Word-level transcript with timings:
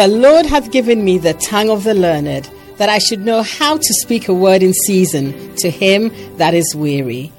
The 0.00 0.08
Lord 0.08 0.46
hath 0.46 0.70
given 0.70 1.04
me 1.04 1.18
the 1.18 1.34
tongue 1.34 1.68
of 1.68 1.84
the 1.84 1.92
learned, 1.92 2.48
that 2.78 2.88
I 2.88 2.96
should 2.96 3.20
know 3.20 3.42
how 3.42 3.76
to 3.76 3.94
speak 4.00 4.28
a 4.28 4.32
word 4.32 4.62
in 4.62 4.72
season 4.72 5.54
to 5.56 5.68
him 5.68 6.10
that 6.38 6.54
is 6.54 6.74
weary. 6.74 7.30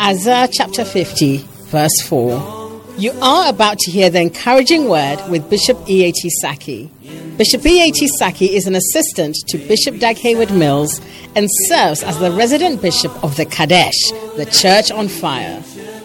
Isaiah 0.00 0.48
chapter 0.52 0.84
50, 0.84 1.36
verse 1.66 2.02
4. 2.08 2.82
You 2.96 3.12
are 3.22 3.48
about 3.48 3.78
to 3.78 3.92
hear 3.92 4.10
the 4.10 4.20
encouraging 4.20 4.88
word 4.88 5.18
with 5.30 5.48
Bishop 5.48 5.78
E.A.T. 5.88 6.28
Sackey. 6.42 6.90
Bishop 7.36 7.64
E.A.T. 7.64 8.08
Sackey 8.20 8.48
is 8.48 8.66
an 8.66 8.74
assistant 8.74 9.36
to 9.46 9.56
Bishop 9.56 10.00
Dag 10.00 10.16
Heward 10.16 10.50
Mills 10.50 11.00
and 11.36 11.46
serves 11.68 12.02
as 12.02 12.18
the 12.18 12.32
resident 12.32 12.82
bishop 12.82 13.12
of 13.22 13.36
the 13.36 13.46
Qodesh, 13.46 13.94
the 14.34 14.46
church 14.46 14.90
on 14.90 15.06
fire. 15.06 15.62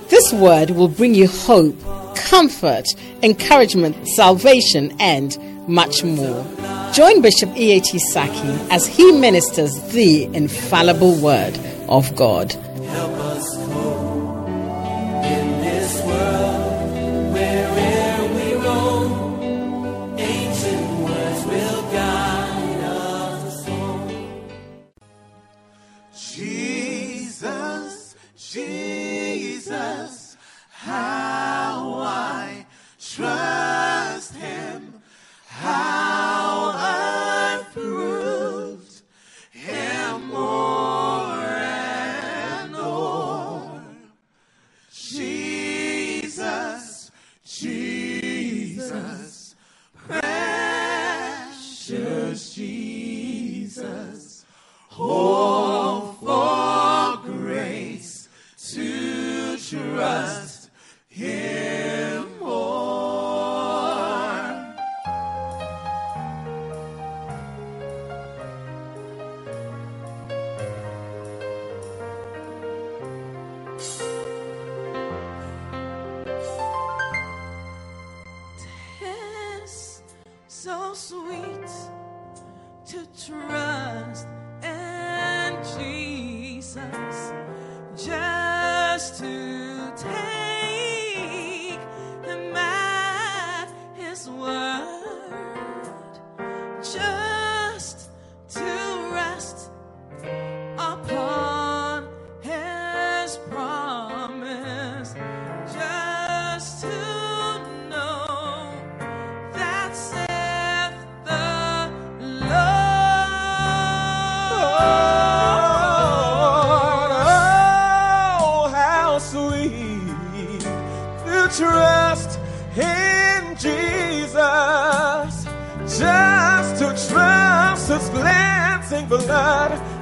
This 0.09 0.31
word 0.31 0.69
will 0.69 0.89
bring 0.89 1.15
you 1.15 1.27
hope, 1.27 1.75
comfort, 2.15 2.85
encouragement, 3.23 4.07
salvation, 4.09 4.95
and 4.99 5.35
much 5.67 6.03
more. 6.03 6.45
Join 6.93 7.21
Bishop 7.21 7.55
E 7.57 7.71
A 7.73 7.79
T 7.79 7.97
Sackey 8.13 8.69
as 8.69 8.85
he 8.85 9.11
ministers 9.11 9.73
the 9.93 10.25
infallible 10.25 11.15
word 11.15 11.57
of 11.89 12.15
God. 12.15 12.55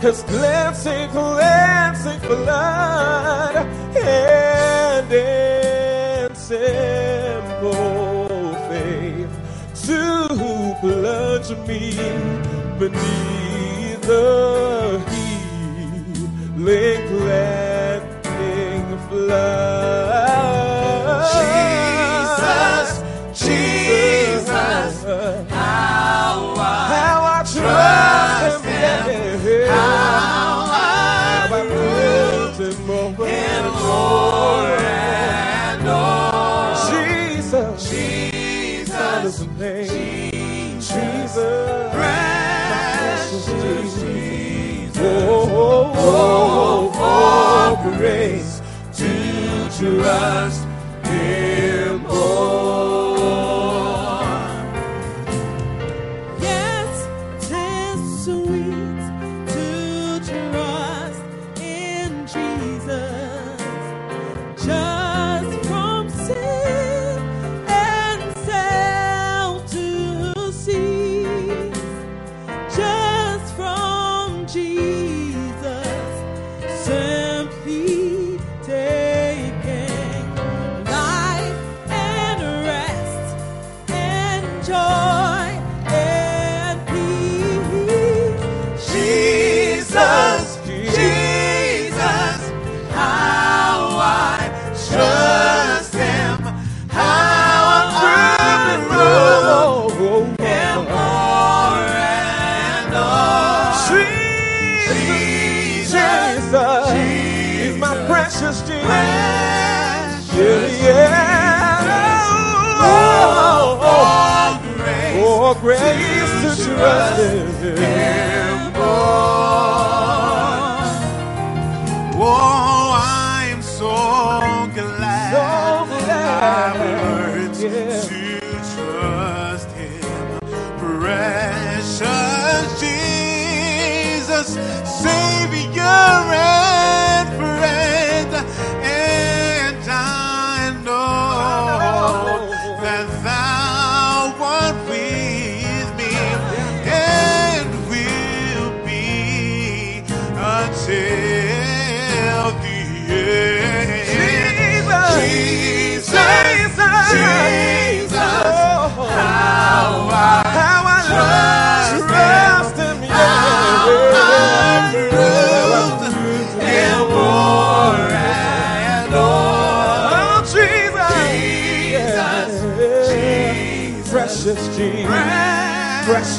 His 0.01 0.23
glancing, 0.23 1.11
glancing 1.11 2.19
blood, 2.21 3.55
and 3.95 5.13
in 5.13 6.35
simple 6.35 7.75
faith 8.67 9.29
to 9.85 10.27
plunge 10.81 11.51
me 11.67 11.93
beneath 12.79 14.01
the 14.01 14.40
Jesus, 41.31 41.93
precious 41.93 43.45
Jesus. 44.01 44.97
Oh, 44.97 45.49
oh, 45.49 45.93
oh, 45.95 46.91
oh, 46.93 47.77
oh, 47.83 47.97
grace 47.97 48.61
to 48.97 49.09
trust 49.79 50.67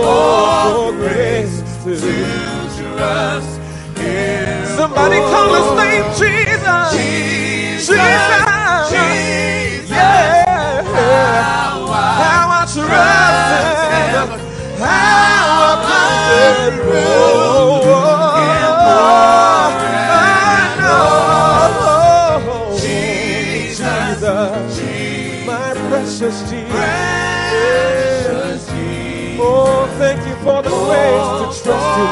oh, 0.02 0.86
oh 0.86 0.92
grace 0.92 1.60
to 1.84 1.96
trust. 2.80 3.60
Somebody 4.76 5.18
call 5.18 5.52
his 5.54 5.70
name 5.76 6.04
Jesus. 6.16 6.92
Jesus. 6.96 7.88
Jesus. 7.88 8.90
Jesus. 8.90 9.90
Yeah. 9.90 10.82
How 12.22 12.48
I 12.48 12.66
trust. 12.72 13.19
first 31.70 31.86
to 31.94 32.09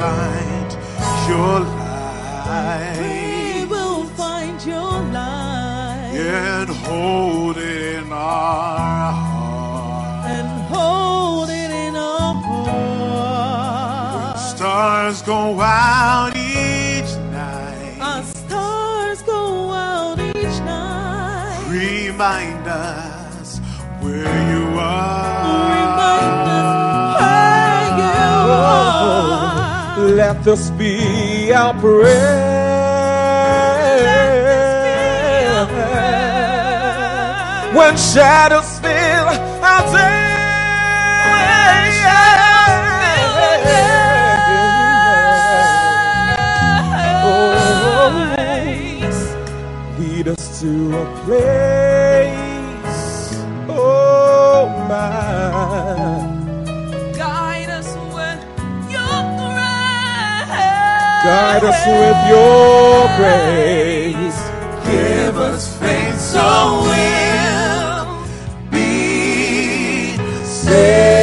find. 0.00 0.72
Your 1.28 1.69
Let 30.32 30.44
this 30.44 30.70
be 30.70 31.52
our 31.52 31.74
prayer. 31.80 32.06
When 37.74 37.96
shadows 37.96 38.78
fill 38.78 39.26
our 39.26 39.82
day. 39.90 40.30
Shadows 42.04 42.86
fill 43.64 43.90
oh, 47.26 48.34
day. 48.36 49.02
Lead 49.98 50.28
us 50.28 50.60
to 50.60 50.70
a 50.96 51.04
place 51.24 51.79
Guide 61.30 61.62
us 61.62 61.82
with 61.86 62.20
your 62.32 63.06
grace. 63.18 64.40
Give 64.84 65.36
us 65.38 65.64
faith 65.78 66.18
so 66.18 66.48
we'll 66.88 68.04
be 68.72 70.16
saved. 70.44 71.20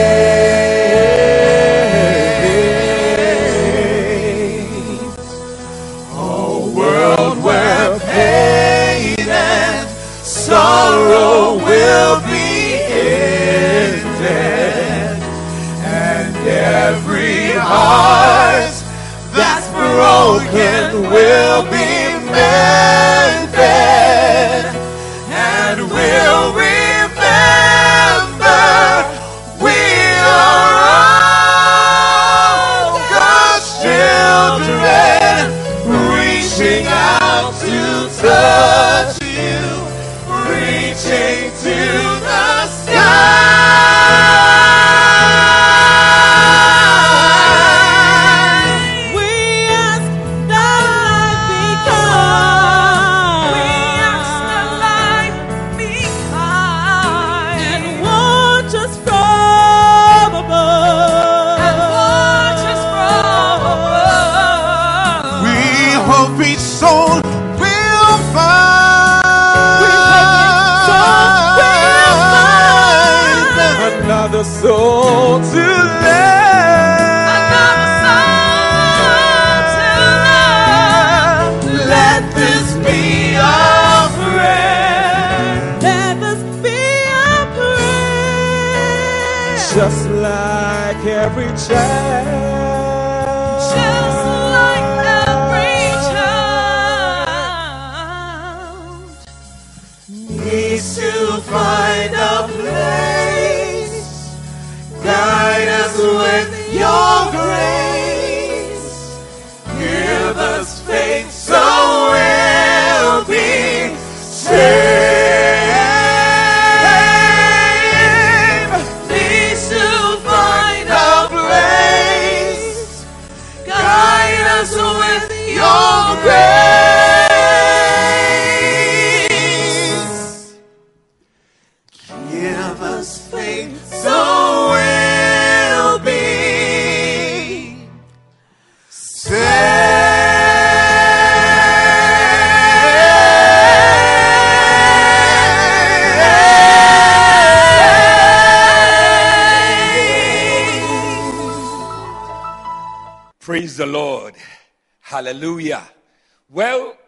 A 6.14 6.16
world 6.74 7.38
where 7.44 8.00
pain 8.00 9.28
and 9.28 9.90
sorrow 10.24 11.58
will 11.58 12.22
be 12.22 12.80
ended, 12.94 14.08
and 15.84 16.36
every 16.48 17.52
heart 17.60 18.27
broken 20.28 21.10
will 21.10 21.64
be 21.72 21.87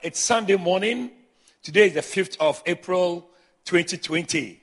it's 0.10 0.26
Sunday 0.26 0.56
morning. 0.56 1.12
Today 1.62 1.86
is 1.86 1.94
the 1.94 2.00
5th 2.00 2.36
of 2.40 2.64
April, 2.66 3.30
2020. 3.66 4.60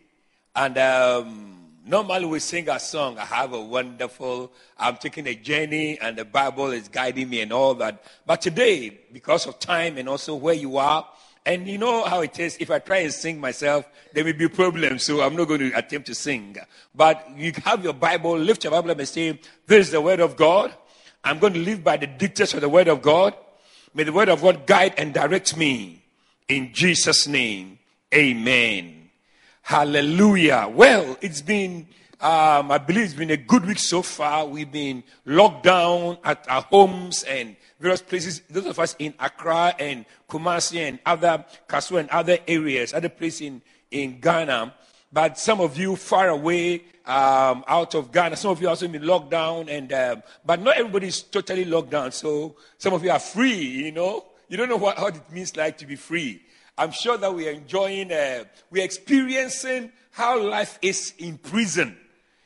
And 0.57 0.77
um, 0.77 1.69
normally 1.87 2.25
we 2.25 2.41
sing 2.41 2.69
a 2.69 2.81
song, 2.81 3.17
I 3.17 3.27
have 3.27 3.53
a 3.53 3.61
wonderful, 3.61 4.51
I'm 4.77 4.97
taking 4.97 5.29
a 5.29 5.37
journey 5.37 6.01
and 6.01 6.17
the 6.17 6.25
Bible 6.25 6.73
is 6.73 6.89
guiding 6.89 7.29
me 7.29 7.43
and 7.43 7.53
all 7.53 7.75
that. 7.75 8.03
But 8.27 8.43
today, 8.43 8.99
because 9.13 9.47
of 9.47 9.61
time 9.61 9.99
and 9.99 10.09
also 10.09 10.35
where 10.35 10.53
you 10.53 10.79
are, 10.79 11.07
and 11.45 11.69
you 11.69 11.79
know 11.79 12.03
how 12.07 12.23
it 12.23 12.41
is, 12.41 12.57
if 12.59 12.69
I 12.69 12.81
try 12.81 12.97
and 12.97 13.13
sing 13.13 13.41
myself, 13.41 13.89
there 14.15 14.25
will 14.25 14.33
be 14.33 14.49
problems, 14.49 15.05
so 15.05 15.21
I'm 15.21 15.37
not 15.37 15.47
going 15.47 15.61
to 15.61 15.79
attempt 15.79 16.09
to 16.09 16.15
sing. 16.17 16.57
But 16.93 17.25
you 17.37 17.53
have 17.65 17.85
your 17.85 17.93
Bible, 17.93 18.37
lift 18.37 18.65
your 18.65 18.73
Bible 18.73 18.91
up 18.91 18.99
and 18.99 19.07
say, 19.07 19.39
This 19.65 19.87
is 19.87 19.93
the 19.93 20.01
word 20.01 20.19
of 20.19 20.35
God. 20.35 20.75
I'm 21.23 21.39
going 21.39 21.53
to 21.53 21.61
live 21.61 21.85
by 21.85 21.99
the 21.99 22.09
dictates 22.09 22.53
of 22.53 22.63
the 22.63 22.69
word 22.69 22.89
of 22.89 23.01
God. 23.01 23.35
May 23.97 24.05
the 24.05 24.13
word 24.13 24.29
of 24.29 24.43
God 24.43 24.67
guide 24.67 24.93
and 24.99 25.15
direct 25.15 25.57
me. 25.57 26.03
In 26.49 26.75
Jesus' 26.75 27.27
name, 27.27 27.79
amen. 28.15 29.09
Hallelujah. 29.63 30.71
Well, 30.71 31.17
it's 31.23 31.41
been, 31.41 31.89
um, 32.21 32.71
I 32.73 32.77
believe 32.77 33.05
it's 33.05 33.15
been 33.15 33.31
a 33.31 33.39
good 33.39 33.65
week 33.65 33.79
so 33.79 34.03
far. 34.03 34.45
We've 34.45 34.71
been 34.71 35.03
locked 35.25 35.63
down 35.63 36.19
at 36.25 36.45
our 36.47 36.61
homes 36.61 37.23
and 37.23 37.57
various 37.81 38.03
places. 38.03 38.43
Those 38.51 38.67
of 38.67 38.79
us 38.79 38.95
in 38.99 39.15
Accra 39.19 39.75
and 39.79 40.05
Kumasi 40.29 40.87
and 40.87 40.99
other 41.07 41.47
Kasoa 41.67 42.01
and 42.01 42.11
other 42.11 42.37
areas, 42.47 42.93
other 42.93 43.09
places 43.09 43.41
in, 43.41 43.63
in 43.91 44.21
Ghana. 44.21 44.75
But 45.11 45.39
some 45.39 45.63
of 45.63 45.79
you 45.79 45.97
far 45.97 46.29
away 46.29 46.85
um, 47.07 47.65
out 47.69 47.95
of 47.95 48.11
Ghana, 48.13 48.37
some 48.37 48.51
of 48.51 48.61
you 48.61 48.69
also 48.69 48.89
been 48.89 49.07
locked 49.07 49.31
down, 49.31 49.69
and 49.69 49.93
um, 49.93 50.23
but 50.45 50.61
not 50.61 50.77
everybody 50.77 51.09
is 51.09 51.23
totally 51.23 51.65
locked 51.65 51.91
down. 51.91 52.13
So 52.13 52.57
some 52.79 52.93
of 52.95 53.05
you 53.05 53.11
are 53.11 53.19
free. 53.19 53.55
You 53.55 53.93
know, 53.93 54.25
you 54.49 54.57
don't 54.57 54.69
know 54.69 54.77
what, 54.77 55.01
what 55.01 55.17
it 55.17 55.31
means 55.31 55.57
like 55.57 55.79
to 55.79 55.87
be 55.87 55.97
free. 55.97 56.43
I'm 56.79 56.91
sure 56.91 57.17
that 57.17 57.35
we 57.35 57.49
are 57.49 57.53
enjoying, 57.53 58.13
uh, 58.13 58.45
we 58.71 58.83
are 58.83 58.85
experiencing 58.85 59.93
how 60.11 60.43
life 60.43 60.79
is 60.83 61.15
in 61.19 61.39
prison. 61.39 61.97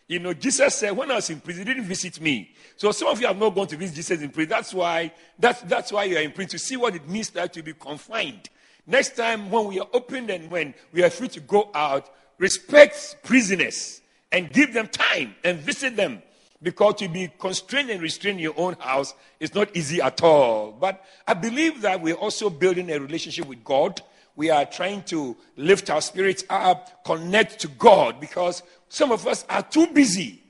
You 0.06 0.18
know, 0.18 0.32
Jesus 0.34 0.74
said, 0.74 0.96
when 0.96 1.10
I 1.10 1.16
was 1.16 1.30
in 1.30 1.40
prison, 1.40 1.66
he 1.66 1.72
didn't 1.72 1.88
visit 1.88 2.20
me. 2.20 2.52
So 2.76 2.92
some 2.92 3.08
of 3.08 3.20
you 3.20 3.26
have 3.26 3.38
not 3.38 3.54
gone 3.54 3.66
to 3.68 3.76
visit 3.76 3.96
Jesus 3.96 4.20
in 4.20 4.30
prison. 4.30 4.50
That's 4.50 4.72
why, 4.74 5.12
that's, 5.38 5.62
that's 5.62 5.92
why 5.92 6.04
you 6.04 6.16
are 6.16 6.22
in 6.22 6.32
prison, 6.32 6.50
to 6.50 6.58
see 6.58 6.76
what 6.76 6.94
it 6.94 7.08
means 7.08 7.34
like 7.34 7.52
to 7.54 7.62
be 7.62 7.74
confined. 7.74 8.50
Next 8.86 9.16
time, 9.16 9.50
when 9.50 9.66
we 9.66 9.80
are 9.80 9.88
open 9.92 10.30
and 10.30 10.50
when 10.50 10.74
we 10.92 11.02
are 11.02 11.10
free 11.10 11.28
to 11.28 11.40
go 11.40 11.70
out, 11.74 12.08
respect 12.38 13.16
prisoners 13.22 13.99
and 14.32 14.52
give 14.52 14.72
them 14.72 14.88
time 14.88 15.34
and 15.44 15.58
visit 15.58 15.96
them. 15.96 16.22
Because 16.62 16.96
to 16.96 17.08
be 17.08 17.30
constrained 17.38 17.88
and 17.88 18.02
restrained 18.02 18.38
in 18.38 18.42
your 18.44 18.54
own 18.58 18.74
house 18.74 19.14
is 19.38 19.54
not 19.54 19.74
easy 19.74 20.02
at 20.02 20.22
all. 20.22 20.72
But 20.72 21.02
I 21.26 21.32
believe 21.32 21.80
that 21.82 22.02
we're 22.02 22.14
also 22.14 22.50
building 22.50 22.90
a 22.90 23.00
relationship 23.00 23.46
with 23.46 23.64
God. 23.64 24.02
We 24.36 24.50
are 24.50 24.66
trying 24.66 25.02
to 25.04 25.36
lift 25.56 25.88
our 25.88 26.02
spirits 26.02 26.44
up, 26.50 27.02
connect 27.04 27.60
to 27.60 27.68
God, 27.68 28.20
because 28.20 28.62
some 28.88 29.10
of 29.10 29.26
us 29.26 29.46
are 29.48 29.62
too 29.62 29.86
busy. 29.86 30.42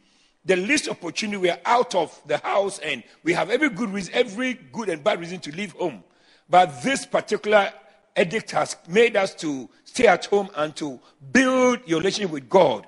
The 0.44 0.56
least 0.56 0.88
opportunity, 0.88 1.36
we 1.36 1.50
are 1.50 1.60
out 1.64 1.94
of 1.94 2.20
the 2.26 2.38
house 2.38 2.80
and 2.80 3.04
we 3.22 3.32
have 3.34 3.50
every 3.50 3.68
good 3.68 3.90
reason, 3.90 4.12
every 4.14 4.54
good 4.54 4.88
and 4.88 5.04
bad 5.04 5.20
reason 5.20 5.38
to 5.40 5.54
leave 5.54 5.72
home. 5.72 6.02
But 6.48 6.82
this 6.82 7.06
particular 7.06 7.72
edict 8.18 8.50
has 8.50 8.76
made 8.88 9.16
us 9.16 9.34
to 9.36 9.68
stay 9.84 10.08
at 10.08 10.26
home 10.26 10.48
and 10.56 10.74
to 10.76 10.98
build 11.30 11.80
your 11.86 12.00
relationship 12.00 12.32
with 12.32 12.48
God. 12.48 12.86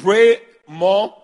Pray 0.00 0.38
more, 0.66 1.14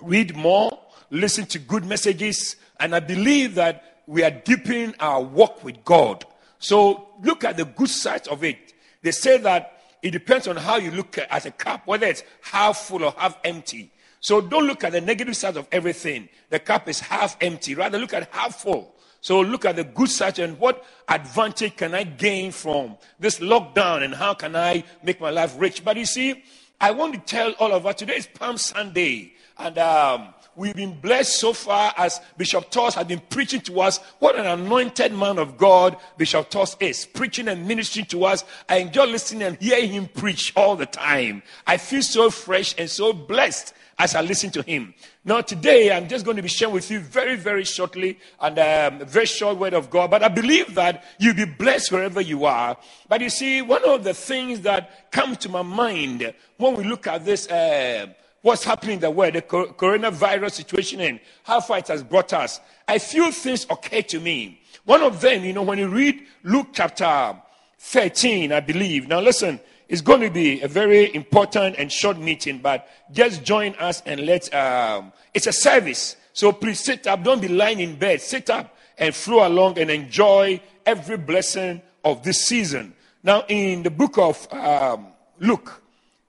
read 0.00 0.34
more, 0.34 0.80
listen 1.10 1.44
to 1.44 1.58
good 1.58 1.84
messages, 1.84 2.56
and 2.80 2.94
I 2.94 3.00
believe 3.00 3.54
that 3.56 4.00
we 4.06 4.24
are 4.24 4.30
deepening 4.30 4.94
our 4.98 5.22
walk 5.22 5.62
with 5.62 5.84
God. 5.84 6.24
So 6.58 7.06
look 7.22 7.44
at 7.44 7.58
the 7.58 7.66
good 7.66 7.90
side 7.90 8.26
of 8.28 8.44
it. 8.44 8.72
They 9.02 9.10
say 9.10 9.36
that 9.36 9.82
it 10.02 10.12
depends 10.12 10.48
on 10.48 10.56
how 10.56 10.76
you 10.76 10.90
look 10.90 11.18
at 11.18 11.44
a 11.44 11.50
cup, 11.50 11.86
whether 11.86 12.06
it's 12.06 12.22
half 12.40 12.78
full 12.78 13.04
or 13.04 13.12
half 13.18 13.36
empty. 13.44 13.92
So 14.20 14.40
don't 14.40 14.66
look 14.66 14.84
at 14.84 14.92
the 14.92 15.02
negative 15.02 15.36
side 15.36 15.58
of 15.58 15.68
everything. 15.70 16.30
The 16.48 16.60
cup 16.60 16.88
is 16.88 17.00
half 17.00 17.36
empty. 17.42 17.74
Rather 17.74 17.98
look 17.98 18.14
at 18.14 18.32
half 18.32 18.62
full. 18.62 18.94
So 19.20 19.40
look 19.40 19.66
at 19.66 19.76
the 19.76 19.84
good 19.84 20.08
side 20.08 20.38
and 20.38 20.58
what 20.58 20.82
advantage 21.08 21.76
can 21.76 21.94
I 21.94 22.04
gain 22.04 22.52
from 22.52 22.96
this 23.20 23.40
lockdown 23.40 24.02
and 24.02 24.14
how 24.14 24.32
can 24.32 24.56
I 24.56 24.84
make 25.02 25.20
my 25.20 25.28
life 25.28 25.56
rich. 25.58 25.84
But 25.84 25.98
you 25.98 26.06
see, 26.06 26.42
I 26.80 26.92
want 26.92 27.14
to 27.14 27.20
tell 27.20 27.52
all 27.58 27.72
of 27.72 27.86
us 27.86 27.96
today 27.96 28.14
is 28.14 28.28
Palm 28.28 28.56
Sunday, 28.56 29.32
and 29.58 29.76
um, 29.78 30.28
we've 30.54 30.76
been 30.76 31.00
blessed 31.00 31.40
so 31.40 31.52
far 31.52 31.92
as 31.96 32.20
Bishop 32.36 32.70
Toss 32.70 32.94
has 32.94 33.04
been 33.04 33.20
preaching 33.30 33.60
to 33.62 33.80
us. 33.80 33.98
What 34.20 34.38
an 34.38 34.46
anointed 34.46 35.12
man 35.12 35.38
of 35.38 35.58
God 35.58 35.96
Bishop 36.16 36.50
Toss 36.50 36.76
is, 36.78 37.04
preaching 37.04 37.48
and 37.48 37.66
ministering 37.66 38.06
to 38.06 38.26
us. 38.26 38.44
I 38.68 38.76
enjoy 38.76 39.06
listening 39.06 39.42
and 39.42 39.58
hearing 39.60 39.90
him 39.90 40.06
preach 40.06 40.52
all 40.54 40.76
the 40.76 40.86
time. 40.86 41.42
I 41.66 41.78
feel 41.78 42.02
so 42.02 42.30
fresh 42.30 42.76
and 42.78 42.88
so 42.88 43.12
blessed 43.12 43.74
as 43.98 44.14
I 44.14 44.20
listen 44.20 44.50
to 44.52 44.62
him. 44.62 44.94
Now, 45.28 45.42
today, 45.42 45.92
I'm 45.92 46.08
just 46.08 46.24
going 46.24 46.38
to 46.38 46.42
be 46.42 46.48
sharing 46.48 46.72
with 46.72 46.90
you 46.90 47.00
very, 47.00 47.36
very 47.36 47.62
shortly 47.62 48.18
and 48.40 48.58
um, 48.58 49.02
a 49.02 49.04
very 49.04 49.26
short 49.26 49.58
word 49.58 49.74
of 49.74 49.90
God. 49.90 50.10
But 50.10 50.22
I 50.22 50.28
believe 50.28 50.74
that 50.76 51.04
you'll 51.18 51.34
be 51.34 51.44
blessed 51.44 51.92
wherever 51.92 52.22
you 52.22 52.46
are. 52.46 52.78
But 53.10 53.20
you 53.20 53.28
see, 53.28 53.60
one 53.60 53.84
of 53.84 54.04
the 54.04 54.14
things 54.14 54.62
that 54.62 55.12
come 55.12 55.36
to 55.36 55.50
my 55.50 55.60
mind 55.60 56.32
when 56.56 56.76
we 56.76 56.84
look 56.84 57.06
at 57.06 57.26
this, 57.26 57.46
uh, 57.50 58.06
what's 58.40 58.64
happening 58.64 58.94
in 58.94 59.00
the 59.00 59.10
world, 59.10 59.34
the 59.34 59.42
coronavirus 59.42 60.52
situation 60.52 61.02
and 61.02 61.20
how 61.42 61.60
far 61.60 61.76
it 61.76 61.88
has 61.88 62.02
brought 62.02 62.32
us, 62.32 62.58
a 62.88 62.98
few 62.98 63.30
things 63.30 63.66
occur 63.68 64.00
to 64.00 64.20
me. 64.20 64.62
One 64.86 65.02
of 65.02 65.20
them, 65.20 65.44
you 65.44 65.52
know, 65.52 65.62
when 65.62 65.76
you 65.76 65.88
read 65.88 66.26
Luke 66.42 66.68
chapter 66.72 67.36
13, 67.80 68.50
I 68.50 68.60
believe. 68.60 69.08
Now, 69.08 69.20
listen, 69.20 69.60
it's 69.88 70.02
going 70.02 70.20
to 70.20 70.30
be 70.30 70.60
a 70.60 70.68
very 70.68 71.14
important 71.14 71.76
and 71.78 71.90
short 71.90 72.18
meeting, 72.18 72.58
but 72.58 72.88
just 73.10 73.42
join 73.42 73.74
us 73.76 74.02
and 74.04 74.20
let, 74.26 74.52
um, 74.54 75.12
it's 75.32 75.46
a 75.46 75.52
service. 75.52 76.16
So 76.34 76.52
please 76.52 76.80
sit 76.80 77.06
up. 77.06 77.24
Don't 77.24 77.40
be 77.40 77.48
lying 77.48 77.80
in 77.80 77.96
bed. 77.96 78.20
Sit 78.20 78.50
up 78.50 78.76
and 78.98 79.14
flow 79.14 79.48
along 79.48 79.78
and 79.78 79.90
enjoy 79.90 80.60
every 80.84 81.16
blessing 81.16 81.80
of 82.04 82.22
this 82.22 82.44
season. 82.44 82.94
Now, 83.22 83.44
in 83.48 83.82
the 83.82 83.90
book 83.90 84.18
of 84.18 84.52
um, 84.52 85.08
Luke, 85.40 85.82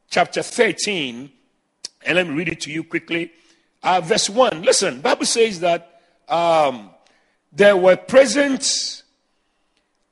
chapter 0.10 0.42
13, 0.42 1.30
and 2.06 2.16
let 2.16 2.28
me 2.28 2.34
read 2.34 2.50
it 2.50 2.62
to 2.62 2.72
you 2.72 2.84
quickly. 2.84 3.32
Uh, 3.84 4.00
verse 4.02 4.30
1. 4.30 4.62
Listen, 4.62 5.02
Bible 5.02 5.26
says 5.26 5.60
that 5.60 6.02
um, 6.30 6.92
there 7.52 7.76
were 7.76 7.98
present 7.98 9.04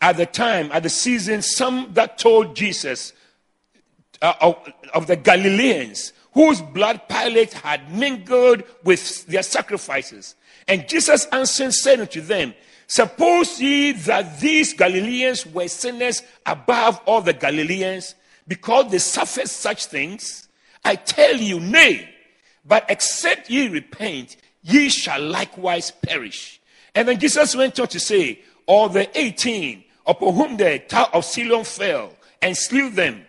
at 0.02 0.18
the 0.18 0.26
time, 0.26 0.70
at 0.74 0.84
the 0.84 0.90
season, 0.90 1.42
some 1.42 1.92
that 1.94 2.18
told 2.18 2.56
Jesus 2.56 3.14
uh, 4.22 4.54
of, 4.94 5.08
the 5.08 5.16
Galileans 5.16 6.14
whose 6.34 6.62
blood 6.62 7.02
Pilate 7.10 7.54
had 7.54 7.92
mingled 7.92 8.64
with 8.84 9.26
their 9.28 9.44
sacrifices. 9.44 10.36
And 10.68 10.88
Jesus 10.88 11.26
answered, 11.32 11.74
said 11.74 12.00
unto 12.00 12.22
them, 12.22 12.54
Suppose 12.88 13.60
ye 13.60 13.92
that 13.92 14.40
these 14.40 14.74
Galileans 14.74 15.46
were 15.46 15.68
sinners 15.68 16.24
above 16.46 17.02
all 17.06 17.22
the 17.22 17.34
Galileans, 17.34 18.16
because 18.48 18.90
they 18.92 19.00
suffered 19.00 19.50
such 19.50 19.88
things? 19.88 20.48
I 20.86 20.96
tell 20.96 21.36
you, 21.36 21.60
nay. 21.60 22.10
But 22.66 22.86
except 22.90 23.50
ye 23.50 23.68
repent, 23.68 24.38
ye 24.62 24.90
shall 24.90 25.22
likewise 25.22 25.92
perish. 25.92 26.62
And 26.96 27.08
then 27.08 27.20
Jesus 27.20 27.56
went 27.56 27.80
on 27.80 27.88
to 27.90 28.00
say, 28.00 28.40
All 28.66 28.90
the 28.90 29.10
18 29.18 29.84
upon 30.06 30.34
whom 30.34 30.58
the 30.58 30.80
tower 30.80 31.10
of 31.14 31.26
Siloam 31.26 31.64
fell 31.66 32.14
and 32.42 32.56
slew 32.56 32.90
them, 32.90 33.27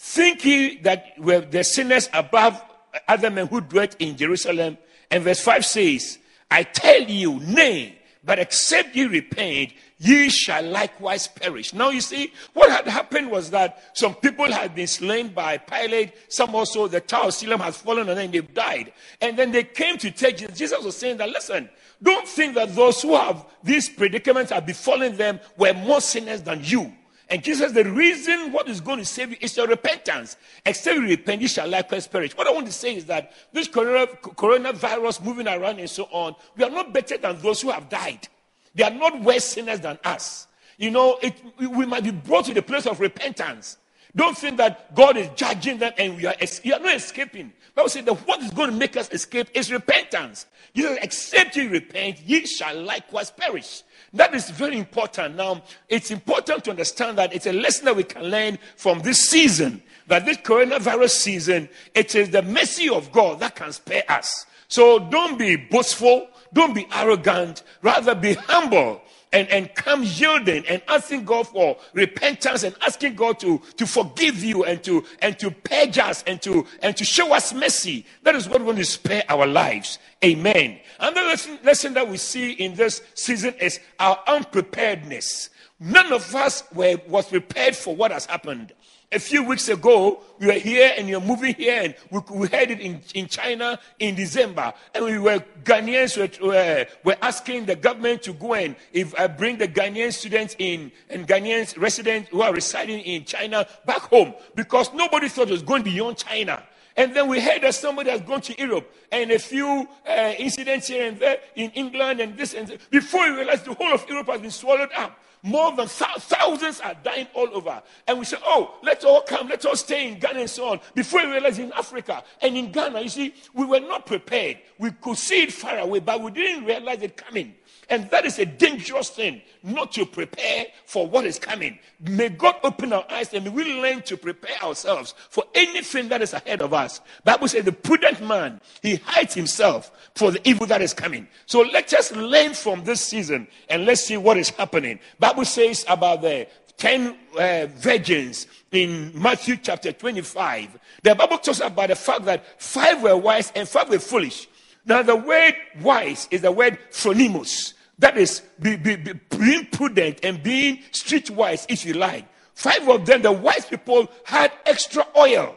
think 0.00 0.44
ye 0.44 0.78
that 0.78 1.12
were 1.18 1.40
the 1.40 1.62
sinners 1.62 2.08
above 2.12 2.60
other 3.06 3.30
men 3.30 3.46
who 3.46 3.60
dwelt 3.60 3.96
in 3.98 4.16
Jerusalem? 4.16 4.78
And 5.10 5.22
verse 5.22 5.40
5 5.42 5.64
says, 5.64 6.18
I 6.50 6.62
tell 6.62 7.02
you, 7.02 7.38
nay, 7.40 7.98
but 8.24 8.38
except 8.38 8.96
ye 8.96 9.04
repent, 9.04 9.72
ye 9.98 10.30
shall 10.30 10.64
likewise 10.64 11.26
perish. 11.28 11.74
Now 11.74 11.90
you 11.90 12.00
see, 12.00 12.32
what 12.54 12.70
had 12.70 12.88
happened 12.88 13.30
was 13.30 13.50
that 13.50 13.82
some 13.92 14.14
people 14.14 14.50
had 14.50 14.74
been 14.74 14.86
slain 14.86 15.28
by 15.28 15.58
Pilate, 15.58 16.12
some 16.32 16.54
also 16.54 16.88
the 16.88 17.00
Tower 17.00 17.26
of 17.26 17.34
Siloam 17.34 17.60
has 17.60 17.76
fallen 17.76 18.08
and 18.08 18.18
then 18.18 18.30
they've 18.30 18.54
died. 18.54 18.92
And 19.20 19.38
then 19.38 19.52
they 19.52 19.64
came 19.64 19.98
to 19.98 20.10
take 20.10 20.38
Jesus. 20.38 20.58
Jesus 20.58 20.82
was 20.82 20.96
saying 20.96 21.18
that, 21.18 21.28
listen, 21.28 21.68
don't 22.02 22.26
think 22.26 22.54
that 22.54 22.74
those 22.74 23.02
who 23.02 23.14
have 23.14 23.44
these 23.62 23.90
predicaments 23.90 24.50
have 24.50 24.66
befallen 24.66 25.16
them 25.16 25.40
were 25.58 25.74
more 25.74 26.00
sinners 26.00 26.42
than 26.42 26.60
you. 26.64 26.94
And 27.30 27.44
Jesus, 27.44 27.70
the 27.70 27.84
reason 27.84 28.50
what 28.50 28.68
is 28.68 28.80
going 28.80 28.98
to 28.98 29.04
save 29.04 29.30
you 29.30 29.36
is 29.40 29.56
your 29.56 29.68
repentance. 29.68 30.36
Except 30.66 30.96
you 30.96 31.06
repent, 31.06 31.40
you 31.40 31.46
shall 31.46 31.68
likewise 31.68 32.08
perish. 32.08 32.36
What 32.36 32.48
I 32.48 32.50
want 32.50 32.66
to 32.66 32.72
say 32.72 32.96
is 32.96 33.06
that 33.06 33.32
this 33.52 33.68
corona, 33.68 34.08
coronavirus 34.08 35.24
moving 35.24 35.46
around 35.46 35.78
and 35.78 35.88
so 35.88 36.08
on, 36.10 36.34
we 36.56 36.64
are 36.64 36.70
not 36.70 36.92
better 36.92 37.16
than 37.16 37.38
those 37.38 37.60
who 37.60 37.70
have 37.70 37.88
died. 37.88 38.26
They 38.74 38.82
are 38.82 38.90
not 38.90 39.20
worse 39.22 39.44
sinners 39.44 39.78
than 39.78 39.98
us. 40.02 40.48
You 40.76 40.90
know, 40.90 41.18
it, 41.22 41.34
we 41.58 41.86
might 41.86 42.02
be 42.02 42.10
brought 42.10 42.46
to 42.46 42.54
the 42.54 42.62
place 42.62 42.86
of 42.86 42.98
repentance. 42.98 43.78
Don't 44.14 44.36
think 44.36 44.56
that 44.56 44.94
God 44.94 45.16
is 45.16 45.28
judging 45.36 45.78
them 45.78 45.92
and 45.96 46.16
we 46.16 46.26
are, 46.26 46.34
you 46.62 46.74
are 46.74 46.80
not 46.80 46.96
escaping. 46.96 47.52
Bible 47.74 47.88
says 47.88 48.04
that 48.04 48.14
what 48.26 48.40
is 48.40 48.50
going 48.50 48.70
to 48.70 48.76
make 48.76 48.96
us 48.96 49.10
escape 49.10 49.48
is 49.54 49.70
repentance. 49.70 50.46
You 50.74 50.84
know, 50.84 50.96
except 51.00 51.56
you 51.56 51.68
repent, 51.68 52.20
ye 52.20 52.44
shall 52.46 52.80
likewise 52.82 53.30
perish. 53.30 53.82
That 54.12 54.34
is 54.34 54.50
very 54.50 54.78
important. 54.78 55.36
Now, 55.36 55.62
it's 55.88 56.10
important 56.10 56.64
to 56.64 56.70
understand 56.70 57.18
that 57.18 57.32
it's 57.32 57.46
a 57.46 57.52
lesson 57.52 57.84
that 57.84 57.96
we 57.96 58.02
can 58.02 58.24
learn 58.24 58.58
from 58.76 59.00
this 59.00 59.28
season. 59.28 59.82
That 60.08 60.26
this 60.26 60.38
coronavirus 60.38 61.10
season, 61.10 61.68
it 61.94 62.14
is 62.16 62.30
the 62.30 62.42
mercy 62.42 62.88
of 62.88 63.12
God 63.12 63.38
that 63.40 63.54
can 63.54 63.72
spare 63.72 64.04
us. 64.08 64.46
So 64.66 64.98
don't 64.98 65.38
be 65.38 65.54
boastful, 65.56 66.28
don't 66.52 66.74
be 66.74 66.86
arrogant, 66.92 67.62
rather 67.82 68.14
be 68.14 68.34
humble 68.34 69.02
and, 69.32 69.48
and 69.48 69.74
come 69.74 70.02
yielding 70.02 70.66
and 70.66 70.82
asking 70.88 71.24
God 71.24 71.46
for 71.46 71.76
repentance 71.92 72.62
and 72.62 72.74
asking 72.82 73.14
God 73.14 73.38
to, 73.40 73.58
to 73.76 73.86
forgive 73.86 74.42
you 74.42 74.64
and 74.64 74.82
to 74.84 75.04
and 75.20 75.38
to 75.38 75.50
purge 75.50 75.98
us 75.98 76.24
and 76.26 76.40
to 76.42 76.66
and 76.82 76.96
to 76.96 77.04
show 77.04 77.32
us 77.32 77.52
mercy. 77.52 78.06
That 78.22 78.34
is 78.34 78.48
what 78.48 78.60
we 78.60 78.66
want 78.66 78.78
to 78.78 78.84
spare 78.84 79.24
our 79.28 79.46
lives. 79.46 79.98
Amen. 80.24 80.80
Another 80.98 81.28
lesson, 81.28 81.58
lesson 81.62 81.94
that 81.94 82.08
we 82.08 82.16
see 82.16 82.52
in 82.52 82.74
this 82.74 83.02
season 83.14 83.54
is 83.60 83.80
our 83.98 84.18
unpreparedness. 84.26 85.50
None 85.78 86.12
of 86.12 86.34
us 86.34 86.64
were 86.74 86.96
was 87.08 87.28
prepared 87.28 87.76
for 87.76 87.94
what 87.94 88.10
has 88.10 88.26
happened 88.26 88.72
a 89.12 89.18
few 89.18 89.42
weeks 89.42 89.68
ago, 89.68 90.20
we 90.38 90.46
were 90.46 90.52
here 90.52 90.94
and 90.96 91.08
you're 91.08 91.20
moving 91.20 91.54
here, 91.54 91.82
and 91.82 91.94
we, 92.10 92.20
we 92.30 92.46
heard 92.46 92.70
it 92.70 92.80
in, 92.80 93.00
in 93.14 93.26
China 93.26 93.78
in 93.98 94.14
December. 94.14 94.72
And 94.94 95.04
we 95.04 95.18
were 95.18 95.42
Ghanaians 95.64 96.16
were, 96.16 96.46
were, 96.46 96.86
were 97.04 97.16
asking 97.20 97.66
the 97.66 97.74
government 97.74 98.22
to 98.22 98.32
go 98.32 98.54
and 98.54 98.76
if 98.92 99.18
I 99.18 99.24
uh, 99.24 99.28
bring 99.28 99.58
the 99.58 99.66
Ghanaian 99.66 100.12
students 100.12 100.54
in 100.58 100.92
and 101.08 101.26
Ghanaian 101.26 101.76
residents 101.80 102.30
who 102.30 102.42
are 102.42 102.52
residing 102.52 103.00
in 103.00 103.24
China 103.24 103.66
back 103.84 104.02
home 104.02 104.34
because 104.54 104.92
nobody 104.94 105.28
thought 105.28 105.48
it 105.48 105.52
was 105.52 105.62
going 105.62 105.82
beyond 105.82 106.16
China. 106.16 106.62
And 107.00 107.16
then 107.16 107.28
we 107.28 107.40
heard 107.40 107.62
that 107.62 107.74
somebody 107.74 108.10
has 108.10 108.20
gone 108.20 108.42
to 108.42 108.60
Europe 108.60 108.94
and 109.10 109.30
a 109.30 109.38
few 109.38 109.88
uh, 110.06 110.34
incidents 110.38 110.88
here 110.88 111.08
and 111.08 111.18
there 111.18 111.38
in 111.54 111.70
England 111.70 112.20
and 112.20 112.36
this 112.36 112.52
and 112.52 112.68
that. 112.68 112.90
Before 112.90 113.24
we 113.24 113.36
realized 113.36 113.64
the 113.64 113.72
whole 113.72 113.94
of 113.94 114.06
Europe 114.06 114.26
has 114.26 114.42
been 114.42 114.50
swallowed 114.50 114.90
up. 114.94 115.18
More 115.42 115.74
than 115.74 115.88
thousands 115.88 116.78
are 116.80 116.94
dying 117.02 117.26
all 117.32 117.48
over. 117.54 117.82
And 118.06 118.18
we 118.18 118.26
say, 118.26 118.36
oh, 118.44 118.78
let's 118.82 119.06
all 119.06 119.22
come, 119.22 119.48
let's 119.48 119.64
all 119.64 119.76
stay 119.76 120.08
in 120.08 120.18
Ghana 120.18 120.40
and 120.40 120.50
so 120.50 120.68
on. 120.68 120.80
Before 120.94 121.22
we 121.24 121.32
realize 121.32 121.58
in 121.58 121.72
Africa 121.72 122.22
and 122.42 122.54
in 122.54 122.70
Ghana, 122.70 123.00
you 123.00 123.08
see, 123.08 123.34
we 123.54 123.64
were 123.64 123.80
not 123.80 124.04
prepared. 124.04 124.58
We 124.78 124.90
could 124.90 125.16
see 125.16 125.44
it 125.44 125.54
far 125.54 125.78
away, 125.78 126.00
but 126.00 126.20
we 126.20 126.32
didn't 126.32 126.66
realize 126.66 127.00
it 127.00 127.16
coming. 127.16 127.54
And 127.90 128.08
that 128.10 128.24
is 128.24 128.38
a 128.38 128.46
dangerous 128.46 129.10
thing, 129.10 129.42
not 129.64 129.90
to 129.92 130.06
prepare 130.06 130.66
for 130.86 131.08
what 131.08 131.26
is 131.26 131.40
coming. 131.40 131.78
May 132.00 132.28
God 132.28 132.54
open 132.62 132.92
our 132.92 133.04
eyes 133.10 133.34
and 133.34 133.52
we 133.52 133.64
learn 133.82 134.02
to 134.02 134.16
prepare 134.16 134.56
ourselves 134.62 135.14
for 135.28 135.42
anything 135.56 136.08
that 136.08 136.22
is 136.22 136.32
ahead 136.32 136.62
of 136.62 136.72
us. 136.72 137.00
Bible 137.24 137.48
says 137.48 137.64
the 137.64 137.72
prudent 137.72 138.24
man, 138.24 138.60
he 138.80 138.96
hides 138.96 139.34
himself 139.34 139.90
for 140.14 140.30
the 140.30 140.48
evil 140.48 140.66
that 140.66 140.80
is 140.80 140.94
coming. 140.94 141.26
So 141.46 141.62
let 141.62 141.92
us 141.92 142.12
learn 142.12 142.54
from 142.54 142.84
this 142.84 143.00
season 143.00 143.48
and 143.68 143.84
let's 143.84 144.04
see 144.04 144.16
what 144.16 144.36
is 144.36 144.50
happening. 144.50 145.00
Bible 145.18 145.44
says 145.44 145.84
about 145.88 146.22
the 146.22 146.46
10 146.76 147.16
uh, 147.38 147.66
virgins 147.74 148.46
in 148.70 149.10
Matthew 149.20 149.56
chapter 149.56 149.92
25. 149.92 150.78
The 151.02 151.14
Bible 151.16 151.38
talks 151.38 151.60
about 151.60 151.88
the 151.88 151.96
fact 151.96 152.24
that 152.26 152.62
five 152.62 153.02
were 153.02 153.16
wise 153.16 153.52
and 153.56 153.68
five 153.68 153.88
were 153.88 153.98
foolish. 153.98 154.46
Now, 154.86 155.02
the 155.02 155.16
word 155.16 155.54
wise 155.80 156.28
is 156.30 156.40
the 156.42 156.52
word 156.52 156.78
phronimos. 156.90 157.74
That 158.00 158.16
is 158.16 158.40
be, 158.58 158.76
be, 158.76 158.96
be 158.96 159.12
being 159.12 159.66
prudent 159.66 160.20
and 160.24 160.42
being 160.42 160.78
streetwise, 160.90 161.66
if 161.68 161.84
you 161.84 161.94
like. 161.94 162.26
Five 162.54 162.88
of 162.88 163.06
them, 163.06 163.22
the 163.22 163.32
wise 163.32 163.66
people, 163.66 164.10
had 164.24 164.52
extra 164.66 165.06
oil. 165.16 165.54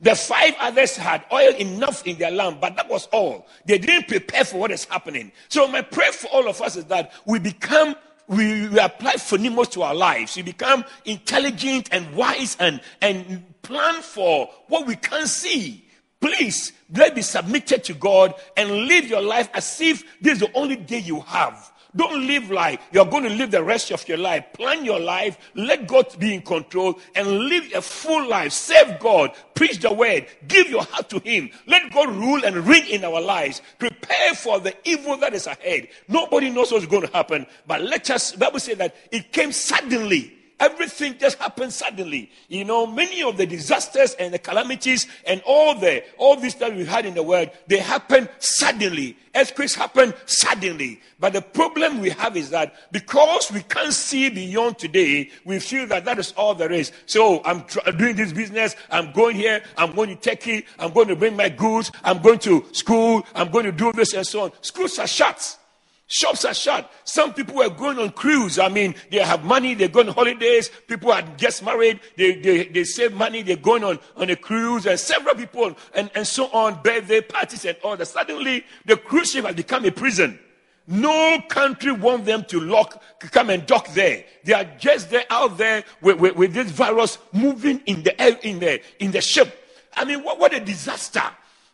The 0.00 0.14
five 0.14 0.54
others 0.60 0.96
had 0.96 1.24
oil 1.32 1.54
enough 1.54 2.06
in 2.06 2.18
their 2.18 2.30
lamp, 2.30 2.60
but 2.60 2.76
that 2.76 2.90
was 2.90 3.06
all. 3.06 3.46
They 3.64 3.78
didn't 3.78 4.06
prepare 4.06 4.44
for 4.44 4.58
what 4.58 4.70
is 4.70 4.84
happening. 4.84 5.32
So 5.48 5.66
my 5.66 5.80
prayer 5.80 6.12
for 6.12 6.26
all 6.28 6.46
of 6.46 6.60
us 6.60 6.76
is 6.76 6.84
that 6.86 7.12
we 7.24 7.38
become 7.38 7.96
we, 8.26 8.68
we 8.68 8.78
apply 8.78 9.14
phronimos 9.14 9.70
to 9.72 9.82
our 9.82 9.94
lives. 9.94 10.36
We 10.36 10.42
become 10.42 10.84
intelligent 11.04 11.88
and 11.92 12.14
wise 12.14 12.56
and, 12.58 12.80
and 13.02 13.44
plan 13.62 14.00
for 14.00 14.48
what 14.68 14.86
we 14.86 14.96
can't 14.96 15.28
see. 15.28 15.83
Please, 16.24 16.72
let 16.90 17.14
be 17.14 17.20
submitted 17.20 17.84
to 17.84 17.92
God 17.92 18.34
and 18.56 18.70
live 18.88 19.06
your 19.06 19.20
life 19.20 19.50
as 19.52 19.78
if 19.82 20.02
this 20.22 20.32
is 20.32 20.40
the 20.40 20.50
only 20.54 20.74
day 20.74 21.00
you 21.00 21.20
have. 21.20 21.70
Don't 21.94 22.26
live 22.26 22.50
like 22.50 22.80
you're 22.92 23.04
going 23.04 23.24
to 23.24 23.28
live 23.28 23.50
the 23.50 23.62
rest 23.62 23.90
of 23.90 24.08
your 24.08 24.16
life. 24.16 24.46
Plan 24.54 24.86
your 24.86 24.98
life. 24.98 25.36
Let 25.54 25.86
God 25.86 26.18
be 26.18 26.32
in 26.32 26.40
control 26.40 26.98
and 27.14 27.28
live 27.40 27.70
a 27.74 27.82
full 27.82 28.26
life. 28.26 28.52
Serve 28.52 28.98
God. 29.00 29.32
Preach 29.54 29.80
the 29.80 29.92
word. 29.92 30.26
Give 30.48 30.70
your 30.70 30.84
heart 30.84 31.10
to 31.10 31.18
Him. 31.18 31.50
Let 31.66 31.92
God 31.92 32.08
rule 32.08 32.42
and 32.42 32.56
reign 32.56 32.86
in 32.86 33.04
our 33.04 33.20
lives. 33.20 33.60
Prepare 33.78 34.34
for 34.34 34.60
the 34.60 34.74
evil 34.88 35.18
that 35.18 35.34
is 35.34 35.46
ahead. 35.46 35.88
Nobody 36.08 36.48
knows 36.48 36.72
what's 36.72 36.86
going 36.86 37.06
to 37.06 37.12
happen. 37.12 37.44
But 37.66 37.82
let 37.82 38.08
us, 38.08 38.32
Bible 38.32 38.60
says 38.60 38.78
that 38.78 38.96
it 39.12 39.30
came 39.30 39.52
suddenly. 39.52 40.33
Everything 40.60 41.18
just 41.18 41.38
happens 41.38 41.74
suddenly. 41.74 42.30
You 42.48 42.64
know, 42.64 42.86
many 42.86 43.22
of 43.22 43.36
the 43.36 43.44
disasters 43.44 44.14
and 44.14 44.32
the 44.32 44.38
calamities 44.38 45.08
and 45.26 45.42
all 45.44 45.74
the 45.74 46.04
all 46.16 46.36
this 46.36 46.54
that 46.54 46.74
we 46.74 46.84
had 46.84 47.04
in 47.06 47.14
the 47.14 47.22
world, 47.24 47.50
they 47.66 47.78
happen 47.78 48.28
suddenly. 48.38 49.16
Earthquakes 49.34 49.74
happen 49.74 50.14
suddenly. 50.26 51.00
But 51.18 51.32
the 51.32 51.42
problem 51.42 52.00
we 52.00 52.10
have 52.10 52.36
is 52.36 52.50
that 52.50 52.74
because 52.92 53.50
we 53.50 53.62
can't 53.62 53.92
see 53.92 54.30
beyond 54.30 54.78
today, 54.78 55.30
we 55.44 55.58
feel 55.58 55.88
that 55.88 56.04
that 56.04 56.20
is 56.20 56.32
all 56.36 56.54
there 56.54 56.70
is. 56.70 56.92
So 57.06 57.42
I'm 57.44 57.64
tr- 57.64 57.90
doing 57.90 58.14
this 58.14 58.32
business. 58.32 58.76
I'm 58.92 59.10
going 59.10 59.34
here. 59.34 59.60
I'm 59.76 59.92
going 59.94 60.10
to 60.10 60.16
Turkey. 60.16 60.66
I'm 60.78 60.92
going 60.92 61.08
to 61.08 61.16
bring 61.16 61.34
my 61.36 61.48
goods. 61.48 61.90
I'm 62.04 62.22
going 62.22 62.38
to 62.40 62.64
school. 62.70 63.26
I'm 63.34 63.50
going 63.50 63.64
to 63.64 63.72
do 63.72 63.92
this 63.92 64.14
and 64.14 64.24
so 64.24 64.44
on. 64.44 64.52
Schools 64.60 65.00
are 65.00 65.08
shut. 65.08 65.58
Shops 66.06 66.44
are 66.44 66.52
shut. 66.52 66.90
Some 67.04 67.32
people 67.32 67.56
were 67.56 67.70
going 67.70 67.98
on 67.98 68.10
cruise. 68.10 68.58
I 68.58 68.68
mean, 68.68 68.94
they 69.10 69.18
have 69.18 69.42
money, 69.42 69.72
they're 69.74 69.88
going 69.88 70.08
on 70.08 70.14
holidays. 70.14 70.70
People 70.86 71.10
are 71.10 71.22
just 71.38 71.64
married, 71.64 71.98
they, 72.16 72.36
they, 72.40 72.64
they 72.64 72.84
save 72.84 73.14
money, 73.14 73.40
they're 73.42 73.56
going 73.56 73.82
on, 73.82 73.98
on 74.16 74.28
a 74.28 74.36
cruise, 74.36 74.84
and 74.84 75.00
several 75.00 75.34
people, 75.34 75.74
and, 75.94 76.10
and 76.14 76.26
so 76.26 76.46
on, 76.52 76.82
birthday 76.82 77.22
parties 77.22 77.64
and 77.64 77.76
all 77.82 77.96
that. 77.96 78.06
Suddenly, 78.06 78.64
the 78.84 78.98
cruise 78.98 79.30
ship 79.32 79.46
has 79.46 79.54
become 79.54 79.84
a 79.86 79.90
prison. 79.90 80.38
No 80.86 81.40
country 81.48 81.92
wants 81.92 82.26
them 82.26 82.44
to 82.48 82.60
lock, 82.60 83.02
come 83.18 83.48
and 83.48 83.64
dock 83.64 83.88
there. 83.94 84.24
They 84.44 84.52
are 84.52 84.64
just 84.78 85.08
there 85.08 85.24
out 85.30 85.56
there 85.56 85.84
with, 86.02 86.20
with, 86.20 86.36
with 86.36 86.52
this 86.52 86.70
virus 86.70 87.16
moving 87.32 87.80
in 87.86 88.02
the 88.02 88.20
air, 88.20 88.38
in 88.42 88.58
the, 88.58 88.82
in 89.02 89.10
the 89.10 89.22
ship. 89.22 89.58
I 89.94 90.04
mean, 90.04 90.22
what, 90.22 90.38
what 90.38 90.52
a 90.52 90.60
disaster. 90.60 91.22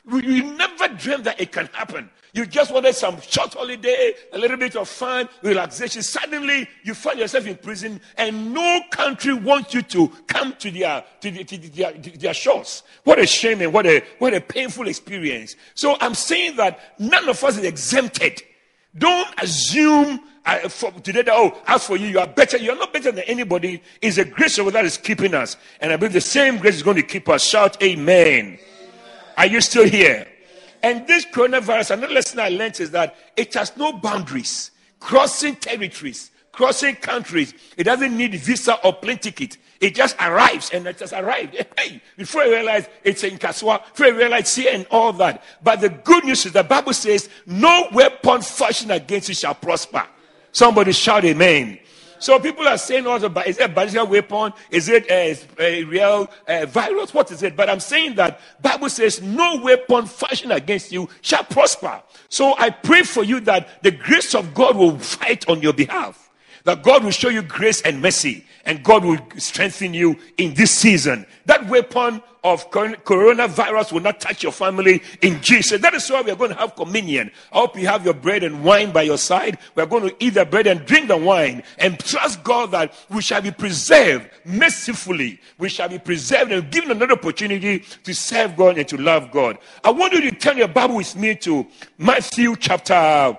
We, 0.07 0.41
never 0.43 0.89
dreamed 0.89 1.25
that 1.25 1.41
it 1.41 1.53
can 1.53 1.67
happen. 1.67 2.11
You 2.33 2.47
just 2.47 2.73
wanted 2.73 2.95
some 2.95 3.21
short 3.21 3.55
holiday, 3.55 4.15
a 4.33 4.39
little 4.39 4.57
bit 4.57 4.77
of 4.77 4.89
fun, 4.89 5.29
relaxation. 5.43 6.03
Suddenly, 6.03 6.69
you 6.85 6.95
find 6.95 7.19
yourself 7.19 7.47
in 7.47 7.57
prison, 7.57 8.01
and 8.17 8.55
no 8.55 8.81
country 8.91 9.35
wants 9.35 9.75
you 9.75 9.83
to 9.83 10.09
come 10.29 10.55
to 10.61 10.71
their 10.71 11.05
to, 11.21 11.31
the, 11.31 11.45
to, 11.45 11.59
their, 11.59 11.93
to 11.93 12.19
their 12.19 12.35
shores. 12.35 12.85
What 13.05 13.19
a 13.19 13.27
shame 13.27 13.61
and 13.63 13.73
what 13.73 13.87
a 13.87 14.05
what 14.19 14.33
a 14.33 14.41
painful 14.41 14.87
experience. 14.87 15.57
So 15.75 15.97
I'm 16.01 16.15
saying 16.15 16.57
that 16.57 16.79
none 17.01 17.29
of 17.29 17.43
us 17.43 17.59
is 17.59 17.65
exempted. 17.65 18.43
Don't 18.97 19.29
assume 19.43 20.21
uh, 20.47 20.69
for 20.69 20.93
today 20.93 21.23
that 21.23 21.35
oh, 21.35 21.61
as 21.67 21.85
for 21.85 21.97
you, 21.97 22.07
you 22.07 22.21
are 22.21 22.29
better. 22.29 22.57
You 22.59 22.71
are 22.73 22.79
not 22.79 22.93
better 22.93 23.11
than 23.11 23.25
anybody. 23.25 23.83
It's 24.01 24.19
a 24.19 24.25
grace 24.25 24.57
that 24.57 24.85
is 24.85 24.97
keeping 24.97 25.35
us, 25.35 25.57
and 25.81 25.93
I 25.93 25.97
believe 25.97 26.13
the 26.13 26.21
same 26.21 26.59
grace 26.59 26.77
is 26.77 26.83
going 26.85 26.97
to 26.97 27.03
keep 27.03 27.29
us. 27.29 27.45
Shout 27.45 27.83
Amen. 27.83 28.59
Are 29.37 29.47
you 29.47 29.61
still 29.61 29.87
here? 29.87 30.27
And 30.83 31.07
this 31.07 31.27
coronavirus, 31.27 31.93
another 31.93 32.15
lesson 32.15 32.41
I 32.41 32.49
learned 32.49 32.81
is 32.81 32.91
that 32.93 33.17
it 33.37 33.53
has 33.55 33.77
no 33.77 33.93
boundaries, 33.93 34.71
crossing 34.99 35.57
territories, 35.57 36.31
crossing 36.53 36.97
countries. 36.97 37.55
It 37.77 37.85
doesn't 37.85 38.17
need 38.17 38.35
visa 38.35 38.79
or 38.85 38.95
plane 38.95 39.19
ticket. 39.19 39.59
It 39.81 39.95
just 39.95 40.17
arrives 40.21 40.71
and 40.71 40.87
it 40.87 40.99
just 40.99 41.13
arrived. 41.13 41.57
Hey, 41.79 42.03
before 42.17 42.45
you 42.45 42.53
realize 42.53 42.89
it's 43.03 43.25
in 43.25 43.39
Kasoa, 43.39 43.83
before 43.91 44.09
you 44.09 44.17
realize 44.17 44.55
here 44.55 44.71
and 44.75 44.87
all 44.91 45.15
that. 45.15 45.43
But 45.63 45.81
the 45.81 45.89
good 45.89 46.25
news 46.25 46.45
is 46.45 46.53
the 46.53 46.63
Bible 46.63 46.93
says, 46.93 47.31
no 47.47 47.89
weapon 47.93 48.43
fashioned 48.43 48.93
against 48.93 49.31
you 49.31 49.35
shall 49.35 49.55
prosper. 49.55 50.07
Somebody 50.53 50.93
shout 50.93 51.25
amen. 51.25 51.79
So 52.21 52.39
people 52.39 52.69
are 52.69 52.79
saying 52.79 53.07
also, 53.07 53.33
is 53.41 53.59
it 53.59 53.65
a 53.65 53.69
biological 53.69 54.07
weapon? 54.07 54.53
Is 54.71 54.89
it 54.89 55.11
a, 55.11 55.37
a 55.59 55.85
real 55.85 56.31
uh, 56.47 56.67
virus? 56.67 57.13
What 57.13 57.33
is 57.33 57.43
it? 57.43 57.57
But 57.57 57.69
I'm 57.69 57.81
saying 57.81 58.15
that 58.17 58.41
Bible 58.63 58.91
says 58.91 59.21
no 59.23 59.57
weapon 59.57 60.07
fashioned 60.07 60.53
against 60.53 60.93
you 60.93 61.09
shall 61.23 61.45
prosper. 61.45 62.03
So 62.29 62.55
I 62.59 62.71
pray 62.71 63.03
for 63.03 63.25
you 63.25 63.41
that 63.41 63.83
the 63.83 63.91
grace 63.91 64.35
of 64.35 64.55
God 64.55 64.77
will 64.77 64.99
fight 64.99 65.49
on 65.49 65.63
your 65.63 65.73
behalf. 65.73 66.30
That 66.65 66.83
God 66.83 67.05
will 67.05 67.11
show 67.11 67.29
you 67.29 67.43
grace 67.43 67.81
and 67.83 68.03
mercy 68.03 68.45
and 68.65 68.83
God 68.83 69.05
will 69.05 69.19
strengthen 69.37 69.95
you 69.95 70.17
in 70.37 70.55
this 70.55 70.71
season. 70.71 71.27
That 71.47 71.67
weapon 71.69 72.23
of 72.43 72.71
coronavirus 72.71 73.93
will 73.93 74.01
not 74.01 74.21
touch 74.21 74.43
your 74.43 74.53
family 74.53 75.03
in 75.23 75.43
Jesus. 75.43 75.81
That 75.81 75.95
is 75.95 76.09
why 76.09 76.23
we 76.23 76.31
are 76.31 76.37
going 76.37 76.53
to 76.53 76.57
have 76.57 76.75
communion. 76.75 77.31
I 77.53 77.59
hope 77.59 77.79
you 77.79 77.87
have 77.87 78.05
your 78.05 78.15
bread 78.15 78.43
and 78.45 78.65
wine 78.65 78.93
by 78.93 79.03
your 79.03 79.19
side. 79.19 79.59
We 79.75 79.83
are 79.83 79.87
going 79.87 80.09
to 80.09 80.17
eat 80.25 80.35
the 80.35 80.45
bread 80.45 80.67
and 80.67 80.85
drink 80.87 81.09
the 81.09 81.17
wine 81.17 81.63
and 81.79 81.99
trust 81.99 82.43
God 82.43 82.71
that 82.71 82.95
we 83.11 83.23
shall 83.23 83.43
be 83.43 83.51
preserved 83.51 84.29
mercifully. 84.45 85.41
We 85.59 85.69
shall 85.69 85.89
be 85.89 85.99
preserved 85.99 86.53
and 86.53 86.71
given 86.71 86.91
another 86.91 87.15
opportunity 87.15 87.81
to 88.05 88.15
serve 88.15 88.57
God 88.57 88.79
and 88.79 88.89
to 88.89 88.97
love 88.97 89.31
God. 89.31 89.59
I 89.85 89.91
want 89.91 90.13
you 90.13 90.23
to 90.23 90.31
turn 90.31 90.59
your 90.59 90.69
Bible 90.69 90.97
with 90.97 91.17
me 91.17 91.35
to 91.37 91.67
Matthew 91.99 92.57
chapter 92.57 93.37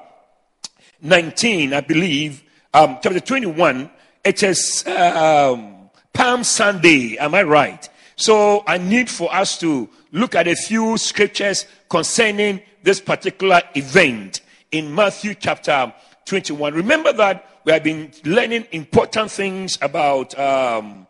19, 1.02 1.74
I 1.74 1.82
believe, 1.82 2.44
um, 2.74 2.98
chapter 3.02 3.20
21 3.20 3.90
it 4.24 4.44
is 4.44 4.86
um, 4.86 5.90
Palm 6.14 6.44
Sunday. 6.44 7.18
Am 7.18 7.34
I 7.34 7.44
right? 7.44 7.90
So 8.16 8.64
I 8.68 8.78
need 8.78 9.10
for 9.10 9.34
us 9.34 9.58
to 9.60 9.90
look 10.12 10.36
at 10.36 10.48
a 10.48 10.56
few 10.56 10.98
scriptures 10.98 11.66
concerning 11.90 12.62
this 12.84 13.02
particular 13.02 13.62
event 13.74 14.42
in 14.72 14.94
Matthew 14.94 15.34
chapter 15.34 15.92
21. 16.26 16.76
Remember 16.76 17.12
that 17.14 17.62
we 17.66 17.72
have 17.72 17.84
been 17.84 18.12
learning 18.26 18.68
important 18.72 19.32
things 19.32 19.80
about 19.82 20.38
um, 20.38 21.08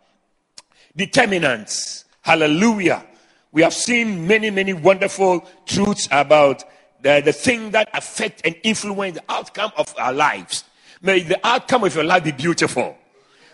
determinants. 0.96 2.06
Hallelujah. 2.22 3.04
We 3.52 3.60
have 3.60 3.74
seen 3.74 4.26
many, 4.26 4.48
many 4.48 4.72
wonderful 4.72 5.46
truths 5.66 6.08
about 6.10 6.64
the, 7.02 7.20
the 7.22 7.32
thing 7.32 7.72
that 7.72 7.90
affect 7.92 8.40
and 8.46 8.56
influence 8.62 9.16
the 9.16 9.24
outcome 9.28 9.72
of 9.76 9.94
our 9.98 10.14
lives. 10.14 10.64
May 11.02 11.20
the 11.20 11.44
outcome 11.44 11.82
of 11.84 11.94
your 11.94 12.04
life 12.04 12.22
be 12.22 12.32
beautiful. 12.32 12.96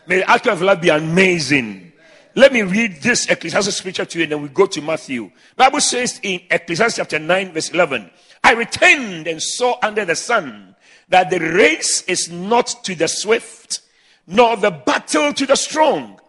May 0.06 0.18
the 0.18 0.30
outcome 0.30 0.52
of 0.52 0.60
your 0.60 0.66
life 0.66 0.82
be 0.82 0.90
amazing. 0.90 1.92
Let 2.34 2.52
me 2.52 2.62
read 2.62 3.00
this 3.00 3.26
Ecclesiastes 3.26 3.74
scripture 3.74 4.04
to 4.04 4.18
you 4.18 4.24
and 4.24 4.32
then 4.32 4.42
we 4.42 4.48
go 4.48 4.66
to 4.66 4.82
Matthew. 4.82 5.30
Bible 5.56 5.80
says 5.80 6.20
in 6.22 6.42
Ecclesiastes 6.50 6.98
chapter 6.98 7.18
9 7.18 7.52
verse 7.52 7.70
11, 7.70 8.10
I 8.44 8.52
returned 8.52 9.26
and 9.26 9.42
saw 9.42 9.76
under 9.82 10.04
the 10.04 10.14
sun 10.14 10.76
that 11.08 11.30
the 11.30 11.40
race 11.40 12.02
is 12.02 12.30
not 12.30 12.84
to 12.84 12.94
the 12.94 13.08
swift, 13.08 13.80
nor 14.26 14.56
the 14.56 14.70
battle 14.70 15.32
to 15.32 15.46
the 15.46 15.56
strong, 15.56 16.20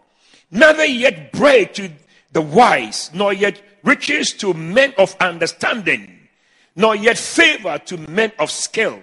neither 0.50 0.86
yet 0.86 1.32
bread 1.32 1.74
to 1.74 1.90
the 2.32 2.40
wise, 2.40 3.10
nor 3.12 3.32
yet 3.32 3.60
riches 3.84 4.32
to 4.32 4.54
men 4.54 4.94
of 4.96 5.14
understanding, 5.20 6.18
nor 6.74 6.96
yet 6.96 7.18
favor 7.18 7.78
to 7.78 7.98
men 7.98 8.32
of 8.38 8.50
skill, 8.50 9.02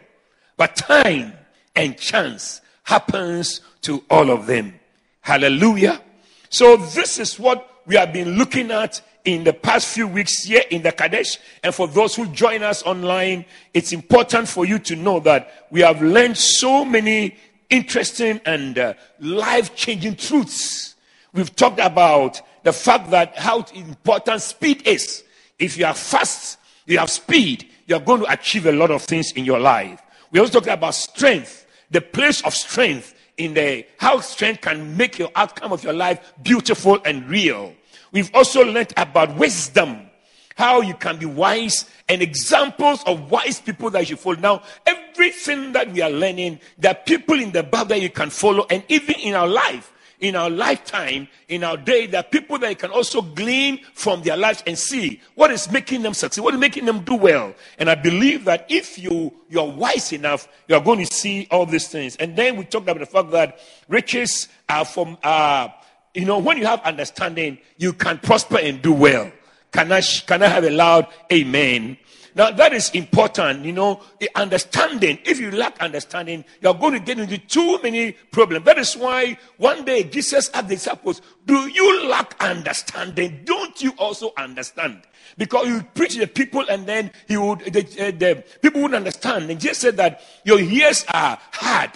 but 0.58 0.76
time 0.76 1.34
and 1.78 1.98
chance 1.98 2.60
happens 2.84 3.62
to 3.84 4.04
all 4.10 4.30
of 4.30 4.48
them. 4.48 4.78
Hallelujah. 5.22 6.02
So, 6.50 6.76
this 6.78 7.20
is 7.20 7.40
what 7.40 7.82
we 7.86 7.96
have 7.96 8.12
been 8.12 8.38
looking 8.38 8.72
at 8.72 9.02
in 9.24 9.44
the 9.44 9.54
past 9.54 9.94
few 9.94 10.08
weeks 10.08 10.44
here 10.44 10.64
in 10.72 10.82
the 10.82 10.92
Qodesh. 10.92 11.38
And 11.64 11.76
for 11.76 11.88
those 11.88 12.16
who 12.16 12.28
join 12.28 12.64
us 12.64 12.82
online, 12.84 13.46
it's 13.74 13.92
important 13.92 14.48
for 14.48 14.66
you 14.66 14.80
to 14.80 14.96
know 14.96 15.20
that 15.22 15.68
we 15.70 15.82
have 15.82 16.02
learned 16.02 16.38
so 16.38 16.84
many 16.84 17.36
interesting 17.70 18.40
and 18.46 18.80
uh, 18.80 18.94
life 19.20 19.76
changing 19.76 20.16
truths. 20.16 20.96
We've 21.34 21.54
talked 21.56 21.80
about 21.80 22.42
the 22.64 22.74
fact 22.74 23.12
that 23.12 23.38
how 23.38 23.66
important 23.76 24.42
speed 24.42 24.88
is. 24.88 25.24
If 25.60 25.78
you 25.78 25.86
are 25.86 25.94
fast, 25.94 26.58
you 26.86 26.98
have 26.98 27.10
speed, 27.10 27.68
you're 27.86 28.00
going 28.00 28.22
to 28.22 28.32
achieve 28.32 28.66
a 28.66 28.72
lot 28.72 28.92
of 28.92 29.04
things 29.04 29.34
in 29.34 29.44
your 29.44 29.60
life. 29.60 30.02
We 30.32 30.40
also 30.40 30.54
talked 30.54 30.68
about 30.68 30.96
strength, 30.96 31.67
the 31.92 32.02
place 32.02 32.42
of 32.42 32.54
strength 32.54 33.14
in 33.38 33.54
the 33.54 33.86
how 33.98 34.20
strength 34.20 34.62
can 34.62 34.98
make 34.98 35.20
your 35.20 35.30
outcome 35.36 35.72
of 35.72 35.84
your 35.84 35.94
life 35.94 36.34
beautiful 36.44 37.00
and 37.06 37.30
real. 37.30 37.74
We've 38.12 38.34
also 38.34 38.64
learned 38.64 38.94
about 38.98 39.36
wisdom, 39.38 40.10
how 40.56 40.82
you 40.82 40.96
can 40.96 41.18
be 41.18 41.26
wise, 41.26 41.86
and 42.10 42.22
examples 42.22 43.04
of 43.04 43.30
wise 43.30 43.60
people 43.60 43.90
that 43.92 44.10
you 44.10 44.16
follow. 44.16 44.38
Now, 44.38 44.64
everything 44.86 45.74
that 45.74 45.92
we 45.92 46.02
are 46.02 46.10
learning, 46.10 46.60
there 46.78 46.92
are 46.92 46.96
people 46.96 47.40
in 47.40 47.52
the 47.52 47.64
Bible 47.64 47.90
that 47.90 48.02
you 48.02 48.10
can 48.10 48.30
follow, 48.30 48.66
and 48.70 48.84
even 48.88 49.16
in 49.16 49.36
our 49.36 49.48
life, 49.48 49.92
in 50.20 50.36
our 50.36 50.50
lifetime, 50.50 51.28
in 51.48 51.64
our 51.64 51.78
day, 51.78 52.08
there 52.08 52.22
are 52.22 52.24
people 52.24 52.58
that 52.60 52.70
you 52.70 52.76
can 52.76 52.92
also 52.92 53.22
glean 53.22 53.80
from 53.94 54.24
their 54.24 54.36
lives 54.36 54.64
and 54.66 54.78
see 54.78 55.22
what 55.36 55.52
is 55.52 55.72
making 55.72 56.02
them 56.02 56.14
succeed, 56.14 56.42
what 56.42 56.54
is 56.54 56.60
making 56.60 56.86
them 56.86 57.04
do 57.04 57.16
well. 57.16 57.54
And 57.78 57.90
I 57.90 57.96
believe 57.96 58.46
that 58.46 58.66
if 58.70 58.98
you 58.98 59.34
you're 59.50 59.72
wise 59.72 60.12
enough, 60.12 60.48
you 60.68 60.76
are 60.76 60.82
going 60.84 61.00
to 61.00 61.06
see 61.06 61.48
all 61.52 61.66
these 61.66 61.88
things. 61.88 62.16
And 62.18 62.36
then 62.36 62.58
we 62.58 62.66
talked 62.66 62.90
about 62.90 63.00
the 63.00 63.06
fact 63.06 63.32
that 63.32 63.60
riches 63.88 64.48
are 64.68 64.86
from 64.86 65.18
uh, 65.24 65.70
you 66.18 66.26
know, 66.26 66.40
when 66.40 66.58
you 66.58 66.66
have 66.66 66.82
understanding, 66.82 67.60
you 67.78 67.94
can 67.94 68.18
prosper 68.18 68.58
and 68.58 68.82
do 68.82 68.92
well. 68.92 69.32
Can 69.72 69.92
I, 69.92 70.02
can 70.26 70.42
I 70.42 70.48
have 70.48 70.64
a 70.64 70.72
loud 70.72 71.08
amen? 71.32 71.98
Now 72.38 72.52
that 72.52 72.72
is 72.72 72.92
important, 72.92 73.66
you 73.66 73.74
know, 73.74 74.00
the 74.20 74.30
understanding. 74.36 75.18
If 75.26 75.40
you 75.40 75.50
lack 75.50 75.80
understanding, 75.82 76.46
you're 76.62 76.76
going 76.76 76.94
to 76.94 77.00
get 77.00 77.18
into 77.18 77.40
too 77.40 77.82
many 77.82 78.12
problems. 78.12 78.64
That 78.66 78.78
is 78.78 78.96
why 78.96 79.40
one 79.58 79.84
day 79.86 80.04
Jesus 80.04 80.52
asked 80.54 80.68
the 80.68 80.76
disciples, 80.76 81.24
Do 81.48 81.68
you 81.68 82.08
lack 82.08 82.36
understanding? 82.40 83.42
Don't 83.44 83.82
you 83.82 83.92
also 83.98 84.34
understand? 84.38 85.02
Because 85.36 85.68
you 85.68 85.82
preach 85.96 86.14
to 86.14 86.20
the 86.20 86.28
people 86.28 86.64
and 86.70 86.86
then 86.86 87.10
he 87.28 87.38
would 87.38 87.62
the, 87.62 87.82
the 88.12 88.44
people 88.62 88.84
wouldn't 88.84 88.98
understand. 88.98 89.50
And 89.50 89.60
Jesus 89.60 89.80
said 89.80 89.98
that 89.98 90.22
your 90.46 90.60
ears 90.60 91.06
are 91.12 91.40
hard 91.52 91.90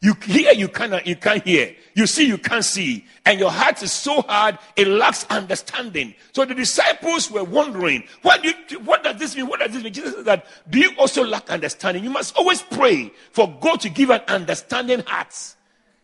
you 0.00 0.14
hear, 0.24 0.52
you 0.52 0.68
cannot, 0.68 1.06
you 1.06 1.16
can't 1.16 1.44
hear. 1.44 1.74
You 1.94 2.06
see, 2.06 2.26
you 2.26 2.38
can't 2.38 2.64
see. 2.64 3.04
And 3.24 3.40
your 3.40 3.50
heart 3.50 3.82
is 3.82 3.90
so 3.90 4.22
hard, 4.22 4.56
it 4.76 4.86
lacks 4.86 5.26
understanding. 5.28 6.14
So 6.32 6.44
the 6.44 6.54
disciples 6.54 7.30
were 7.30 7.42
wondering, 7.42 8.04
what, 8.22 8.42
do 8.42 8.52
you, 8.68 8.78
what 8.80 9.02
does 9.02 9.16
this 9.16 9.34
mean? 9.34 9.48
What 9.48 9.58
does 9.58 9.72
this 9.72 9.82
mean? 9.82 9.92
Jesus 9.92 10.14
said 10.14 10.24
that, 10.26 10.46
do 10.70 10.78
you 10.78 10.92
also 10.98 11.24
lack 11.24 11.50
understanding? 11.50 12.04
You 12.04 12.10
must 12.10 12.36
always 12.36 12.62
pray 12.62 13.10
for 13.32 13.52
God 13.60 13.80
to 13.80 13.88
give 13.88 14.10
an 14.10 14.20
understanding 14.28 15.00
heart. 15.00 15.34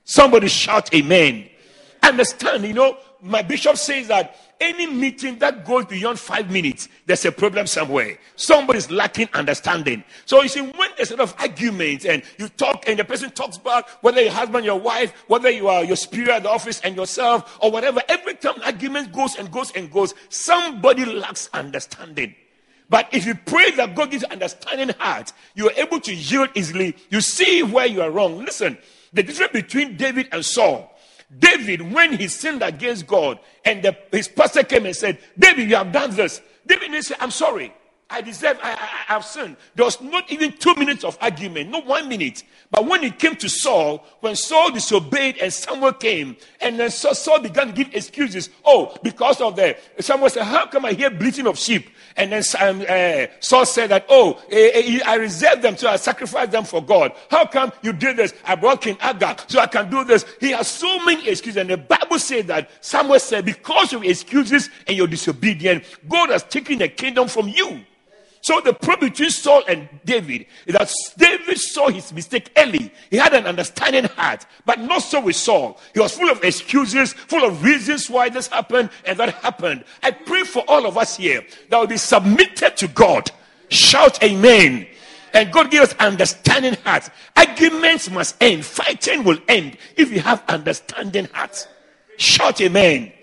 Somebody 0.02 0.48
shout 0.48 0.92
amen. 0.92 1.48
Understand, 2.02 2.64
you 2.64 2.74
know, 2.74 2.98
my 3.22 3.42
bishop 3.42 3.76
says 3.76 4.08
that 4.08 4.36
any 4.60 4.86
meeting 4.86 5.38
that 5.38 5.64
goes 5.64 5.86
beyond 5.86 6.18
five 6.18 6.50
minutes, 6.50 6.88
there's 7.06 7.24
a 7.24 7.32
problem 7.32 7.66
somewhere. 7.66 8.18
Somebody's 8.36 8.90
lacking 8.90 9.28
understanding. 9.34 10.04
So 10.26 10.42
you 10.42 10.48
see, 10.48 10.60
when 10.60 10.90
there's 10.96 11.10
a 11.10 11.16
lot 11.16 11.30
of 11.30 11.34
arguments 11.38 12.04
and 12.04 12.22
you 12.38 12.48
talk 12.48 12.84
and 12.88 12.98
the 12.98 13.04
person 13.04 13.30
talks 13.30 13.56
about 13.56 13.88
whether 14.02 14.22
your 14.22 14.32
husband, 14.32 14.64
your 14.64 14.78
wife, 14.78 15.12
whether 15.26 15.50
you 15.50 15.68
are 15.68 15.84
your 15.84 15.96
spirit 15.96 16.30
at 16.30 16.42
the 16.42 16.50
office 16.50 16.80
and 16.80 16.96
yourself 16.96 17.58
or 17.62 17.70
whatever, 17.70 18.02
every 18.08 18.34
time 18.34 18.54
argument 18.64 19.12
goes 19.12 19.36
and 19.36 19.50
goes 19.50 19.70
and 19.72 19.90
goes, 19.90 20.14
somebody 20.28 21.04
lacks 21.04 21.50
understanding. 21.52 22.34
But 22.88 23.08
if 23.12 23.26
you 23.26 23.34
pray 23.34 23.70
that 23.72 23.94
God 23.94 24.10
gives 24.10 24.24
understanding 24.24 24.90
heart, 24.98 25.32
you 25.54 25.68
are 25.68 25.72
able 25.76 26.00
to 26.00 26.14
yield 26.14 26.50
easily. 26.54 26.96
You 27.10 27.20
see 27.20 27.62
where 27.62 27.86
you 27.86 28.02
are 28.02 28.10
wrong. 28.10 28.44
Listen, 28.44 28.78
the 29.12 29.22
difference 29.22 29.52
between 29.52 29.96
David 29.96 30.28
and 30.32 30.44
Saul 30.44 30.93
David, 31.38 31.92
when 31.92 32.16
he 32.16 32.28
sinned 32.28 32.62
against 32.62 33.06
God, 33.06 33.38
and 33.64 33.82
the, 33.82 33.96
his 34.12 34.28
pastor 34.28 34.62
came 34.62 34.86
and 34.86 34.94
said, 34.94 35.18
David, 35.38 35.68
you 35.68 35.76
have 35.76 35.92
done 35.92 36.14
this. 36.14 36.40
David 36.66 37.04
say, 37.04 37.14
I'm 37.20 37.30
sorry. 37.30 37.72
I 38.10 38.20
deserve, 38.20 38.58
I, 38.62 38.72
I, 38.72 39.12
have 39.12 39.24
sinned. 39.24 39.56
There 39.74 39.84
was 39.84 40.00
not 40.00 40.30
even 40.30 40.52
two 40.52 40.74
minutes 40.74 41.04
of 41.04 41.16
argument, 41.20 41.70
not 41.70 41.86
one 41.86 42.08
minute. 42.08 42.44
But 42.70 42.86
when 42.86 43.02
it 43.02 43.18
came 43.18 43.34
to 43.36 43.48
Saul, 43.48 44.04
when 44.20 44.36
Saul 44.36 44.70
disobeyed 44.70 45.38
and 45.38 45.52
Samuel 45.52 45.94
came, 45.94 46.36
and 46.60 46.78
then 46.78 46.90
Saul 46.90 47.40
began 47.40 47.68
to 47.68 47.72
give 47.72 47.94
excuses. 47.94 48.50
Oh, 48.64 48.96
because 49.02 49.40
of 49.40 49.56
the, 49.56 49.76
Samuel 50.00 50.30
said, 50.30 50.44
How 50.44 50.66
come 50.66 50.84
I 50.84 50.92
hear 50.92 51.10
bleating 51.10 51.46
of 51.46 51.58
sheep? 51.58 51.88
And 52.16 52.30
then 52.30 52.42
um, 52.60 52.84
uh, 52.88 53.26
Saul 53.40 53.66
said 53.66 53.90
that, 53.90 54.06
Oh, 54.08 54.34
uh, 54.34 55.10
I 55.10 55.16
reserved 55.16 55.62
them, 55.62 55.76
so 55.76 55.88
I 55.88 55.96
sacrificed 55.96 56.52
them 56.52 56.64
for 56.64 56.82
God. 56.82 57.12
How 57.30 57.44
come 57.46 57.72
you 57.82 57.92
did 57.92 58.16
this? 58.16 58.32
I 58.44 58.54
brought 58.54 58.82
King 58.82 58.96
Agag, 59.00 59.40
so 59.48 59.58
I 59.58 59.66
can 59.66 59.90
do 59.90 60.04
this. 60.04 60.24
He 60.40 60.50
has 60.52 60.68
so 60.68 61.04
many 61.04 61.28
excuses. 61.28 61.56
And 61.56 61.70
the 61.70 61.76
Bible 61.76 62.18
said 62.18 62.46
that 62.48 62.70
Samuel 62.80 63.18
said, 63.18 63.44
Because 63.44 63.92
of 63.92 64.04
excuses 64.04 64.70
and 64.86 64.96
your 64.96 65.08
disobedience, 65.08 65.86
God 66.08 66.30
has 66.30 66.44
taken 66.44 66.78
the 66.78 66.88
kingdom 66.88 67.26
from 67.26 67.48
you. 67.48 67.80
So 68.44 68.60
the 68.60 68.74
problem 68.74 69.08
between 69.08 69.30
Saul 69.30 69.62
and 69.66 69.88
David 70.04 70.44
is 70.66 70.74
that 70.74 70.92
David 71.16 71.58
saw 71.58 71.88
his 71.88 72.12
mistake 72.12 72.50
early. 72.58 72.92
He 73.08 73.16
had 73.16 73.32
an 73.32 73.46
understanding 73.46 74.04
heart, 74.04 74.44
but 74.66 74.80
not 74.80 74.98
so 74.98 75.22
with 75.22 75.36
Saul. 75.36 75.80
He 75.94 76.00
was 76.00 76.14
full 76.14 76.28
of 76.28 76.44
excuses, 76.44 77.14
full 77.14 77.42
of 77.42 77.64
reasons 77.64 78.10
why 78.10 78.28
this 78.28 78.48
happened 78.48 78.90
and 79.06 79.18
that 79.18 79.30
happened. 79.36 79.84
I 80.02 80.10
pray 80.10 80.42
for 80.42 80.62
all 80.68 80.84
of 80.84 80.98
us 80.98 81.16
here 81.16 81.42
that 81.70 81.78
will 81.78 81.86
be 81.86 81.96
submitted 81.96 82.76
to 82.76 82.88
God. 82.88 83.30
Shout 83.70 84.22
amen. 84.22 84.88
And 85.32 85.50
God 85.50 85.70
give 85.70 85.82
us 85.82 85.94
understanding 85.94 86.76
hearts. 86.84 87.08
Arguments 87.34 88.10
must 88.10 88.36
end. 88.42 88.66
Fighting 88.66 89.24
will 89.24 89.38
end 89.48 89.78
if 89.96 90.12
you 90.12 90.20
have 90.20 90.44
understanding 90.48 91.28
hearts. 91.32 91.66
Shout 92.18 92.60
amen. 92.60 93.13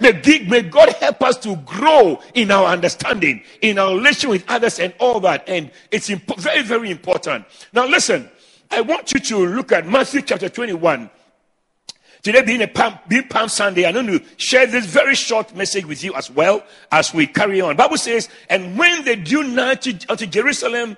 May, 0.00 0.12
may 0.48 0.62
God 0.62 0.90
help 0.94 1.22
us 1.22 1.36
to 1.38 1.56
grow 1.56 2.20
in 2.34 2.50
our 2.50 2.66
understanding, 2.66 3.42
in 3.60 3.78
our 3.78 3.94
relation 3.94 4.30
with 4.30 4.44
others, 4.48 4.78
and 4.78 4.94
all 4.98 5.20
that. 5.20 5.48
And 5.48 5.70
it's 5.90 6.10
imp- 6.10 6.38
very, 6.38 6.62
very 6.62 6.90
important. 6.90 7.44
Now, 7.72 7.86
listen, 7.86 8.30
I 8.70 8.80
want 8.80 9.12
you 9.12 9.20
to 9.20 9.46
look 9.46 9.72
at 9.72 9.86
Matthew 9.86 10.22
chapter 10.22 10.48
21. 10.48 11.10
Today 12.22 12.42
being 12.42 12.62
a 12.62 12.66
Palm, 12.66 12.98
being 13.06 13.28
Palm 13.28 13.48
Sunday, 13.48 13.86
I'm 13.86 13.94
going 13.94 14.06
to 14.06 14.22
share 14.36 14.66
this 14.66 14.86
very 14.86 15.14
short 15.14 15.54
message 15.54 15.84
with 15.84 16.02
you 16.02 16.12
as 16.14 16.28
well 16.30 16.64
as 16.90 17.14
we 17.14 17.26
carry 17.26 17.60
on. 17.60 17.76
Bible 17.76 17.98
says, 17.98 18.28
and 18.50 18.76
when 18.76 19.04
they 19.04 19.14
drew 19.14 19.44
nigh 19.44 19.76
to, 19.76 19.92
to 19.92 20.26
Jerusalem, 20.26 20.96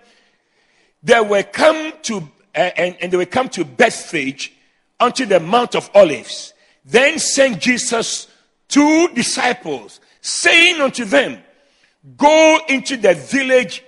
they 1.03 1.21
were 1.21 1.43
come 1.43 1.93
to 2.03 2.29
uh, 2.55 2.71
and, 2.77 2.97
and 3.01 3.13
they 3.13 3.17
were 3.17 3.27
come 3.27 3.49
to 3.51 3.65
Bethphage 3.65 4.53
unto 4.99 5.27
the 5.27 5.39
Mount 5.39 5.75
of 5.75 5.91
Olives. 5.95 6.55
Then 6.85 7.19
sent 7.19 7.61
Jesus 7.61 8.28
two 8.69 9.09
disciples, 9.15 10.01
saying 10.21 10.81
unto 10.81 11.05
them, 11.05 11.43
Go 12.17 12.61
into 12.69 12.97
the 12.97 13.15
village 13.15 13.83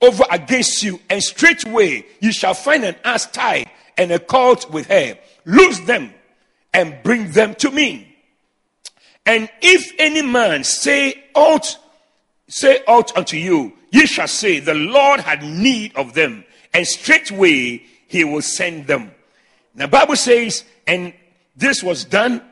over 0.00 0.24
against 0.30 0.82
you, 0.82 1.00
and 1.10 1.22
straightway 1.22 2.04
you 2.20 2.32
shall 2.32 2.54
find 2.54 2.84
an 2.84 2.96
ass 3.04 3.26
tied 3.30 3.70
and 3.96 4.10
a 4.10 4.18
colt 4.18 4.70
with 4.70 4.86
her. 4.86 5.18
Loose 5.44 5.80
them 5.80 6.12
and 6.72 6.96
bring 7.02 7.30
them 7.32 7.54
to 7.56 7.70
me. 7.70 8.16
And 9.26 9.48
if 9.62 9.92
any 9.98 10.22
man 10.22 10.64
say 10.64 11.24
aught, 11.34 11.78
say 12.48 12.82
aught 12.86 13.16
unto 13.16 13.36
you, 13.36 13.72
ye 13.90 14.06
shall 14.06 14.28
say, 14.28 14.60
The 14.60 14.74
Lord 14.74 15.20
had 15.20 15.42
need 15.42 15.94
of 15.96 16.14
them, 16.14 16.44
and 16.72 16.86
straightway 16.86 17.82
he 18.06 18.24
will 18.24 18.42
send 18.42 18.86
them. 18.86 19.12
Now 19.74 19.86
Bible 19.86 20.16
says, 20.16 20.64
and 20.86 21.14
this 21.56 21.82
was 21.82 22.04
done 22.04 22.42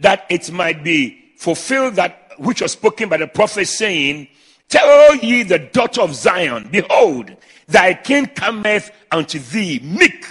that 0.00 0.26
it 0.28 0.50
might 0.50 0.82
be 0.82 1.32
fulfilled 1.36 1.94
that 1.94 2.32
which 2.38 2.60
was 2.60 2.72
spoken 2.72 3.08
by 3.08 3.16
the 3.16 3.26
prophet 3.26 3.66
saying, 3.66 4.28
Tell 4.68 5.16
ye 5.16 5.42
the 5.42 5.58
daughter 5.58 6.00
of 6.00 6.14
Zion, 6.14 6.68
behold, 6.70 7.36
thy 7.66 7.94
king 7.94 8.26
cometh 8.26 8.90
unto 9.10 9.38
thee 9.38 9.80
meek 9.82 10.24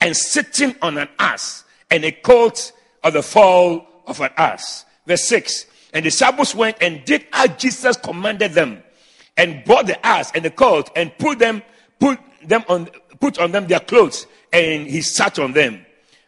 and 0.00 0.16
sitting 0.16 0.74
on 0.82 0.98
an 0.98 1.08
ass 1.18 1.64
and 1.90 2.04
a 2.04 2.12
colt 2.12 2.72
of 3.02 3.14
the 3.14 3.22
fall 3.22 3.86
of 4.06 4.20
an 4.20 4.30
ass. 4.36 4.84
Verse 5.06 5.24
6. 5.24 5.66
And 5.94 6.04
the 6.04 6.10
disciples 6.10 6.54
went 6.54 6.76
and 6.82 7.04
did 7.04 7.26
as 7.32 7.50
Jesus 7.56 7.96
commanded 7.96 8.52
them 8.52 8.82
and 9.36 9.64
brought 9.64 9.86
the 9.86 10.06
ass 10.06 10.30
and 10.34 10.44
the 10.44 10.50
colt 10.50 10.90
and 10.94 11.16
put 11.16 11.38
them, 11.38 11.62
put 11.98 12.18
them 12.44 12.62
on, 12.68 12.88
put 13.20 13.38
on 13.38 13.52
them 13.52 13.66
their 13.66 13.80
clothes 13.80 14.26
and 14.52 14.86
he 14.86 15.00
sat 15.00 15.38
on 15.38 15.52
them. 15.52 15.84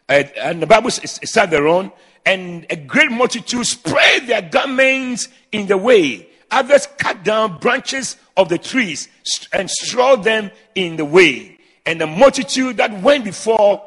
And 0.09 0.61
the 0.61 0.67
Bible 0.67 0.89
sat 0.89 1.51
thereon 1.51 1.91
and 2.25 2.65
a 2.69 2.75
great 2.75 3.11
multitude 3.11 3.65
spread 3.65 4.27
their 4.27 4.41
garments 4.41 5.27
in 5.51 5.67
the 5.67 5.77
way. 5.77 6.27
Others 6.51 6.87
cut 6.97 7.23
down 7.23 7.59
branches 7.59 8.17
of 8.35 8.49
the 8.49 8.57
trees 8.57 9.07
and 9.53 9.69
strawed 9.69 10.23
them 10.23 10.51
in 10.75 10.97
the 10.97 11.05
way. 11.05 11.57
And 11.85 11.99
the 11.99 12.07
multitude 12.07 12.77
that 12.77 13.01
went 13.01 13.23
before 13.23 13.83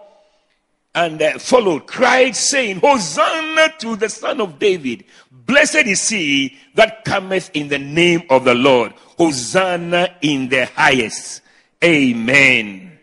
and 0.94 1.20
uh, 1.20 1.38
followed 1.38 1.86
cried, 1.86 2.34
saying, 2.36 2.80
Hosanna 2.80 3.74
to 3.80 3.96
the 3.96 4.08
Son 4.08 4.40
of 4.40 4.58
David. 4.58 5.04
Blessed 5.30 5.86
is 5.86 6.08
he 6.08 6.56
that 6.74 7.04
cometh 7.04 7.50
in 7.52 7.68
the 7.68 7.78
name 7.78 8.22
of 8.30 8.44
the 8.44 8.54
Lord. 8.54 8.92
Hosanna 9.18 10.16
in 10.22 10.48
the 10.48 10.66
highest. 10.66 11.42
Amen 11.82 12.93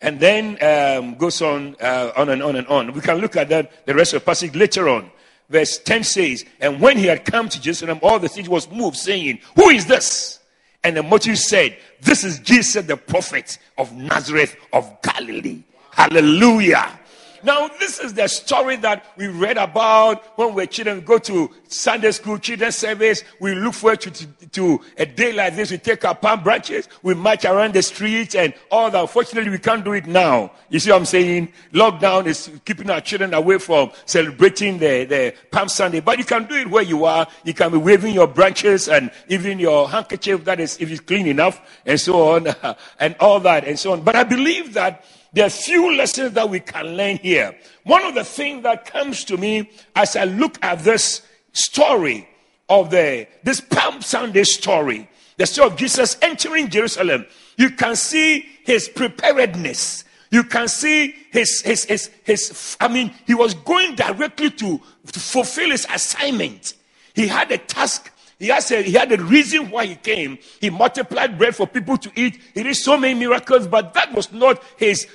and 0.00 0.18
then 0.18 0.62
um, 0.62 1.14
goes 1.14 1.42
on, 1.42 1.76
uh, 1.80 2.12
on 2.16 2.28
and 2.28 2.42
on 2.42 2.56
and 2.56 2.66
on. 2.68 2.92
We 2.92 3.00
can 3.00 3.18
look 3.18 3.36
at 3.36 3.48
that, 3.50 3.86
the 3.86 3.94
rest 3.94 4.14
of 4.14 4.22
the 4.22 4.26
passage 4.26 4.54
later 4.54 4.88
on. 4.88 5.10
Verse 5.48 5.78
10 5.78 6.04
says, 6.04 6.44
And 6.60 6.80
when 6.80 6.96
he 6.96 7.06
had 7.06 7.24
come 7.24 7.48
to 7.48 7.60
Jerusalem, 7.60 7.98
all 8.02 8.18
the 8.18 8.28
city 8.28 8.48
was 8.48 8.70
moved, 8.70 8.96
saying, 8.96 9.40
Who 9.56 9.68
is 9.70 9.86
this? 9.86 10.38
And 10.82 10.96
the 10.96 11.02
multitude 11.02 11.38
said, 11.38 11.76
This 12.00 12.24
is 12.24 12.38
Jesus, 12.38 12.86
the 12.86 12.96
prophet 12.96 13.58
of 13.76 13.92
Nazareth 13.94 14.56
of 14.72 15.02
Galilee. 15.02 15.62
Hallelujah. 15.90 16.98
Now, 17.42 17.68
this 17.78 17.98
is 17.98 18.14
the 18.14 18.28
story 18.28 18.76
that 18.76 19.04
we 19.16 19.28
read 19.28 19.56
about 19.56 20.38
when 20.38 20.54
we're 20.54 20.66
children. 20.66 20.98
We 20.98 21.04
go 21.04 21.18
to 21.18 21.50
Sunday 21.68 22.10
school, 22.12 22.38
children's 22.38 22.76
service. 22.76 23.24
We 23.40 23.54
look 23.54 23.74
forward 23.74 24.00
to, 24.02 24.10
to, 24.10 24.26
to, 24.48 24.80
a 24.98 25.06
day 25.06 25.32
like 25.32 25.56
this. 25.56 25.70
We 25.70 25.78
take 25.78 26.04
our 26.04 26.14
palm 26.14 26.42
branches. 26.42 26.88
We 27.02 27.14
march 27.14 27.44
around 27.44 27.74
the 27.74 27.82
streets 27.82 28.34
and 28.34 28.52
all 28.70 28.90
that. 28.90 29.00
Unfortunately, 29.00 29.50
we 29.50 29.58
can't 29.58 29.84
do 29.84 29.92
it 29.92 30.06
now. 30.06 30.52
You 30.68 30.78
see 30.78 30.90
what 30.90 30.98
I'm 30.98 31.04
saying? 31.06 31.52
Lockdown 31.72 32.26
is 32.26 32.50
keeping 32.64 32.90
our 32.90 33.00
children 33.00 33.32
away 33.32 33.58
from 33.58 33.90
celebrating 34.04 34.78
the, 34.78 35.04
the 35.04 35.34
Palm 35.50 35.68
Sunday. 35.68 36.00
But 36.00 36.18
you 36.18 36.24
can 36.24 36.44
do 36.44 36.54
it 36.54 36.68
where 36.68 36.82
you 36.82 37.04
are. 37.06 37.26
You 37.44 37.54
can 37.54 37.72
be 37.72 37.78
waving 37.78 38.14
your 38.14 38.26
branches 38.26 38.88
and 38.88 39.10
even 39.28 39.58
your 39.58 39.88
handkerchief, 39.88 40.44
that 40.44 40.60
is, 40.60 40.78
if 40.80 40.90
it's 40.90 41.00
clean 41.00 41.26
enough, 41.26 41.60
and 41.86 41.98
so 41.98 42.34
on, 42.34 42.54
and 43.00 43.16
all 43.18 43.40
that, 43.40 43.64
and 43.64 43.78
so 43.78 43.92
on. 43.92 44.02
But 44.02 44.16
I 44.16 44.24
believe 44.24 44.74
that 44.74 45.04
there 45.32 45.46
are 45.46 45.50
few 45.50 45.96
lessons 45.96 46.32
that 46.32 46.48
we 46.48 46.60
can 46.60 46.96
learn 46.96 47.16
here. 47.18 47.56
One 47.84 48.04
of 48.04 48.14
the 48.14 48.24
things 48.24 48.62
that 48.64 48.86
comes 48.86 49.24
to 49.24 49.36
me 49.36 49.70
as 49.94 50.16
I 50.16 50.24
look 50.24 50.58
at 50.62 50.80
this 50.80 51.22
story 51.52 52.28
of 52.68 52.90
the 52.90 53.26
this 53.42 53.60
Palm 53.60 54.02
Sunday 54.02 54.44
story, 54.44 55.08
the 55.36 55.46
story 55.46 55.70
of 55.70 55.76
Jesus 55.76 56.16
entering 56.22 56.68
Jerusalem, 56.68 57.26
you 57.56 57.70
can 57.70 57.96
see 57.96 58.46
his 58.64 58.88
preparedness. 58.88 60.04
You 60.30 60.44
can 60.44 60.68
see 60.68 61.14
his, 61.32 61.60
his, 61.62 61.84
his, 61.84 62.10
his, 62.24 62.76
I 62.80 62.86
mean, 62.86 63.12
he 63.26 63.34
was 63.34 63.54
going 63.54 63.96
directly 63.96 64.50
to, 64.50 64.80
to 65.12 65.20
fulfill 65.20 65.70
his 65.70 65.86
assignment. 65.92 66.74
He 67.14 67.26
had 67.26 67.50
a 67.50 67.58
task 67.58 68.09
he, 68.40 68.48
has 68.48 68.70
a, 68.70 68.82
he 68.82 68.92
had 68.92 69.12
a 69.12 69.22
reason 69.22 69.70
why 69.70 69.84
he 69.84 69.94
came. 69.94 70.38
He 70.60 70.70
multiplied 70.70 71.36
bread 71.36 71.54
for 71.54 71.66
people 71.66 71.98
to 71.98 72.10
eat. 72.16 72.40
He 72.54 72.62
did 72.62 72.74
so 72.74 72.96
many 72.96 73.14
miracles, 73.14 73.68
but 73.68 73.92
that 73.94 74.12
was 74.14 74.32
not 74.32 74.62
his 74.78 75.06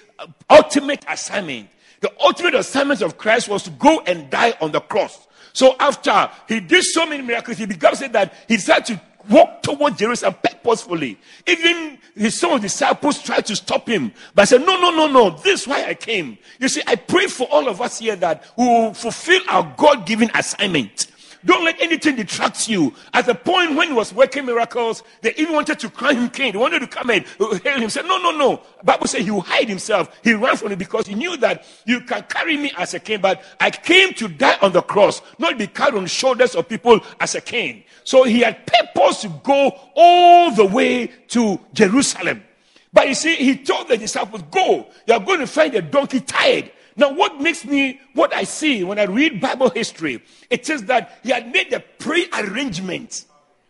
ultimate 0.49 1.03
assignment. 1.09 1.69
The 2.01 2.13
ultimate 2.21 2.53
assignment 2.53 3.01
of 3.01 3.17
Christ 3.17 3.49
was 3.49 3.63
to 3.63 3.71
go 3.71 4.01
and 4.01 4.29
die 4.29 4.53
on 4.61 4.71
the 4.71 4.79
cross. 4.79 5.27
So 5.53 5.75
after 5.79 6.29
he 6.47 6.59
did 6.59 6.83
so 6.83 7.07
many 7.07 7.23
miracles, 7.23 7.57
he 7.57 7.65
began 7.65 7.91
to 7.91 7.97
say 7.97 8.07
that 8.09 8.33
he 8.47 8.57
decided 8.57 8.85
to 8.87 9.01
walk 9.27 9.63
toward 9.63 9.97
Jerusalem 9.97 10.35
purposefully. 10.43 11.17
Even 11.47 11.97
his 12.13 12.39
some 12.39 12.51
of 12.51 12.61
the 12.61 12.67
disciples 12.67 13.23
tried 13.23 13.45
to 13.47 13.55
stop 13.55 13.87
him, 13.87 14.11
but 14.35 14.47
said, 14.47 14.61
No, 14.63 14.79
no, 14.79 14.91
no, 14.91 15.07
no. 15.07 15.31
This 15.31 15.61
is 15.61 15.67
why 15.67 15.85
I 15.85 15.95
came. 15.95 16.37
You 16.59 16.67
see, 16.67 16.81
I 16.85 16.95
pray 16.95 17.25
for 17.25 17.47
all 17.47 17.67
of 17.67 17.81
us 17.81 17.99
here 17.99 18.15
that 18.17 18.43
we 18.55 18.65
will 18.65 18.93
fulfill 18.93 19.41
our 19.49 19.73
God 19.77 20.05
given 20.05 20.29
assignment. 20.35 21.07
Don't 21.45 21.63
let 21.63 21.79
anything 21.79 22.15
detract 22.15 22.67
you. 22.67 22.93
At 23.13 23.27
the 23.27 23.35
point 23.35 23.75
when 23.75 23.89
he 23.89 23.93
was 23.93 24.11
working 24.11 24.47
miracles, 24.47 25.03
they 25.21 25.33
even 25.35 25.53
wanted 25.53 25.77
to 25.79 25.89
crown 25.89 26.15
him 26.15 26.29
king. 26.29 26.53
They 26.53 26.57
wanted 26.57 26.79
to 26.79 26.87
come 26.87 27.11
and 27.11 27.23
hail 27.63 27.79
him. 27.79 27.89
Said, 27.89 28.05
no, 28.05 28.17
no, 28.17 28.31
no. 28.31 28.61
Bible 28.83 29.05
said 29.05 29.21
he 29.21 29.31
would 29.31 29.45
hide 29.45 29.69
himself. 29.69 30.09
He 30.23 30.33
ran 30.33 30.57
from 30.57 30.71
it 30.71 30.79
because 30.79 31.05
he 31.05 31.13
knew 31.13 31.37
that 31.37 31.65
you 31.85 32.01
can 32.01 32.23
carry 32.23 32.57
me 32.57 32.71
as 32.77 32.95
a 32.95 32.99
king, 32.99 33.21
but 33.21 33.43
I 33.59 33.69
came 33.69 34.13
to 34.15 34.27
die 34.27 34.57
on 34.61 34.71
the 34.71 34.81
cross, 34.81 35.21
not 35.37 35.57
be 35.57 35.67
carried 35.67 35.93
on 35.93 36.03
the 36.03 36.09
shoulders 36.09 36.55
of 36.55 36.67
people 36.67 36.99
as 37.19 37.35
a 37.35 37.41
king. 37.41 37.83
So 38.03 38.23
he 38.23 38.39
had 38.39 38.65
purpose 38.65 39.21
to 39.21 39.29
go 39.43 39.71
all 39.95 40.51
the 40.51 40.65
way 40.65 41.07
to 41.29 41.59
Jerusalem. 41.73 42.43
But 42.91 43.07
you 43.09 43.13
see, 43.13 43.35
he 43.35 43.57
told 43.57 43.89
the 43.89 43.97
disciples, 43.97 44.41
go. 44.49 44.87
You're 45.05 45.19
going 45.19 45.41
to 45.41 45.47
find 45.47 45.75
a 45.75 45.81
donkey 45.81 46.21
tied 46.21 46.71
now, 46.97 47.11
what 47.11 47.41
makes 47.41 47.65
me, 47.65 47.99
what 48.13 48.33
I 48.33 48.43
see 48.45 48.83
when 48.83 48.99
I 48.99 49.03
read 49.03 49.41
Bible 49.41 49.69
history, 49.69 50.23
it 50.49 50.65
says 50.65 50.83
that 50.85 51.19
he 51.23 51.31
had 51.31 51.51
made 51.51 51.69
the 51.69 51.81
pre-arrangement, 51.99 53.25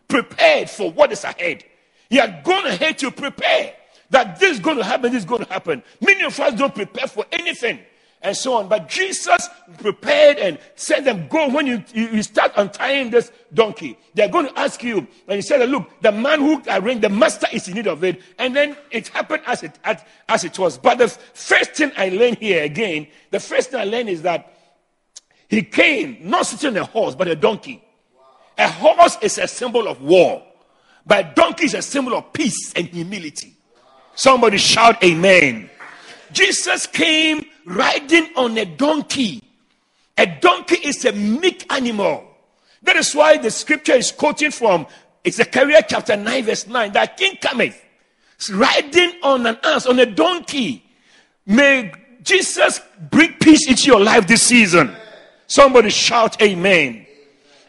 prepared 0.06 0.70
for 0.70 0.92
what 0.92 1.10
is 1.10 1.24
ahead. 1.24 1.64
He 2.08 2.16
had 2.16 2.44
gone 2.44 2.66
ahead 2.66 2.98
to 2.98 3.10
prepare 3.10 3.74
that 4.10 4.38
this 4.38 4.52
is 4.52 4.60
going 4.60 4.76
to 4.76 4.84
happen, 4.84 5.10
this 5.10 5.24
is 5.24 5.28
going 5.28 5.44
to 5.44 5.52
happen. 5.52 5.82
Many 6.00 6.22
of 6.22 6.38
us 6.38 6.54
don't 6.54 6.74
prepare 6.74 7.08
for 7.08 7.24
anything 7.32 7.80
and 8.22 8.36
so 8.36 8.54
on. 8.54 8.68
But 8.68 8.88
Jesus 8.88 9.48
prepared 9.78 10.38
and 10.38 10.58
said 10.74 11.04
them, 11.04 11.28
go 11.28 11.48
when 11.48 11.66
you, 11.66 11.84
you, 11.92 12.22
start 12.22 12.52
untying 12.56 13.10
this 13.10 13.30
donkey. 13.54 13.98
They're 14.14 14.28
going 14.28 14.48
to 14.48 14.58
ask 14.58 14.82
you. 14.82 15.06
And 15.28 15.36
he 15.36 15.42
said, 15.42 15.68
look, 15.68 15.88
the 16.00 16.12
man 16.12 16.40
who 16.40 16.62
arranged, 16.68 17.02
the 17.02 17.08
master 17.08 17.46
is 17.52 17.68
in 17.68 17.74
need 17.74 17.86
of 17.86 18.02
it. 18.04 18.20
And 18.38 18.54
then 18.54 18.76
it 18.90 19.08
happened 19.08 19.42
as 19.46 19.62
it, 19.62 19.78
as, 19.84 20.02
as 20.28 20.44
it 20.44 20.58
was. 20.58 20.78
But 20.78 20.98
the 20.98 21.08
first 21.08 21.74
thing 21.74 21.92
I 21.96 22.08
learned 22.08 22.38
here 22.38 22.64
again, 22.64 23.08
the 23.30 23.40
first 23.40 23.70
thing 23.70 23.80
I 23.80 23.84
learned 23.84 24.08
is 24.08 24.22
that 24.22 24.52
he 25.48 25.62
came 25.62 26.18
not 26.22 26.46
sitting 26.46 26.70
on 26.70 26.76
a 26.76 26.84
horse, 26.84 27.14
but 27.14 27.28
a 27.28 27.36
donkey. 27.36 27.82
A 28.58 28.68
horse 28.68 29.18
is 29.20 29.38
a 29.38 29.46
symbol 29.46 29.86
of 29.86 30.02
war. 30.02 30.42
But 31.06 31.26
a 31.26 31.34
donkey 31.34 31.66
is 31.66 31.74
a 31.74 31.82
symbol 31.82 32.14
of 32.14 32.32
peace 32.32 32.72
and 32.74 32.86
humility. 32.88 33.54
Somebody 34.14 34.56
shout 34.56 35.02
amen. 35.04 35.70
Jesus 36.32 36.86
came 36.86 37.44
riding 37.64 38.28
on 38.36 38.56
a 38.58 38.64
donkey. 38.64 39.42
A 40.18 40.26
donkey 40.26 40.76
is 40.76 41.04
a 41.04 41.12
meek 41.12 41.70
animal. 41.72 42.24
That 42.82 42.96
is 42.96 43.14
why 43.14 43.36
the 43.38 43.50
scripture 43.50 43.94
is 43.94 44.12
quoting 44.12 44.50
from 44.50 44.86
Zechariah 45.28 45.84
chapter 45.88 46.16
9, 46.16 46.44
verse 46.44 46.66
9. 46.66 46.92
That 46.92 47.16
king 47.16 47.36
cometh 47.40 47.82
riding 48.52 49.12
on 49.22 49.46
an 49.46 49.58
ass, 49.62 49.86
on 49.86 49.98
a 49.98 50.06
donkey. 50.06 50.84
May 51.46 51.92
Jesus 52.22 52.80
bring 53.10 53.34
peace 53.34 53.68
into 53.68 53.86
your 53.86 54.00
life 54.00 54.26
this 54.26 54.42
season. 54.42 54.94
Somebody 55.46 55.90
shout 55.90 56.40
amen. 56.42 57.05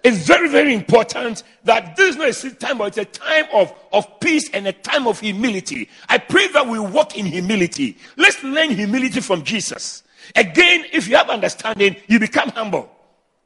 It's 0.03 0.25
very, 0.25 0.47
very 0.47 0.73
important 0.73 1.43
that 1.63 1.95
this 1.95 2.15
is 2.15 2.43
not 2.43 2.51
a 2.51 2.55
time, 2.55 2.77
but 2.77 2.97
it's 2.97 2.97
a 2.97 3.05
time 3.05 3.45
of, 3.53 3.73
of 3.91 4.19
peace 4.19 4.49
and 4.53 4.67
a 4.67 4.73
time 4.73 5.07
of 5.07 5.19
humility. 5.19 5.89
I 6.07 6.17
pray 6.17 6.47
that 6.49 6.67
we 6.67 6.79
walk 6.79 7.17
in 7.17 7.25
humility. 7.25 7.97
Let's 8.15 8.41
learn 8.43 8.69
humility 8.69 9.21
from 9.21 9.43
Jesus. 9.43 10.03
Again, 10.35 10.85
if 10.91 11.07
you 11.07 11.15
have 11.15 11.29
understanding, 11.29 11.95
you 12.07 12.19
become 12.19 12.49
humble. 12.49 12.91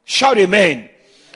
Shout 0.04 0.38
amen. 0.38 0.90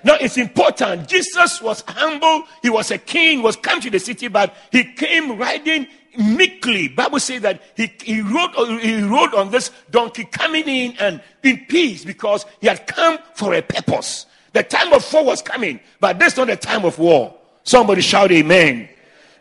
Now 0.04 0.18
it's 0.20 0.38
important. 0.38 1.08
Jesus 1.08 1.62
was 1.62 1.84
humble. 1.88 2.44
He 2.62 2.70
was 2.70 2.92
a 2.92 2.98
king, 2.98 3.42
was 3.42 3.56
come 3.56 3.82
to 3.82 3.90
the 3.90 4.00
city, 4.00 4.28
but 4.28 4.56
he 4.72 4.84
came 4.84 5.38
riding 5.38 5.88
meekly. 6.18 6.88
Bible 6.88 7.20
says 7.20 7.42
that 7.42 7.62
he, 7.76 7.92
he 8.04 8.22
rode 8.22 8.82
he 8.82 9.02
rode 9.02 9.34
on 9.34 9.50
this 9.52 9.72
donkey 9.90 10.26
coming 10.26 10.68
in 10.68 10.96
and 11.00 11.22
in 11.44 11.66
peace 11.66 12.06
because 12.06 12.46
he 12.62 12.68
had 12.68 12.86
come 12.86 13.18
for 13.34 13.54
a 13.54 13.62
purpose. 13.62 14.28
The 14.56 14.64
time 14.64 14.94
of 14.94 15.12
war 15.12 15.26
was 15.26 15.42
coming, 15.42 15.82
but 16.00 16.18
this 16.18 16.32
is 16.32 16.38
not 16.38 16.48
the 16.48 16.56
time 16.56 16.86
of 16.86 16.98
war. 16.98 17.36
Somebody 17.64 18.00
shout 18.00 18.32
amen. 18.32 18.88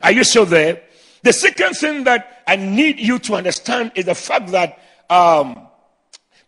Are 0.02 0.10
you 0.10 0.24
still 0.24 0.44
there? 0.44 0.82
The 1.22 1.32
second 1.32 1.74
thing 1.74 2.02
that 2.02 2.42
I 2.48 2.56
need 2.56 2.98
you 2.98 3.20
to 3.20 3.36
understand 3.36 3.92
is 3.94 4.06
the 4.06 4.16
fact 4.16 4.48
that 4.48 4.80
um, 5.08 5.68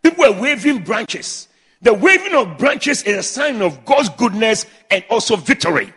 people 0.03 0.25
were 0.25 0.41
waving 0.41 0.83
branches. 0.83 1.47
The 1.81 1.95
waving 1.95 2.35
of 2.35 2.59
branches 2.59 3.05
is 3.05 3.17
a 3.17 3.23
sign 3.23 3.63
of 3.63 3.85
God's 3.85 4.09
goodness 4.09 4.67
and 4.91 5.05
also 5.11 5.37
victory. 5.37 5.95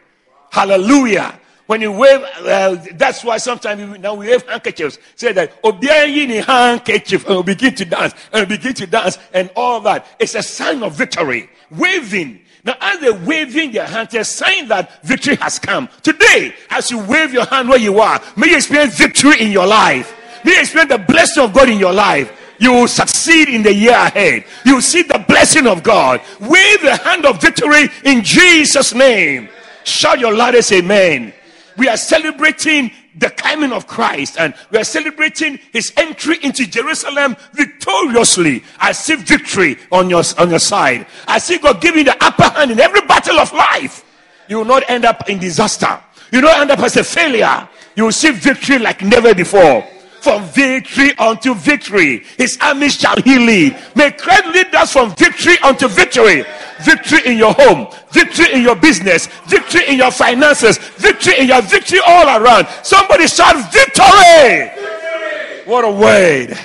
Hallelujah. 0.51 1.39
When 1.65 1.82
you 1.82 1.91
wave, 1.91 2.21
uh, 2.21 2.77
that's 2.93 3.23
why 3.23 3.38
sometimes 3.38 3.91
we, 3.91 3.97
now 3.97 4.13
we 4.13 4.27
wave 4.27 4.47
handkerchiefs. 4.47 4.99
Say 5.15 5.34
that 5.34 5.53
obeying 5.63 6.29
Obiayi 6.29 6.43
handkerchief 6.43 7.25
and 7.25 7.38
we 7.38 7.43
begin 7.43 7.73
to 7.73 7.86
dance 7.86 8.13
and 8.32 8.47
we 8.47 8.58
begin 8.58 8.75
to 8.75 8.86
dance 8.86 9.17
and 9.34 9.49
all 9.55 9.79
that. 9.82 10.05
It's 10.19 10.36
a 10.36 10.43
sign 10.43 10.84
of 10.84 10.93
victory. 10.93 11.49
Waving. 11.71 12.41
Now, 12.63 12.76
as 12.82 13.00
they're 13.00 13.13
waving 13.13 13.72
their 13.72 13.88
they're 14.06 14.24
saying 14.24 14.67
that 14.67 15.04
victory 15.04 15.36
has 15.36 15.60
come. 15.60 15.89
Today, 16.04 16.54
as 16.69 16.91
you 16.91 17.00
wave 17.06 17.34
your 17.34 17.45
hand 17.45 17.69
where 17.69 17.80
you 17.80 18.00
are, 18.00 18.22
may 18.36 18.50
you 18.50 18.58
experience 18.58 18.98
victory 18.98 19.39
in 19.39 19.52
your 19.52 19.65
life. 19.65 20.15
May 20.43 20.54
you 20.54 20.60
experience 20.60 20.91
the 20.91 20.98
blessing 21.00 21.43
of 21.43 21.54
God 21.54 21.69
in 21.69 21.80
your 21.80 21.93
life 21.93 22.36
you 22.60 22.74
will 22.74 22.88
succeed 22.88 23.48
in 23.50 23.63
the 23.63 23.74
year 23.74 23.93
ahead. 23.93 24.43
You 24.65 24.76
will 24.76 24.82
see 24.82 25.02
the 25.02 25.24
blessing 25.28 25.65
of 25.65 25.82
God. 25.82 26.22
Wave 26.41 26.82
the 26.82 26.98
hand 26.98 27.26
of 27.26 27.41
victory 27.41 27.89
in 28.04 28.24
Jesus' 28.24 28.93
name. 28.93 29.50
Shout 29.86 30.19
your 30.19 30.36
loudest 30.36 30.72
amen. 30.74 31.34
We 31.78 31.88
are 31.88 31.98
celebrating 31.98 32.91
the 33.19 33.29
coming 33.29 33.71
of 33.71 33.88
Christ 33.88 34.38
and 34.39 34.53
we 34.71 34.79
are 34.79 34.84
celebrating 34.84 35.60
his 35.71 35.91
entry 35.97 36.38
into 36.41 36.65
Jerusalem 36.67 37.36
victoriously. 37.53 38.63
I 38.79 38.93
see 38.93 39.15
victory 39.15 39.77
on 39.91 40.10
your, 40.10 40.23
on 40.38 40.49
your 40.49 40.60
side. 40.60 41.05
I 41.27 41.39
see 41.39 41.58
God 41.58 41.82
giving 41.82 42.05
the 42.05 42.17
upper 42.23 42.43
hand 42.43 42.71
in 42.71 42.79
every 42.79 43.01
battle 43.01 43.39
of 43.39 43.51
life. 43.53 44.05
You 44.47 44.58
will 44.58 44.65
not 44.65 44.89
end 44.89 45.05
up 45.05 45.29
in 45.29 45.38
disaster. 45.39 45.99
You 46.32 46.41
will 46.41 46.49
not 46.49 46.62
end 46.62 46.71
up 46.71 46.79
as 46.79 46.97
a 46.97 47.03
failure. 47.03 47.67
You 47.95 48.05
will 48.05 48.12
see 48.12 48.32
victory 48.32 48.79
like 48.79 49.01
never 49.03 49.36
before 49.36 49.86
from 50.21 50.43
victory 50.45 51.17
unto 51.17 51.53
victory. 51.53 52.23
His 52.38 52.58
army 52.62 52.89
shall 52.89 53.15
he 53.21 53.38
lead. 53.38 53.77
May 53.95 54.12
Christ 54.12 54.45
lead 54.47 54.73
us 54.75 54.93
from 54.93 55.15
victory 55.15 55.58
unto 55.60 55.88
victory. 55.88 56.45
Victory 56.82 57.19
in 57.25 57.38
your 57.38 57.53
home, 57.53 57.88
victory 58.12 58.53
in 58.53 58.62
your 58.62 58.75
business, 58.75 59.27
victory 59.47 59.84
in 59.88 59.97
your 59.97 60.12
finances, 60.12 60.77
victory 60.77 61.39
in 61.39 61.47
your 61.47 61.62
victory 61.62 61.99
all 62.05 62.41
around. 62.41 62.67
Somebody 62.84 63.27
shout 63.27 63.55
victory! 63.71 64.71
victory! 64.75 65.63
What 65.65 65.86
a 65.86 65.91
word. 65.91 66.58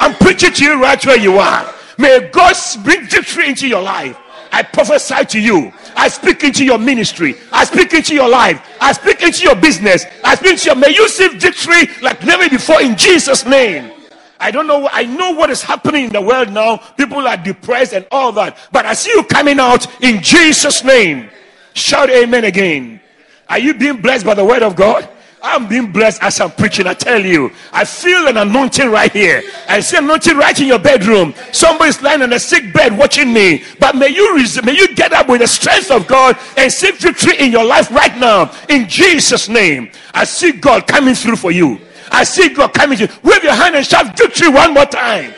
I'm 0.00 0.14
preaching 0.14 0.52
to 0.52 0.64
you 0.64 0.82
right 0.82 1.04
where 1.06 1.18
you 1.18 1.38
are. 1.38 1.74
May 1.98 2.30
God 2.32 2.54
bring 2.82 3.06
victory 3.06 3.48
into 3.48 3.68
your 3.68 3.82
life. 3.82 4.16
I 4.52 4.62
prophesy 4.62 5.24
to 5.26 5.40
you. 5.40 5.72
I 5.96 6.08
speak 6.08 6.44
into 6.44 6.64
your 6.64 6.78
ministry. 6.78 7.34
I 7.52 7.64
speak 7.64 7.92
into 7.94 8.14
your 8.14 8.28
life. 8.28 8.60
I 8.80 8.92
speak 8.92 9.22
into 9.22 9.44
your 9.44 9.56
business. 9.56 10.04
I 10.24 10.34
speak 10.36 10.52
into 10.52 10.66
your. 10.66 10.76
May 10.76 10.90
you 10.94 11.08
see 11.08 11.28
victory 11.28 11.88
like 12.02 12.24
never 12.24 12.48
before 12.48 12.80
in 12.82 12.96
Jesus' 12.96 13.44
name. 13.46 13.92
I 14.40 14.50
don't 14.50 14.66
know. 14.66 14.88
I 14.92 15.04
know 15.04 15.32
what 15.32 15.50
is 15.50 15.62
happening 15.62 16.06
in 16.06 16.12
the 16.12 16.20
world 16.22 16.50
now. 16.50 16.78
People 16.96 17.26
are 17.26 17.36
depressed 17.36 17.92
and 17.92 18.06
all 18.10 18.32
that. 18.32 18.56
But 18.72 18.86
I 18.86 18.94
see 18.94 19.10
you 19.10 19.22
coming 19.24 19.60
out 19.60 19.86
in 20.02 20.22
Jesus' 20.22 20.82
name. 20.84 21.30
Shout 21.74 22.10
amen 22.10 22.44
again. 22.44 23.00
Are 23.48 23.58
you 23.58 23.74
being 23.74 24.00
blessed 24.00 24.24
by 24.26 24.34
the 24.34 24.44
word 24.44 24.62
of 24.62 24.76
God? 24.76 25.08
I'm 25.42 25.68
being 25.68 25.90
blessed 25.90 26.22
as 26.22 26.40
I'm 26.40 26.50
preaching. 26.50 26.86
I 26.86 26.94
tell 26.94 27.24
you, 27.24 27.50
I 27.72 27.84
feel 27.84 28.28
an 28.28 28.36
anointing 28.36 28.90
right 28.90 29.10
here. 29.10 29.42
I 29.68 29.80
see 29.80 29.96
anointing 29.96 30.36
right 30.36 30.58
in 30.60 30.66
your 30.66 30.78
bedroom. 30.78 31.34
Somebody's 31.52 32.02
lying 32.02 32.22
on 32.22 32.32
a 32.32 32.38
sick 32.38 32.72
bed 32.74 32.96
watching 32.96 33.32
me. 33.32 33.64
But 33.78 33.96
may 33.96 34.08
you 34.08 34.36
may 34.62 34.76
you 34.76 34.94
get 34.94 35.12
up 35.12 35.28
with 35.28 35.40
the 35.40 35.48
strength 35.48 35.90
of 35.90 36.06
God 36.06 36.36
and 36.56 36.70
see 36.70 36.90
victory 36.90 37.38
in 37.38 37.50
your 37.50 37.64
life 37.64 37.90
right 37.90 38.16
now. 38.18 38.52
In 38.68 38.88
Jesus' 38.88 39.48
name, 39.48 39.90
I 40.12 40.24
see 40.24 40.52
God 40.52 40.86
coming 40.86 41.14
through 41.14 41.36
for 41.36 41.50
you. 41.50 41.80
I 42.10 42.24
see 42.24 42.50
God 42.50 42.74
coming 42.74 42.98
through. 42.98 43.08
Wave 43.22 43.42
your 43.42 43.54
hand 43.54 43.76
and 43.76 43.86
shout 43.86 44.16
victory 44.16 44.48
one 44.48 44.74
more 44.74 44.86
time. 44.86 45.32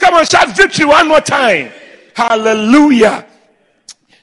Come 0.00 0.14
on, 0.14 0.26
shout 0.26 0.54
victory 0.54 0.84
one 0.84 1.08
more 1.08 1.20
time. 1.20 1.70
Hallelujah. 2.14 3.26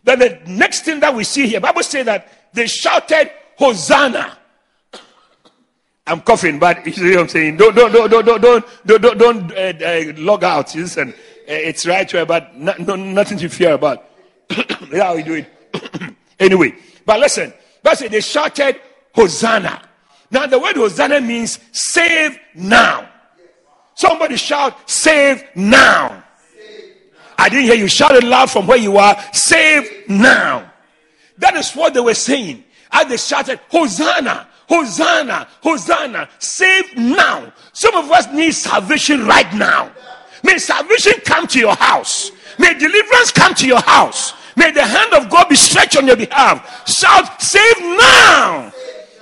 Then 0.04 0.20
the 0.20 0.40
next 0.48 0.82
thing 0.82 1.00
that 1.00 1.16
we 1.16 1.24
see 1.24 1.48
here, 1.48 1.60
Bible 1.60 1.84
says 1.84 2.06
that 2.06 2.52
they 2.54 2.68
shouted 2.68 3.32
Hosanna. 3.58 4.38
I'm 6.06 6.22
coughing, 6.22 6.60
but 6.60 6.86
you 6.86 6.94
see 6.94 7.12
what 7.12 7.20
I'm 7.20 7.28
saying? 7.30 7.58
Don't, 7.58 7.76
don't, 7.76 7.92
don't, 7.92 8.10
don't, 8.10 8.26
don't, 8.26 8.66
don't, 8.86 9.02
don't, 9.02 9.18
don't 9.18 9.52
uh, 9.52 9.74
uh, 9.86 10.14
log 10.18 10.44
out. 10.44 10.76
Listen, 10.76 11.10
uh, 11.10 11.14
it's 11.48 11.86
right 11.86 12.10
here, 12.10 12.26
but 12.26 12.56
no, 12.56 12.74
no, 12.80 12.96
nothing 12.96 13.38
to 13.40 13.50
fear 13.50 13.74
about. 13.74 14.04
That's 14.50 14.98
how 14.98 15.16
we 15.16 15.24
do 15.24 15.34
it. 15.36 16.16
anyway, 16.40 16.76
but 17.06 17.20
listen, 17.20 17.54
that's 17.82 18.02
it. 18.02 18.12
They 18.12 18.22
shouted 18.22 18.80
Hosanna. 19.14 19.82
Now, 20.32 20.48
the 20.48 20.58
word 20.58 20.76
Hosanna 20.76 21.20
means 21.22 21.60
save 21.72 22.40
now. 22.56 23.10
Somebody 23.96 24.38
shout, 24.38 24.90
save 24.90 25.44
now. 25.56 26.24
I 27.38 27.50
didn't 27.50 27.66
hear 27.66 27.76
you 27.76 27.88
shout 27.88 28.16
it 28.16 28.24
loud 28.24 28.50
from 28.50 28.68
where 28.68 28.78
you 28.78 28.98
are. 28.98 29.22
Save 29.34 30.08
now. 30.08 30.72
That 31.38 31.56
is 31.56 31.74
what 31.74 31.94
they 31.94 32.00
were 32.00 32.14
saying. 32.14 32.64
As 32.92 33.08
they 33.08 33.18
shouted, 33.18 33.60
Hosanna, 33.70 34.48
Hosanna, 34.68 35.48
Hosanna, 35.62 36.30
save 36.40 36.96
now. 36.98 37.52
Some 37.74 37.96
of 37.96 38.12
us 38.12 38.32
need 38.32 38.54
salvation 38.54 39.26
right 39.26 39.52
now. 39.54 39.92
May 40.44 40.58
salvation 40.58 41.14
come 41.26 41.48
to 41.48 41.60
your 41.60 41.76
house. 41.76 42.32
May 42.60 42.74
deliverance 42.74 43.32
come 43.32 43.54
to 43.56 43.68
your 43.68 43.82
house. 43.82 44.34
May 44.56 44.72
the 44.72 44.86
hand 44.86 45.14
of 45.14 45.30
God 45.30 45.50
be 45.50 45.56
stretched 45.56 45.98
on 45.98 46.06
your 46.06 46.16
behalf. 46.16 46.88
Shout, 46.88 47.42
save 47.42 47.80
now. 47.80 48.72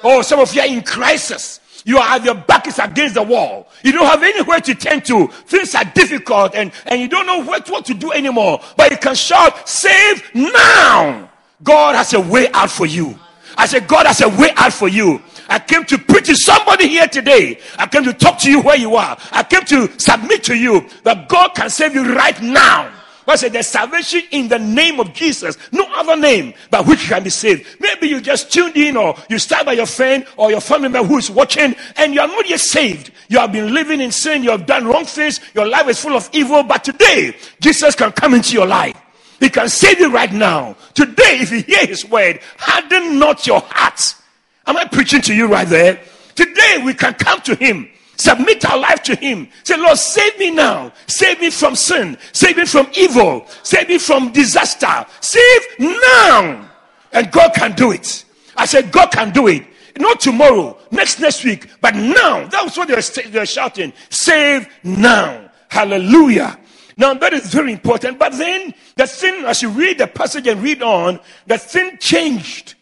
Oh, 0.04 0.22
some 0.22 0.40
of 0.40 0.54
you 0.54 0.62
are 0.62 0.68
in 0.68 0.82
crisis. 0.82 1.60
You 1.86 1.98
are 1.98 2.20
your 2.20 2.36
back 2.36 2.68
is 2.68 2.80
against 2.80 3.16
the 3.16 3.24
wall. 3.24 3.68
You 3.84 3.92
don't 3.92 4.06
have 4.06 4.22
anywhere 4.22 4.60
to 4.62 4.76
turn 4.76 5.02
to. 5.02 5.28
Things 5.28 5.74
are 5.74 5.86
difficult 5.86 6.54
and, 6.56 6.72
and 6.86 7.02
you 7.02 7.08
don't 7.08 7.26
know 7.26 7.44
what, 7.44 7.70
what 7.70 7.86
to 7.86 7.94
do 7.94 8.12
anymore. 8.12 8.62
But 8.78 8.92
you 8.92 8.98
can 8.98 9.16
shout, 9.16 9.68
save 9.68 10.24
now. 10.36 11.30
God 11.64 11.96
has 11.96 12.14
a 12.14 12.22
way 12.22 12.50
out 12.52 12.70
for 12.70 12.86
you. 12.86 13.18
I 13.58 13.66
said, 13.66 13.88
God 13.88 14.06
has 14.06 14.22
a 14.22 14.30
way 14.30 14.52
out 14.56 14.74
for 14.74 14.88
you. 14.88 15.22
I 15.50 15.60
came 15.60 15.86
to 15.86 15.98
preach 15.98 16.28
to 16.28 16.36
somebody 16.36 16.88
here 16.88 17.08
today. 17.08 17.60
I 17.78 17.88
came 17.88 18.04
to 18.04 18.14
talk 18.14 18.40
to 18.40 18.52
you 18.52 18.62
where 18.62 18.78
you 18.78 18.96
are. 18.96 19.18
I 19.32 19.44
came 19.44 19.66
to 19.66 20.00
submit 20.00 20.44
to 20.46 20.56
you 20.56 20.88
that 21.04 21.28
God 21.28 21.50
can 21.56 21.70
save 21.70 21.94
you 21.94 22.16
right 22.16 22.42
now. 22.42 22.92
I 23.32 23.36
said 23.36 23.54
there's 23.54 23.68
salvation 23.68 24.24
in 24.32 24.50
the 24.50 24.60
name 24.60 25.00
of 25.00 25.14
Jesus, 25.14 25.58
no 25.72 25.86
other 25.96 26.18
name 26.18 26.54
by 26.70 26.82
which 26.82 27.04
you 27.04 27.10
can 27.10 27.24
be 27.24 27.30
saved. 27.30 27.66
Maybe 27.80 28.08
you 28.08 28.20
just 28.20 28.52
tuned 28.52 28.76
in 28.76 28.98
or 28.98 29.16
you 29.30 29.40
stand 29.40 29.66
by 29.66 29.74
your 29.74 29.86
friend 29.86 30.26
or 30.38 30.52
your 30.52 30.60
family 30.60 30.90
member 30.90 31.08
who 31.08 31.18
is 31.18 31.32
watching 31.32 31.76
and 31.96 32.14
you 32.14 32.20
are 32.20 32.28
not 32.28 32.50
yet 32.50 32.60
saved. 32.60 33.12
You 33.30 33.40
have 33.40 33.52
been 33.52 33.74
living 33.74 34.02
in 34.02 34.12
sin, 34.12 34.44
you 34.44 34.52
have 34.52 34.66
done 34.66 34.86
wrong 34.86 35.06
things, 35.06 35.40
your 35.54 35.68
life 35.68 35.88
is 35.88 36.02
full 36.02 36.16
of 36.16 36.30
evil, 36.34 36.64
but 36.64 36.84
today 36.84 37.36
Jesus 37.62 37.96
can 37.96 38.12
come 38.12 38.34
into 38.34 38.54
your 38.54 38.68
life. 38.68 39.01
He 39.42 39.50
can 39.50 39.68
save 39.68 40.00
you 40.00 40.12
right 40.12 40.32
now. 40.32 40.78
Today, 40.94 41.40
if 41.42 41.52
you 41.52 41.64
hear 41.64 41.86
his 41.86 42.06
word, 42.06 42.40
harden 42.58 43.18
not 43.18 43.48
your 43.48 43.60
hearts. 43.60 44.22
Am 44.68 44.78
I 44.78 44.86
preaching 44.86 45.20
to 45.22 45.34
you 45.34 45.48
right 45.48 45.68
there? 45.68 46.00
Today 46.36 46.82
we 46.86 46.94
can 46.94 47.16
come 47.16 47.42
to 47.42 47.56
him, 47.56 47.90
submit 48.18 48.64
our 48.70 48.78
life 48.78 49.02
to 49.04 49.16
him. 49.16 49.50
Say, 49.64 49.78
Lord, 49.78 49.98
save 49.98 50.38
me 50.38 50.52
now. 50.52 50.94
Save 51.08 51.42
me 51.42 51.50
from 51.50 51.76
sin. 51.76 52.20
Save 52.34 52.58
me 52.58 52.66
from 52.66 52.88
evil. 52.96 53.48
Save 53.64 53.90
me 53.90 53.98
from 53.98 54.32
disaster. 54.32 55.08
Save 55.22 55.62
now. 55.80 56.70
And 57.12 57.32
God 57.32 57.56
can 57.56 57.74
do 57.74 57.92
it. 57.92 58.24
I 58.56 58.66
said, 58.68 58.92
God 58.92 59.12
can 59.12 59.32
do 59.32 59.48
it. 59.48 59.66
not 59.98 60.20
tomorrow, 60.20 60.78
next 60.92 61.20
next 61.20 61.44
week, 61.44 61.68
but 61.82 61.96
now. 61.96 62.46
That 62.48 62.64
was 62.64 62.78
what 62.78 62.88
they 62.88 62.94
were, 62.94 63.30
they 63.30 63.40
were 63.40 63.46
shouting. 63.48 63.92
Save 64.12 64.70
now. 64.84 65.50
Hallelujah. 65.70 66.60
Now 66.98 67.14
that 67.14 67.34
is 67.34 67.54
very 67.54 67.74
important. 67.74 68.20
But 68.20 68.34
then 68.34 68.74
the 68.96 69.08
thing, 69.08 69.46
as 69.46 69.62
you 69.62 69.70
read 69.70 69.98
the 69.98 70.08
passage 70.08 70.48
and 70.48 70.62
read 70.62 70.82
on, 70.82 71.20
the 71.48 71.58
thing 71.58 71.98
changed. 71.98 72.76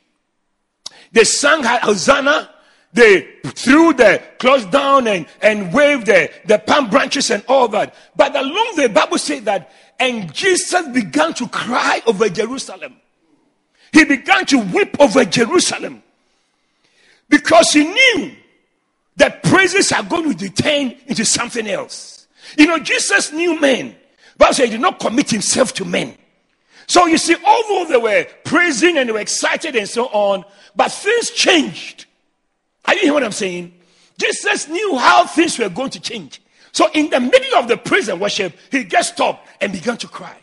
They 1.11 1.23
sang 1.23 1.63
Hosanna. 1.63 2.49
They 2.91 3.21
threw 3.43 3.93
the 3.93 4.21
clothes 4.39 4.65
down 4.65 5.07
and, 5.07 5.27
and 5.41 5.71
waved 5.71 6.07
the, 6.07 6.31
the 6.45 6.57
palm 6.57 6.89
branches 6.89 7.29
and 7.29 7.43
all 7.47 7.67
that. 7.67 7.93
But 8.15 8.35
along 8.35 8.73
the 8.77 8.89
Bible 8.89 9.19
says 9.19 9.43
that, 9.43 9.71
and 9.99 10.33
Jesus 10.33 10.87
began 10.87 11.33
to 11.35 11.47
cry 11.47 12.01
over 12.07 12.29
Jerusalem. 12.29 12.95
He 13.91 14.05
began 14.05 14.45
to 14.47 14.59
weep 14.59 14.99
over 14.99 15.23
Jerusalem 15.25 16.01
because 17.27 17.71
he 17.71 17.83
knew 17.83 18.31
that 19.17 19.43
praises 19.43 19.91
are 19.91 20.03
going 20.03 20.35
to 20.35 20.49
turn 20.49 20.95
into 21.05 21.25
something 21.25 21.67
else. 21.67 22.18
You 22.57 22.67
know, 22.67 22.79
Jesus 22.79 23.31
knew 23.31 23.59
men, 23.59 23.95
but 24.37 24.55
he 24.57 24.67
did 24.69 24.81
not 24.81 24.99
commit 24.99 25.29
himself 25.29 25.73
to 25.75 25.85
men. 25.85 26.15
So 26.87 27.05
you 27.05 27.17
see, 27.17 27.35
although 27.45 27.85
they 27.87 27.97
were 27.97 28.25
praising 28.43 28.97
and 28.97 29.07
they 29.07 29.13
were 29.13 29.19
excited 29.19 29.75
and 29.75 29.87
so 29.87 30.07
on, 30.07 30.43
but 30.75 30.91
things 30.91 31.29
changed. 31.29 32.05
Are 32.85 32.95
you 32.95 33.01
hearing 33.01 33.13
what 33.13 33.23
I'm 33.23 33.31
saying? 33.31 33.73
Jesus 34.17 34.67
knew 34.67 34.97
how 34.97 35.25
things 35.25 35.59
were 35.59 35.69
going 35.69 35.91
to 35.91 35.99
change. 35.99 36.41
So 36.71 36.89
in 36.93 37.09
the 37.09 37.19
middle 37.19 37.55
of 37.55 37.67
the 37.67 37.77
praise 37.77 38.09
and 38.09 38.19
worship, 38.19 38.53
he 38.71 38.83
just 38.83 39.13
stopped 39.13 39.47
and 39.61 39.71
began 39.71 39.97
to 39.97 40.07
cry. 40.07 40.35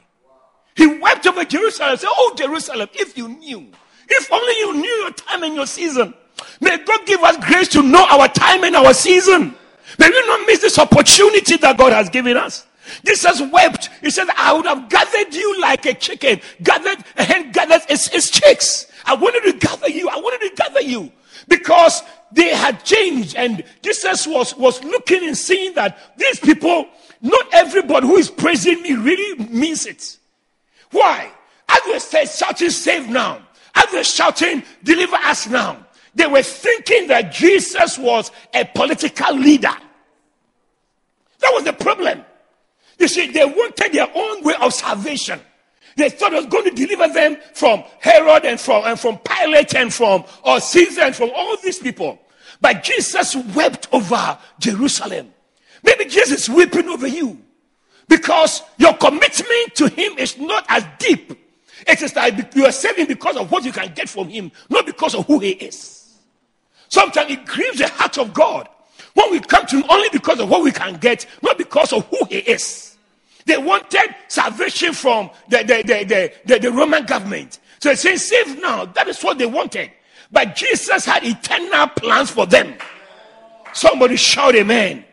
He 0.76 0.86
wept 0.86 1.26
over 1.26 1.44
Jerusalem 1.44 1.90
and 1.90 2.00
said, 2.00 2.10
Oh, 2.10 2.34
Jerusalem, 2.36 2.88
if 2.92 3.16
you 3.16 3.28
knew, 3.28 3.66
if 4.08 4.32
only 4.32 4.52
you 4.58 4.74
knew 4.74 4.90
your 5.02 5.12
time 5.12 5.42
and 5.42 5.54
your 5.54 5.66
season. 5.66 6.14
May 6.60 6.76
God 6.84 7.06
give 7.06 7.22
us 7.22 7.36
grace 7.44 7.68
to 7.68 7.82
know 7.82 8.06
our 8.08 8.28
time 8.28 8.64
and 8.64 8.76
our 8.76 8.92
season. 8.92 9.54
May 9.98 10.08
we 10.08 10.26
not 10.26 10.46
miss 10.46 10.60
this 10.60 10.78
opportunity 10.78 11.56
that 11.58 11.78
God 11.78 11.92
has 11.92 12.10
given 12.10 12.36
us. 12.36 12.66
Jesus 13.04 13.40
wept. 13.52 13.90
He 14.00 14.10
said, 14.10 14.28
I 14.36 14.52
would 14.52 14.66
have 14.66 14.88
gathered 14.88 15.34
you 15.34 15.60
like 15.60 15.86
a 15.86 15.94
chicken, 15.94 16.40
gathered 16.62 16.98
a 17.16 17.24
hen 17.24 17.52
its, 17.54 18.08
its 18.14 18.30
chicks. 18.30 18.86
I 19.04 19.14
wanted 19.14 19.52
to 19.52 19.58
gather 19.58 19.88
you. 19.88 20.08
I 20.08 20.16
wanted 20.16 20.48
to 20.48 20.54
gather 20.56 20.80
you 20.80 21.12
because 21.48 22.02
they 22.32 22.54
had 22.54 22.84
changed. 22.84 23.36
And 23.36 23.64
Jesus 23.82 24.26
was, 24.26 24.56
was 24.56 24.82
looking 24.84 25.26
and 25.26 25.36
seeing 25.36 25.74
that 25.74 25.98
these 26.16 26.40
people, 26.40 26.86
not 27.20 27.46
everybody 27.52 28.06
who 28.06 28.16
is 28.16 28.30
praising 28.30 28.82
me 28.82 28.94
really 28.94 29.44
means 29.44 29.86
it. 29.86 30.18
Why? 30.90 31.30
As 31.68 31.80
they 31.86 31.98
said, 31.98 32.26
shouting, 32.26 32.70
save 32.70 33.08
now. 33.08 33.42
As 33.74 33.90
they 33.90 34.02
shouting, 34.02 34.62
deliver 34.82 35.16
us 35.16 35.46
now. 35.46 35.85
They 36.16 36.26
were 36.26 36.42
thinking 36.42 37.08
that 37.08 37.30
Jesus 37.30 37.98
was 37.98 38.32
a 38.54 38.64
political 38.64 39.36
leader. 39.36 39.74
That 41.40 41.52
was 41.52 41.64
the 41.64 41.74
problem. 41.74 42.24
You 42.98 43.06
see, 43.06 43.30
they 43.30 43.44
wanted 43.44 43.92
their 43.92 44.08
own 44.14 44.42
way 44.42 44.54
of 44.60 44.72
salvation. 44.72 45.38
They 45.96 46.08
thought 46.08 46.32
it 46.32 46.36
was 46.36 46.46
going 46.46 46.64
to 46.64 46.70
deliver 46.70 47.12
them 47.12 47.36
from 47.52 47.84
Herod 48.00 48.46
and 48.46 48.58
from, 48.58 48.84
and 48.86 48.98
from 48.98 49.18
Pilate 49.18 49.74
and 49.74 49.92
from 49.92 50.24
or 50.42 50.58
Caesar 50.58 51.02
and 51.02 51.14
from 51.14 51.30
all 51.34 51.58
these 51.62 51.78
people. 51.78 52.18
But 52.62 52.82
Jesus 52.82 53.36
wept 53.54 53.88
over 53.92 54.38
Jerusalem. 54.58 55.34
Maybe 55.82 56.06
Jesus 56.06 56.48
weeping 56.48 56.88
over 56.88 57.06
you 57.06 57.38
because 58.08 58.62
your 58.78 58.94
commitment 58.94 59.74
to 59.74 59.88
him 59.88 60.16
is 60.16 60.38
not 60.38 60.64
as 60.70 60.86
deep. 60.98 61.38
It 61.86 62.00
is 62.00 62.16
like 62.16 62.54
you 62.54 62.64
are 62.64 62.72
saving 62.72 63.06
because 63.06 63.36
of 63.36 63.52
what 63.52 63.64
you 63.66 63.72
can 63.72 63.92
get 63.92 64.08
from 64.08 64.28
him, 64.28 64.50
not 64.70 64.86
because 64.86 65.14
of 65.14 65.26
who 65.26 65.40
he 65.40 65.50
is. 65.50 65.95
Sometimes 66.88 67.30
it 67.30 67.44
grieves 67.46 67.78
the 67.78 67.88
heart 67.88 68.18
of 68.18 68.32
God 68.32 68.68
when 69.14 69.30
we 69.32 69.40
come 69.40 69.66
to 69.66 69.76
him 69.76 69.84
only 69.88 70.08
because 70.10 70.40
of 70.40 70.48
what 70.48 70.62
we 70.62 70.70
can 70.70 70.96
get, 70.96 71.26
not 71.42 71.58
because 71.58 71.92
of 71.92 72.06
who 72.06 72.24
he 72.26 72.38
is. 72.38 72.96
They 73.46 73.56
wanted 73.56 74.14
salvation 74.28 74.92
from 74.92 75.30
the, 75.48 75.58
the, 75.58 75.82
the, 75.82 76.32
the, 76.44 76.58
the 76.58 76.72
Roman 76.72 77.04
government. 77.06 77.60
So 77.78 77.90
they 77.90 77.94
say, 77.94 78.16
save 78.16 78.60
now. 78.60 78.86
That 78.86 79.08
is 79.08 79.22
what 79.22 79.38
they 79.38 79.46
wanted. 79.46 79.90
But 80.32 80.56
Jesus 80.56 81.04
had 81.04 81.24
eternal 81.24 81.86
plans 81.88 82.30
for 82.30 82.46
them. 82.46 82.74
Somebody 83.72 84.16
shout 84.16 84.54
amen. 84.56 85.04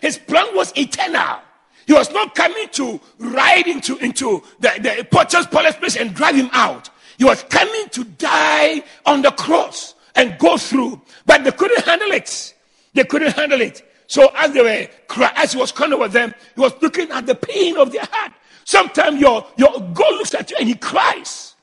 His 0.00 0.18
plan 0.18 0.54
was 0.54 0.72
eternal. 0.76 1.40
He 1.86 1.92
was 1.92 2.10
not 2.12 2.34
coming 2.34 2.68
to 2.72 3.00
ride 3.18 3.66
into, 3.66 3.96
into 3.98 4.42
the, 4.60 4.70
the 4.80 5.04
Pontius 5.10 5.46
Pilate 5.46 5.74
place 5.80 5.96
and 5.96 6.14
drive 6.14 6.36
him 6.36 6.50
out. 6.52 6.88
He 7.18 7.24
was 7.24 7.42
coming 7.44 7.88
to 7.90 8.04
die 8.04 8.82
on 9.04 9.22
the 9.22 9.32
cross 9.32 9.94
and 10.14 10.38
go 10.38 10.56
through. 10.56 11.00
But 11.26 11.44
they 11.44 11.52
couldn't 11.52 11.84
handle 11.84 12.10
it. 12.12 12.54
They 12.94 13.04
couldn't 13.04 13.32
handle 13.32 13.60
it. 13.60 13.82
So 14.06 14.30
as 14.34 14.52
they 14.52 14.62
were 14.62 14.88
crying, 15.06 15.34
as 15.36 15.52
he 15.52 15.58
was 15.58 15.72
crying 15.72 15.92
over 15.92 16.08
them, 16.08 16.34
he 16.54 16.60
was 16.60 16.72
looking 16.82 17.10
at 17.10 17.26
the 17.26 17.34
pain 17.34 17.76
of 17.76 17.92
their 17.92 18.04
heart. 18.10 18.32
Sometimes 18.64 19.20
your, 19.20 19.46
your 19.56 19.70
God 19.92 20.14
looks 20.14 20.34
at 20.34 20.50
you 20.50 20.56
and 20.58 20.68
he 20.68 20.74
cries. 20.74 21.54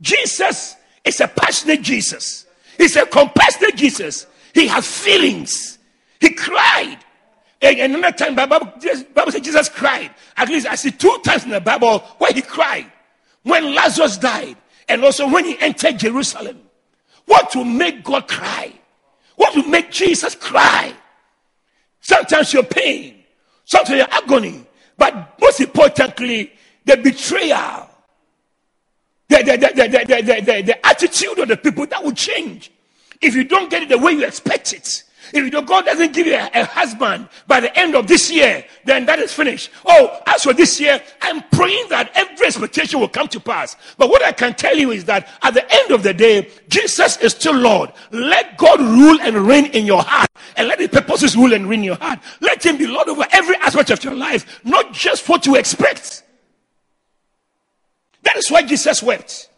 Jesus 0.00 0.76
is 1.04 1.20
a 1.20 1.28
passionate 1.28 1.82
Jesus. 1.82 2.46
He's 2.78 2.96
a 2.96 3.06
compassionate 3.06 3.76
Jesus. 3.76 4.26
He 4.52 4.66
has 4.66 4.86
feelings. 4.86 5.78
He 6.20 6.30
cried. 6.30 6.98
And 7.60 7.94
another 7.94 8.16
time, 8.16 8.34
the 8.34 8.46
Bible, 8.46 8.72
Bible 9.14 9.32
says 9.32 9.40
Jesus 9.40 9.68
cried. 9.68 10.10
At 10.36 10.48
least 10.48 10.66
I 10.66 10.74
see 10.74 10.90
two 10.90 11.18
times 11.24 11.44
in 11.44 11.50
the 11.50 11.60
Bible 11.60 12.00
where 12.18 12.32
he 12.32 12.42
cried. 12.42 12.90
When 13.42 13.74
Lazarus 13.74 14.16
died, 14.18 14.56
and 14.88 15.04
also 15.04 15.28
when 15.28 15.44
he 15.44 15.58
entered 15.60 15.98
Jerusalem. 15.98 16.60
What 17.26 17.54
will 17.54 17.64
make 17.64 18.04
God 18.04 18.28
cry? 18.28 18.72
What 19.36 19.54
will 19.56 19.64
make 19.64 19.90
Jesus 19.90 20.34
cry? 20.34 20.92
Sometimes 22.00 22.52
your 22.52 22.64
pain, 22.64 23.24
sometimes 23.64 23.98
your 23.98 24.08
agony, 24.10 24.66
but 24.96 25.38
most 25.40 25.60
importantly, 25.60 26.52
the 26.84 26.96
betrayal, 26.98 27.88
the, 29.28 29.36
the, 29.38 29.56
the, 29.56 30.62
the, 30.62 30.86
attitude 30.86 31.38
of 31.38 31.48
the 31.48 31.56
people 31.56 31.86
that 31.86 32.04
will 32.04 32.12
change 32.12 32.70
if 33.20 33.34
you 33.34 33.44
don't 33.44 33.70
get 33.70 33.82
it 33.82 33.88
the 33.88 33.98
way 33.98 34.12
you 34.12 34.24
expect 34.24 34.72
it. 34.72 35.02
If 35.36 35.66
God 35.66 35.84
doesn't 35.84 36.12
give 36.12 36.28
you 36.28 36.36
a, 36.36 36.48
a, 36.54 36.64
husband 36.64 37.28
by 37.48 37.58
the 37.58 37.76
end 37.76 37.96
of 37.96 38.06
this 38.06 38.30
year, 38.30 38.64
then 38.84 39.04
that 39.06 39.18
is 39.18 39.32
finished. 39.32 39.68
Oh, 39.84 40.20
as 40.26 40.44
for 40.44 40.52
this 40.52 40.78
year, 40.78 41.02
I'm 41.20 41.42
praying 41.50 41.88
that 41.88 42.12
every 42.14 42.46
expectation 42.46 43.00
will 43.00 43.08
come 43.08 43.26
to 43.28 43.40
pass. 43.40 43.74
But 43.98 44.10
what 44.10 44.24
I 44.24 44.30
can 44.30 44.54
tell 44.54 44.76
you 44.76 44.92
is 44.92 45.04
that 45.06 45.28
at 45.42 45.54
the 45.54 45.66
end 45.74 45.90
of 45.90 46.04
the 46.04 46.14
day, 46.14 46.48
Jesus 46.68 47.16
is 47.16 47.32
still 47.32 47.56
Lord. 47.56 47.92
Let 48.12 48.56
God 48.56 48.78
rule 48.78 49.20
and 49.22 49.34
reign 49.36 49.66
in 49.66 49.86
your 49.86 50.02
heart, 50.02 50.30
and 50.56 50.68
let 50.68 50.78
His 50.78 50.90
purposes 50.90 51.36
rule 51.36 51.52
and 51.52 51.68
reign 51.68 51.80
in 51.80 51.84
your 51.86 51.96
heart. 51.96 52.20
Let 52.40 52.64
Him 52.64 52.76
be 52.76 52.86
Lord 52.86 53.08
over 53.08 53.26
every 53.32 53.56
aspect 53.56 53.90
of 53.90 54.04
your 54.04 54.14
life, 54.14 54.60
not 54.64 54.92
just 54.92 55.28
what 55.28 55.46
you 55.46 55.56
expect. 55.56 56.22
That 58.22 58.36
is 58.36 58.48
why 58.52 58.62
Jesus 58.62 59.02
wept. 59.02 59.50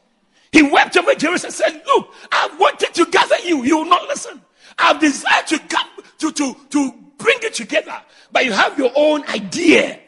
He 0.52 0.62
wept 0.62 0.96
over 0.96 1.14
Jerusalem 1.14 1.48
and 1.48 1.54
said, 1.54 1.82
Look, 1.84 2.14
I 2.32 2.56
wanted 2.58 2.94
to 2.94 3.04
gather 3.10 3.38
you. 3.40 3.62
You 3.62 3.76
will 3.76 3.84
not 3.84 4.08
listen. 4.08 4.40
I've 4.78 5.00
desired 5.00 5.46
to 5.48 5.58
come 5.58 5.88
to, 6.18 6.32
to, 6.32 6.56
to 6.70 6.92
bring 7.18 7.38
it 7.42 7.54
together, 7.54 8.00
but 8.32 8.44
you 8.44 8.52
have 8.52 8.78
your 8.78 8.92
own 8.94 9.26
idea. 9.28 9.98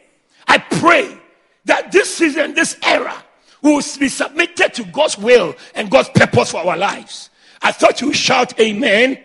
I 0.46 0.58
pray 0.58 1.16
that 1.64 1.92
this 1.92 2.14
season, 2.14 2.54
this 2.54 2.76
era, 2.82 3.14
will 3.62 3.82
be 3.98 4.08
submitted 4.08 4.74
to 4.74 4.84
God's 4.84 5.18
will 5.18 5.54
and 5.74 5.90
God's 5.90 6.10
purpose 6.10 6.52
for 6.52 6.58
our 6.58 6.76
lives. 6.76 7.30
I 7.62 7.72
thought 7.72 8.00
you 8.00 8.08
would 8.08 8.16
shout 8.16 8.58
amen. 8.60 9.22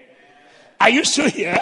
Are 0.82 0.90
you 0.90 1.06
still 1.06 1.30
here? 1.30 1.60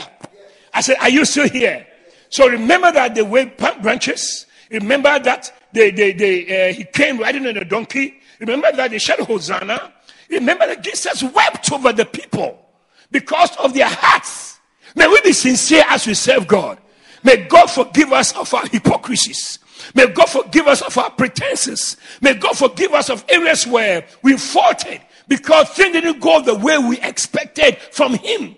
I 0.74 0.82
said, 0.82 0.98
Are 1.02 1.10
you 1.10 1.26
still 1.26 1.50
here? 1.50 1.86
So 2.30 2.48
remember 2.48 2.92
that 2.92 3.14
the 3.14 3.26
way 3.26 3.54
branches. 3.82 4.46
Remember 4.72 5.20
that 5.20 5.54
they, 5.74 5.92
they, 5.92 6.14
they, 6.14 6.70
uh, 6.70 6.74
he 6.74 6.86
came 6.86 7.20
riding 7.20 7.46
on 7.46 7.58
a 7.58 7.66
donkey. 7.66 8.22
Remember 8.40 8.72
that 8.72 8.90
they 8.90 9.00
shouted 9.00 9.26
Hosanna. 9.26 9.92
Remember 10.30 10.66
that 10.66 10.82
Jesus 10.82 11.24
wept 11.24 11.72
over 11.74 11.92
the 11.92 12.06
people 12.06 12.61
because 13.12 13.56
of 13.58 13.74
their 13.74 13.90
hearts. 13.90 14.60
May 14.96 15.08
we 15.08 15.22
be 15.22 15.34
sincere 15.34 15.84
as 15.88 16.08
we 16.08 16.14
serve 16.14 16.48
God. 16.48 16.80
May 17.24 17.46
God 17.48 17.68
forgive 17.68 18.12
us 18.12 18.36
of 18.36 18.54
our 18.54 18.68
hypocrisies. 18.68 19.60
May 19.96 20.08
God 20.08 20.28
forgive 20.28 20.68
us 20.68 20.82
of 20.82 20.98
our 20.98 21.10
pretenses. 21.12 21.98
May 22.22 22.34
God 22.36 22.58
forgive 22.58 22.94
us 22.94 23.10
of 23.10 23.26
areas 23.30 23.66
where 23.68 24.06
we 24.22 24.38
faulted 24.38 25.02
because 25.28 25.70
things 25.70 25.94
didn't 25.94 26.20
go 26.20 26.42
the 26.42 26.56
way 26.56 26.78
we 26.78 27.00
expected 27.00 27.78
from 27.78 28.16
Him. 28.16 28.56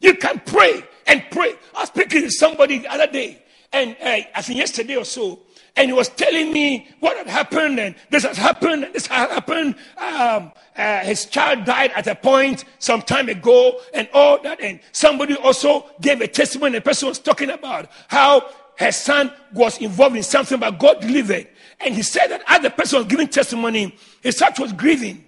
You 0.00 0.14
can 0.14 0.40
pray 0.46 0.82
and 1.06 1.24
pray. 1.30 1.54
I 1.74 1.80
was 1.80 1.88
speaking 1.88 2.22
to 2.22 2.30
somebody 2.30 2.78
the 2.78 2.88
other 2.88 3.06
day, 3.06 3.42
and 3.72 3.96
uh, 4.00 4.26
I 4.34 4.42
think 4.42 4.58
yesterday 4.58 4.96
or 4.96 5.04
so, 5.04 5.40
and 5.76 5.88
he 5.88 5.92
was 5.92 6.08
telling 6.10 6.52
me 6.52 6.88
what 7.00 7.16
had 7.16 7.26
happened 7.26 7.78
and 7.80 7.94
this 8.10 8.24
has 8.24 8.36
happened 8.36 8.84
and 8.84 8.94
this 8.94 9.06
has 9.06 9.30
happened. 9.30 9.74
Um, 9.96 10.52
uh, 10.76 11.00
his 11.00 11.26
child 11.26 11.64
died 11.64 11.92
at 11.94 12.06
a 12.06 12.14
point 12.14 12.64
some 12.78 13.02
time 13.02 13.28
ago 13.28 13.80
and 13.94 14.08
all 14.12 14.40
that. 14.42 14.60
And 14.60 14.80
somebody 14.92 15.34
also 15.36 15.86
gave 16.00 16.20
a 16.20 16.28
testimony. 16.28 16.72
The 16.74 16.82
person 16.82 17.08
was 17.08 17.18
talking 17.18 17.50
about 17.50 17.90
how 18.08 18.50
her 18.76 18.92
son 18.92 19.32
was 19.54 19.78
involved 19.78 20.16
in 20.16 20.22
something, 20.22 20.60
but 20.60 20.78
God 20.78 21.00
delivered. 21.00 21.48
And 21.80 21.94
he 21.94 22.02
said 22.02 22.28
that 22.28 22.42
as 22.46 22.60
the 22.60 22.70
person 22.70 22.98
was 22.98 23.06
giving 23.06 23.28
testimony, 23.28 23.96
his 24.20 24.38
heart 24.38 24.58
was 24.58 24.72
grieving. 24.72 25.24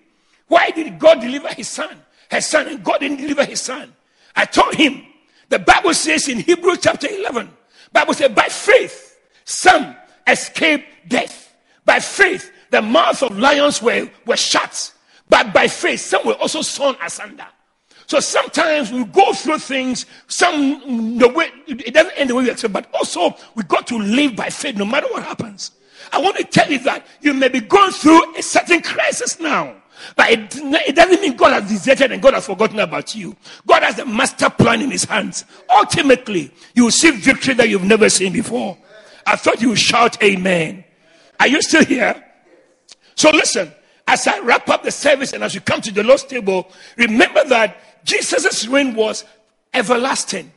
Why 0.49 0.71
did 0.71 0.99
God 0.99 1.21
deliver 1.21 1.49
his 1.49 1.69
son? 1.69 2.05
her 2.35 2.41
son, 2.41 2.69
and 2.69 2.85
God 2.85 2.99
didn't 2.99 3.19
deliver 3.19 3.45
his 3.45 3.61
son. 3.61 3.93
I 4.37 4.45
told 4.45 4.75
him, 4.75 5.05
the 5.49 5.59
Bible 5.59 5.95
says 5.95 6.29
in 6.29 6.41
Hebrews 6.41 6.79
chapter 6.83 7.09
11, 7.09 7.51
Bible 7.93 8.15
says, 8.15 8.33
by 8.33 8.49
faith, 8.49 9.19
some 9.45 9.95
escaped 10.27 10.87
death. 11.09 11.55
By 11.85 12.01
faith, 12.01 12.51
the 12.71 12.83
mouths 12.83 13.23
of 13.23 13.39
lions 13.39 13.83
were, 13.83 14.09
were 14.27 14.37
shut. 14.37 14.93
But 15.29 15.53
by 15.53 15.69
faith, 15.69 16.01
some 16.01 16.27
were 16.27 16.35
also 16.35 16.63
sawn 16.63 16.97
asunder. 17.03 17.47
So 18.07 18.21
sometimes 18.21 18.93
we 18.93 19.05
go 19.05 19.33
through 19.33 19.59
things, 19.59 20.07
some 20.27 21.19
the 21.19 21.29
way 21.29 21.51
it 21.67 21.95
doesn't 21.95 22.13
end 22.17 22.31
the 22.31 22.35
way 22.35 22.45
we 22.45 22.51
expect, 22.51 22.75
but 22.75 22.89
also 22.93 23.35
we 23.55 23.63
got 23.63 23.87
to 23.87 23.99
live 23.99 24.37
by 24.37 24.51
faith 24.51 24.77
no 24.77 24.85
matter 24.85 25.07
what 25.11 25.23
happens. 25.23 25.71
I 26.13 26.21
want 26.21 26.37
to 26.37 26.45
tell 26.45 26.71
you 26.71 26.79
that 26.81 27.07
you 27.23 27.33
may 27.33 27.49
be 27.49 27.61
going 27.61 27.93
through 27.93 28.37
a 28.37 28.43
certain 28.43 28.83
crisis 28.83 29.41
now. 29.41 29.77
But 30.17 30.31
it, 30.31 30.57
it, 30.89 30.95
doesn't 30.95 31.21
mean 31.21 31.37
God 31.37 31.53
has 31.53 31.71
deserted 31.71 32.13
and 32.13 32.21
God 32.21 32.35
has 32.35 32.47
forgotten 32.47 32.81
about 32.81 33.15
you. 33.15 33.35
God 33.67 33.83
has 33.83 33.99
a 33.99 34.05
master 34.05 34.51
plan 34.51 34.83
in 34.83 34.91
his 34.91 35.05
hands. 35.05 35.45
Ultimately, 35.75 36.53
you 36.75 36.85
will 36.85 36.91
see 36.91 37.11
victory 37.13 37.55
that 37.55 37.69
you've 37.69 37.85
never 37.85 38.11
seen 38.11 38.33
before. 38.33 38.77
I 39.27 39.37
thought 39.37 39.61
you 39.61 39.71
would 39.71 39.79
shout 39.79 40.23
amen. 40.23 40.85
Are 41.41 41.49
you 41.49 41.63
still 41.63 41.85
here? 41.85 42.23
So 43.17 43.31
listen, 43.31 43.73
as 44.07 44.27
I 44.27 44.41
wrap 44.41 44.69
up 44.69 44.83
the 44.83 44.91
service 44.91 45.33
and 45.33 45.43
as 45.43 45.55
you 45.55 45.61
come 45.61 45.81
to 45.81 45.93
the 45.93 46.03
Lord's 46.03 46.25
table, 46.25 46.71
remember 46.97 47.45
that 47.45 48.05
Jesus' 48.05 48.67
reign 48.67 48.95
was 48.95 49.25
everlasting. 49.73 50.53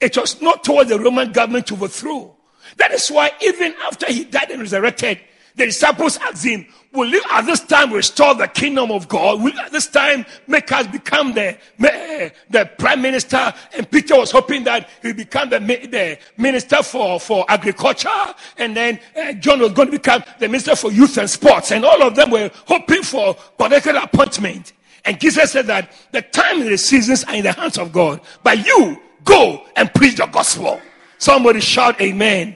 It 0.00 0.16
was 0.16 0.40
not 0.40 0.64
toward 0.64 0.88
the 0.88 0.98
Roman 0.98 1.32
government 1.32 1.66
to 1.68 1.74
overthrow. 1.74 2.34
That 2.76 2.92
is 2.92 3.08
why 3.08 3.32
even 3.42 3.74
after 3.84 4.10
he 4.10 4.24
died 4.24 4.50
and 4.50 4.60
resurrected, 4.60 5.20
the 5.56 5.66
disciples 5.66 6.18
asked 6.18 6.44
him, 6.44 6.66
Will 6.94 7.10
you 7.10 7.20
at 7.32 7.44
this 7.44 7.58
time 7.58 7.92
restore 7.92 8.36
the 8.36 8.46
kingdom 8.46 8.92
of 8.92 9.08
God? 9.08 9.42
Will 9.42 9.52
you 9.52 9.58
at 9.58 9.72
this 9.72 9.88
time 9.88 10.24
make 10.46 10.70
us 10.70 10.86
become 10.86 11.32
the, 11.32 11.58
the 11.78 12.70
prime 12.78 13.02
minister? 13.02 13.52
And 13.76 13.90
Peter 13.90 14.16
was 14.16 14.30
hoping 14.30 14.62
that 14.64 14.88
he 15.02 15.08
would 15.08 15.16
become 15.16 15.50
the, 15.50 15.58
the 15.58 16.18
minister 16.36 16.84
for, 16.84 17.18
for 17.18 17.44
agriculture. 17.48 18.08
And 18.58 18.76
then 18.76 19.00
uh, 19.16 19.32
John 19.32 19.58
was 19.58 19.72
going 19.72 19.88
to 19.88 19.98
become 19.98 20.22
the 20.38 20.46
minister 20.46 20.76
for 20.76 20.92
youth 20.92 21.18
and 21.18 21.28
sports. 21.28 21.72
And 21.72 21.84
all 21.84 22.00
of 22.00 22.14
them 22.14 22.30
were 22.30 22.48
hoping 22.66 23.02
for 23.02 23.34
political 23.58 23.96
appointment. 23.96 24.72
And 25.04 25.20
Jesus 25.20 25.50
said 25.50 25.66
that 25.66 25.90
the 26.12 26.22
time 26.22 26.62
and 26.62 26.70
the 26.70 26.78
seasons 26.78 27.24
are 27.24 27.34
in 27.34 27.42
the 27.42 27.52
hands 27.52 27.76
of 27.76 27.90
God. 27.90 28.20
But 28.44 28.64
you 28.64 29.02
go 29.24 29.66
and 29.74 29.92
preach 29.92 30.16
the 30.16 30.26
gospel. 30.26 30.80
Somebody 31.18 31.58
shout 31.58 32.00
amen. 32.00 32.54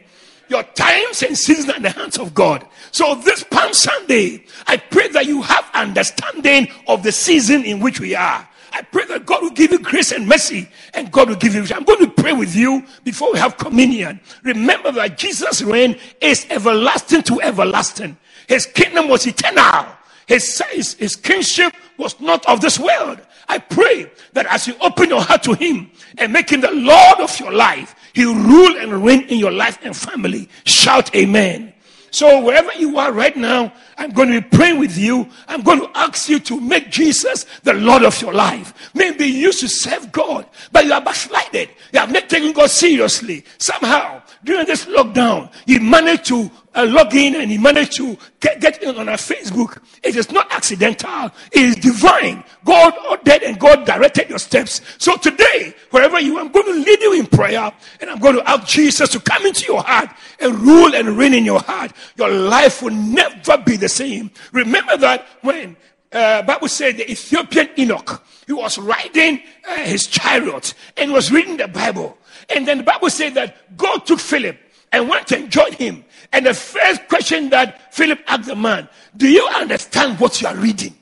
Your 0.49 0.63
times 0.63 1.23
and 1.23 1.37
seasons 1.37 1.77
in 1.77 1.83
the 1.83 1.91
hands 1.91 2.19
of 2.19 2.35
God. 2.35 2.67
So 2.91 3.15
this 3.17 3.45
Palm 3.45 3.73
Sunday, 3.75 4.45
I 4.67 4.79
pray 4.79 5.09
that 5.09 5.27
you 5.27 5.43
have 5.43 5.71
understanding 5.75 6.69
of 6.87 7.03
the 7.03 7.13
season 7.13 7.65
in 7.65 7.81
which 7.81 8.01
we 8.01 8.15
are. 8.15 8.49
I 8.73 8.83
pray 8.83 9.05
that 9.07 9.27
God 9.27 9.43
will 9.43 9.51
give 9.51 9.73
you 9.73 9.79
grace 9.79 10.13
and 10.13 10.27
mercy 10.27 10.69
and 10.95 11.11
God 11.11 11.29
will 11.29 11.37
give 11.37 11.55
you. 11.55 11.65
I'm 11.75 11.85
going 11.85 12.01
to 12.01 12.11
pray 12.11 12.33
with 12.33 12.55
you 12.55 12.85
before 13.05 13.33
we 13.33 13.39
have 13.39 13.57
communion. 13.57 14.21
Remember 14.43 14.93
that 14.93 15.19
Jesus' 15.19 15.63
reign 15.63 15.99
is 16.21 16.47
everlasting 16.51 17.23
to 17.25 17.41
everlasting. 17.41 18.17
His 18.47 18.67
kingdom 18.67 19.09
was 19.09 19.27
eternal. 19.27 19.87
His, 20.27 20.63
his, 20.71 20.95
his 20.95 21.17
kingship 21.17 21.73
was 21.97 22.19
not 22.21 22.45
of 22.47 22.61
this 22.61 22.79
world. 22.79 23.21
I 23.49 23.59
pray 23.59 24.11
that 24.35 24.47
as 24.47 24.67
you 24.67 24.75
open 24.81 25.09
your 25.09 25.23
heart 25.23 25.43
to 25.45 25.55
Him 25.55 25.91
and 26.19 26.33
make 26.33 26.51
Him 26.51 26.61
the 26.61 26.71
Lord 26.71 27.21
of 27.21 27.41
your 27.41 27.53
life, 27.53 27.95
He 28.13 28.25
rule 28.25 28.77
and 28.77 29.05
reign 29.05 29.23
in 29.29 29.39
your 29.39 29.53
life 29.53 29.79
and 29.83 29.97
family. 29.97 30.49
Shout 30.65 31.15
Amen. 31.15 31.75
So 32.11 32.43
wherever 32.43 32.73
you 32.73 32.99
are 32.99 33.13
right 33.13 33.37
now, 33.37 33.73
I'm 33.99 34.11
going 34.11 34.31
to 34.31 34.41
be 34.41 34.57
praying 34.57 34.79
with 34.79 34.97
you. 34.97 35.29
I'm 35.47 35.63
going 35.63 35.81
to 35.81 35.91
ask 35.95 36.29
you 36.29 36.39
to 36.41 36.61
make 36.61 36.91
Jesus 36.91 37.45
the 37.65 37.75
Lord 37.75 38.03
of 38.03 38.21
your 38.23 38.33
life. 38.33 38.91
Maybe 38.95 39.27
you 39.27 39.49
used 39.49 39.61
to 39.61 39.69
serve 39.69 40.11
God, 40.11 40.47
but 40.73 40.87
you 40.87 40.93
are 40.93 41.01
backslided. 41.01 41.69
You 41.93 42.01
have 42.01 42.13
not 42.13 42.29
taken 42.31 42.53
God 42.53 42.71
seriously. 42.71 43.45
Somehow, 43.59 44.23
during 44.43 44.67
this 44.67 44.87
lockdown, 44.87 45.53
you 45.67 45.81
managed 45.81 46.27
to 46.27 46.51
uh, 46.79 46.87
log 46.87 47.13
in 47.15 47.35
and 47.35 47.51
he 47.51 47.59
managed 47.59 47.93
to 47.95 48.17
get, 48.39 48.61
get 48.61 48.81
in 48.83 48.97
on 48.97 49.09
our 49.09 49.17
Facebook. 49.17 49.83
It 50.03 50.15
is 50.15 50.31
not 50.31 50.51
accidental. 50.53 51.31
It 51.51 51.63
is 51.63 51.77
divine. 51.77 52.45
God 52.65 52.95
ordered 53.11 53.43
and 53.43 53.59
God 53.59 53.85
directed 53.85 54.31
your 54.31 54.39
steps. 54.39 54.81
So 54.99 55.17
today, 55.17 55.75
wherever 55.91 56.21
you 56.21 56.39
I'm 56.39 56.53
going 56.53 56.67
to 56.67 56.73
lead 56.73 57.01
you 57.01 57.15
in 57.15 57.27
prayer 57.27 57.73
and 58.01 58.11
I'm 58.11 58.21
going 58.21 58.37
to 58.37 58.49
ask 58.49 58.69
Jesus 58.69 59.11
to 59.11 59.21
come 59.21 59.45
into 59.45 59.67
your 59.67 59.83
heart 59.83 60.11
and 60.39 60.55
rule 60.61 60.95
and 60.95 61.19
reign 61.19 61.35
in 61.35 61.45
your 61.45 61.61
heart. 61.61 61.93
Your 62.17 62.31
life 62.31 62.81
will 62.81 62.95
never 62.95 63.59
be 63.59 63.77
the 63.77 63.89
same. 63.89 64.31
Remember 64.53 64.97
that 64.99 65.27
when 65.43 65.77
uh, 66.13 66.43
Bible 66.43 66.69
said 66.69 66.97
the 66.97 67.11
Ethiopian 67.11 67.71
eunuch, 67.77 68.23
he 68.47 68.53
was 68.53 68.79
riding 68.79 69.43
uh, 69.69 69.77
his 69.79 70.07
chariot 70.07 70.75
and 70.97 71.13
was 71.13 71.33
reading 71.33 71.57
the 71.57 71.69
Bible. 71.69 72.17
And 72.49 72.69
then 72.69 72.79
the 72.79 72.85
Bible 72.85 73.11
said 73.11 73.35
that 73.35 73.77
God 73.77 74.07
took 74.07 74.21
Philip 74.21 74.59
and 74.93 75.09
went 75.09 75.33
and 75.33 75.51
joined 75.51 75.75
him. 75.75 76.05
And 76.33 76.47
the 76.47 76.55
first 76.55 77.09
question 77.09 77.51
that 77.51 77.95
Philip 77.95 78.21
asked 78.27 78.47
the 78.47 78.57
man, 78.57 78.89
Do 79.17 79.29
you 79.29 79.47
understand 79.57 80.21
what 80.21 80.41
you 80.41 80.49
are 80.49 80.57
reading? 80.57 80.95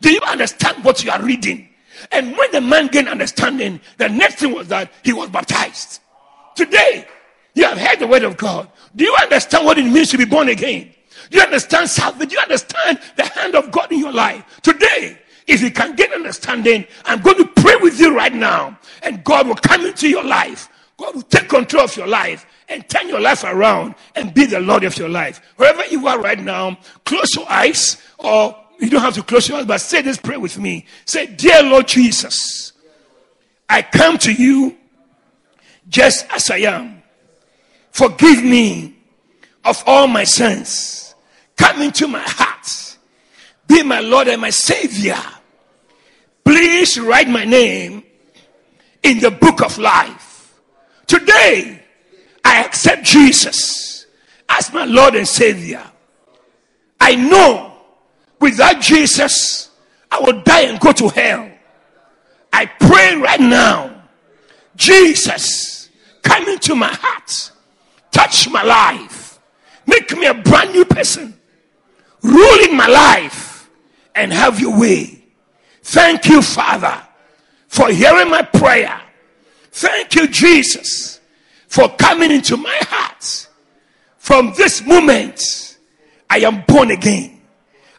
Do 0.00 0.10
you 0.10 0.20
understand 0.20 0.84
what 0.84 1.04
you 1.04 1.10
are 1.10 1.22
reading? 1.22 1.68
And 2.12 2.36
when 2.36 2.50
the 2.52 2.60
man 2.60 2.86
gained 2.86 3.08
understanding, 3.08 3.80
the 3.98 4.08
next 4.08 4.36
thing 4.36 4.54
was 4.54 4.68
that 4.68 4.90
he 5.04 5.12
was 5.12 5.28
baptized. 5.28 6.00
Today, 6.54 7.06
you 7.54 7.64
have 7.64 7.78
heard 7.78 7.98
the 7.98 8.06
word 8.06 8.22
of 8.22 8.36
God. 8.36 8.70
Do 8.96 9.04
you 9.04 9.14
understand 9.20 9.66
what 9.66 9.78
it 9.78 9.84
means 9.84 10.10
to 10.10 10.18
be 10.18 10.24
born 10.24 10.48
again? 10.48 10.92
Do 11.30 11.38
you 11.38 11.44
understand 11.44 11.90
salvation? 11.90 12.28
Do 12.28 12.34
you 12.36 12.40
understand 12.40 13.00
the 13.16 13.24
hand 13.24 13.54
of 13.54 13.70
God 13.70 13.92
in 13.92 13.98
your 13.98 14.12
life? 14.12 14.44
Today, 14.62 15.18
if 15.46 15.60
you 15.60 15.70
can 15.70 15.94
get 15.94 16.12
understanding, 16.12 16.86
I'm 17.04 17.20
going 17.20 17.36
to 17.38 17.46
pray 17.46 17.76
with 17.76 17.98
you 18.00 18.16
right 18.16 18.34
now, 18.34 18.78
and 19.02 19.22
God 19.24 19.46
will 19.48 19.56
come 19.56 19.84
into 19.84 20.08
your 20.08 20.24
life. 20.24 20.68
God 20.96 21.14
will 21.14 21.22
take 21.22 21.48
control 21.48 21.84
of 21.84 21.96
your 21.96 22.06
life 22.06 22.46
and 22.70 22.88
turn 22.88 23.08
your 23.08 23.20
life 23.20 23.42
around 23.44 23.96
and 24.14 24.32
be 24.32 24.46
the 24.46 24.60
Lord 24.60 24.84
of 24.84 24.96
your 24.96 25.08
life. 25.08 25.42
Wherever 25.56 25.84
you 25.86 26.06
are 26.06 26.18
right 26.20 26.38
now, 26.38 26.78
close 27.04 27.34
your 27.34 27.50
eyes, 27.50 28.00
or 28.16 28.56
you 28.78 28.88
don't 28.88 29.02
have 29.02 29.14
to 29.14 29.22
close 29.22 29.48
your 29.48 29.58
eyes, 29.58 29.66
but 29.66 29.78
say 29.78 30.00
this 30.00 30.16
prayer 30.16 30.40
with 30.40 30.56
me. 30.56 30.86
Say, 31.04 31.26
Dear 31.26 31.64
Lord 31.64 31.88
Jesus, 31.88 32.72
I 33.68 33.82
come 33.82 34.16
to 34.18 34.32
you 34.32 34.76
just 35.88 36.26
as 36.30 36.48
I 36.50 36.58
am. 36.58 37.02
Forgive 37.90 38.42
me 38.44 38.96
of 39.64 39.82
all 39.86 40.06
my 40.06 40.24
sins. 40.24 41.14
Come 41.56 41.82
into 41.82 42.06
my 42.06 42.22
heart. 42.24 42.96
Be 43.66 43.82
my 43.82 44.00
Lord 44.00 44.28
and 44.28 44.40
my 44.40 44.50
Savior. 44.50 45.18
Please 46.44 46.98
write 46.98 47.28
my 47.28 47.44
name 47.44 48.04
in 49.02 49.18
the 49.18 49.30
book 49.30 49.60
of 49.60 49.76
life. 49.76 50.60
Today, 51.06 51.80
I 52.44 52.64
accept 52.64 53.04
Jesus 53.04 53.90
as 54.50 54.72
my 54.72 54.84
Lord 54.84 55.14
and 55.14 55.26
Savior, 55.26 55.82
I 57.00 57.14
know 57.14 57.72
without 58.40 58.80
Jesus, 58.80 59.70
I 60.10 60.18
will 60.20 60.42
die 60.42 60.62
and 60.62 60.80
go 60.80 60.92
to 60.92 61.08
hell. 61.08 61.50
I 62.52 62.66
pray 62.66 63.14
right 63.14 63.40
now, 63.40 64.02
Jesus, 64.74 65.88
come 66.22 66.48
into 66.48 66.74
my 66.74 66.92
heart, 66.92 67.52
touch 68.10 68.48
my 68.50 68.62
life, 68.62 69.38
make 69.86 70.10
me 70.16 70.26
a 70.26 70.34
brand 70.34 70.72
new 70.72 70.84
person, 70.84 71.38
rule 72.22 72.64
in 72.64 72.76
my 72.76 72.88
life, 72.88 73.70
and 74.16 74.32
have 74.32 74.58
your 74.58 74.78
way. 74.78 75.24
Thank 75.82 76.26
you, 76.26 76.42
Father, 76.42 77.00
for 77.68 77.88
hearing 77.88 78.28
my 78.28 78.42
prayer. 78.42 79.00
Thank 79.70 80.16
you, 80.16 80.26
Jesus 80.26 81.19
for 81.70 81.88
coming 81.90 82.32
into 82.32 82.56
my 82.56 82.78
heart. 82.82 83.48
From 84.18 84.52
this 84.56 84.84
moment, 84.84 85.78
I 86.28 86.38
am 86.38 86.64
born 86.66 86.90
again. 86.90 87.40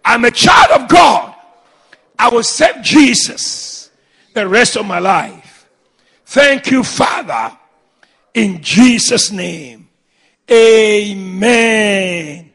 I'm 0.03 0.25
a 0.25 0.31
child 0.31 0.81
of 0.81 0.89
God. 0.89 1.33
I 2.19 2.29
will 2.29 2.43
serve 2.43 2.83
Jesus 2.83 3.89
the 4.33 4.47
rest 4.47 4.75
of 4.75 4.85
my 4.85 4.99
life. 4.99 5.69
Thank 6.25 6.69
you, 6.69 6.83
Father, 6.83 7.57
in 8.33 8.61
Jesus' 8.61 9.31
name. 9.31 9.87
Amen. 10.51 12.51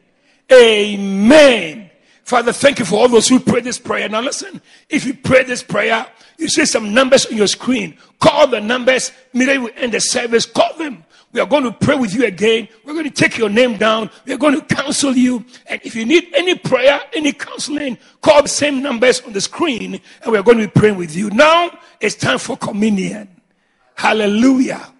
Amen. 0.51 1.89
Father, 2.23 2.53
thank 2.53 2.77
you 2.77 2.85
for 2.85 2.97
all 2.97 3.09
those 3.09 3.27
who 3.27 3.39
pray 3.39 3.61
this 3.61 3.79
prayer. 3.79 4.07
Now, 4.07 4.21
listen, 4.21 4.61
if 4.87 5.03
you 5.03 5.15
pray 5.15 5.43
this 5.43 5.63
prayer, 5.63 6.05
you 6.37 6.47
see 6.47 6.65
some 6.65 6.93
numbers 6.93 7.25
on 7.25 7.35
your 7.35 7.47
screen. 7.47 7.97
Call 8.19 8.47
the 8.47 8.61
numbers, 8.61 9.11
immediately 9.33 9.71
we 9.71 9.81
end 9.81 9.93
the 9.93 9.99
service. 9.99 10.45
Call 10.45 10.77
them. 10.77 11.03
We 11.37 11.41
are 11.41 11.45
going 11.45 11.65
to 11.65 11.71
pray 11.71 11.95
with 11.95 12.15
you 12.15 12.25
again. 12.25 12.67
We're 12.83 12.93
going 12.93 13.05
to 13.05 13.11
take 13.11 13.37
your 13.37 13.47
name 13.47 13.77
down. 13.77 14.09
We're 14.25 14.39
going 14.39 14.59
to 14.59 14.75
counsel 14.75 15.15
you. 15.15 15.45
And 15.67 15.79
if 15.83 15.95
you 15.95 16.03
need 16.03 16.33
any 16.33 16.55
prayer, 16.55 16.99
any 17.13 17.31
counseling, 17.31 17.99
call 18.21 18.41
the 18.41 18.47
same 18.47 18.81
numbers 18.81 19.21
on 19.21 19.33
the 19.33 19.41
screen 19.41 20.01
and 20.23 20.31
we're 20.31 20.41
going 20.41 20.57
to 20.57 20.65
be 20.65 20.71
praying 20.71 20.97
with 20.97 21.15
you. 21.15 21.29
Now 21.29 21.77
it's 22.01 22.15
time 22.15 22.39
for 22.39 22.57
communion. 22.57 23.29
Hallelujah. 23.93 24.91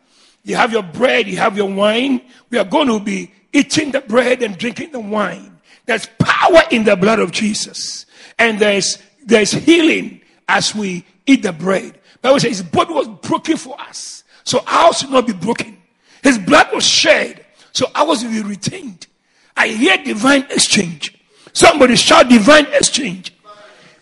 You 0.44 0.58
have 0.58 0.72
your 0.72 0.84
bread, 0.84 1.28
you 1.28 1.38
have 1.38 1.58
your 1.58 1.74
wine. 1.74 2.22
We 2.52 2.60
are 2.60 2.66
going 2.66 2.90
to 2.90 3.00
be 3.00 3.32
eating 3.52 3.90
the 3.90 4.02
bread 4.02 4.44
and 4.44 4.60
drinking 4.60 4.92
the 4.92 5.00
wine. 5.00 5.60
There's 5.88 6.08
power 6.20 6.62
in 6.70 6.84
the 6.84 6.96
blood 6.96 7.18
of 7.18 7.32
Jesus. 7.32 8.06
And 8.38 8.60
there's, 8.60 9.00
there's 9.26 9.54
healing 9.54 10.22
as 10.48 10.76
we 10.76 11.04
eat 11.26 11.42
the 11.42 11.52
bread. 11.52 12.00
Bible 12.22 12.40
says 12.40 12.60
his 12.60 12.62
body 12.62 12.94
was 12.94 13.08
broken 13.28 13.58
for 13.58 13.82
us. 13.82 14.24
So 14.44 14.64
ours 14.68 15.00
should 15.00 15.10
not 15.10 15.26
be 15.26 15.34
broken. 15.34 15.76
His 16.24 16.38
blood 16.38 16.68
was 16.74 16.86
shed. 16.86 17.45
So 17.74 17.88
ours 17.93 18.24
will 18.24 18.32
be 18.32 18.41
retained. 18.41 19.07
I 19.55 19.68
hear 19.68 19.97
divine 19.97 20.45
exchange. 20.49 21.18
Somebody 21.53 21.95
shout 21.95 22.30
divine 22.30 22.68
exchange. 22.74 23.34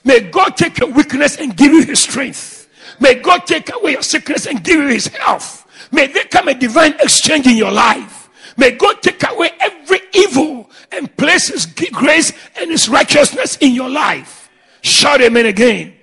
May 0.03 0.19
God 0.21 0.55
take 0.57 0.77
your 0.77 0.91
weakness 0.91 1.37
and 1.37 1.55
give 1.55 1.71
you 1.71 1.83
his 1.83 2.03
strength. 2.03 2.69
May 2.99 3.15
God 3.15 3.45
take 3.45 3.73
away 3.73 3.91
your 3.91 4.01
sickness 4.01 4.45
and 4.45 4.63
give 4.63 4.77
you 4.77 4.87
his 4.87 5.07
health. 5.07 5.65
May 5.91 6.07
there 6.07 6.25
come 6.25 6.47
a 6.47 6.53
divine 6.53 6.93
exchange 6.99 7.47
in 7.47 7.57
your 7.57 7.71
life. 7.71 8.29
May 8.57 8.71
God 8.71 9.01
take 9.01 9.21
away 9.29 9.51
every 9.59 9.99
evil 10.13 10.69
and 10.91 11.15
place 11.17 11.47
his 11.47 11.65
grace 11.65 12.31
and 12.57 12.71
his 12.71 12.87
righteousness 12.87 13.57
in 13.57 13.73
your 13.73 13.89
life. 13.89 14.49
Shout 14.81 15.21
amen 15.21 15.47
again. 15.47 15.93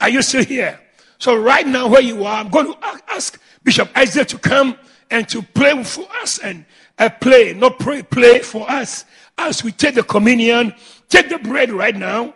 Are 0.00 0.08
you 0.08 0.22
still 0.22 0.44
here? 0.44 0.80
So 1.18 1.34
right 1.34 1.66
now 1.66 1.88
where 1.88 2.02
you 2.02 2.24
are, 2.24 2.38
I'm 2.40 2.50
going 2.50 2.72
to 2.72 2.78
ask 3.08 3.40
Bishop 3.64 3.90
Isaac 3.96 4.28
to 4.28 4.38
come 4.38 4.78
and 5.10 5.28
to 5.28 5.42
play 5.42 5.82
for 5.84 6.06
us 6.22 6.38
and 6.38 6.64
uh, 6.98 7.08
play, 7.08 7.52
not 7.52 7.78
pray, 7.78 8.02
play 8.02 8.40
for 8.40 8.68
us 8.70 9.04
as 9.38 9.62
we 9.62 9.72
take 9.72 9.94
the 9.94 10.02
communion. 10.02 10.74
Take 11.08 11.28
the 11.28 11.38
bread 11.38 11.70
right 11.70 11.94
now 11.94 12.34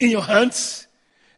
in 0.00 0.10
your 0.10 0.22
hands. 0.22 0.86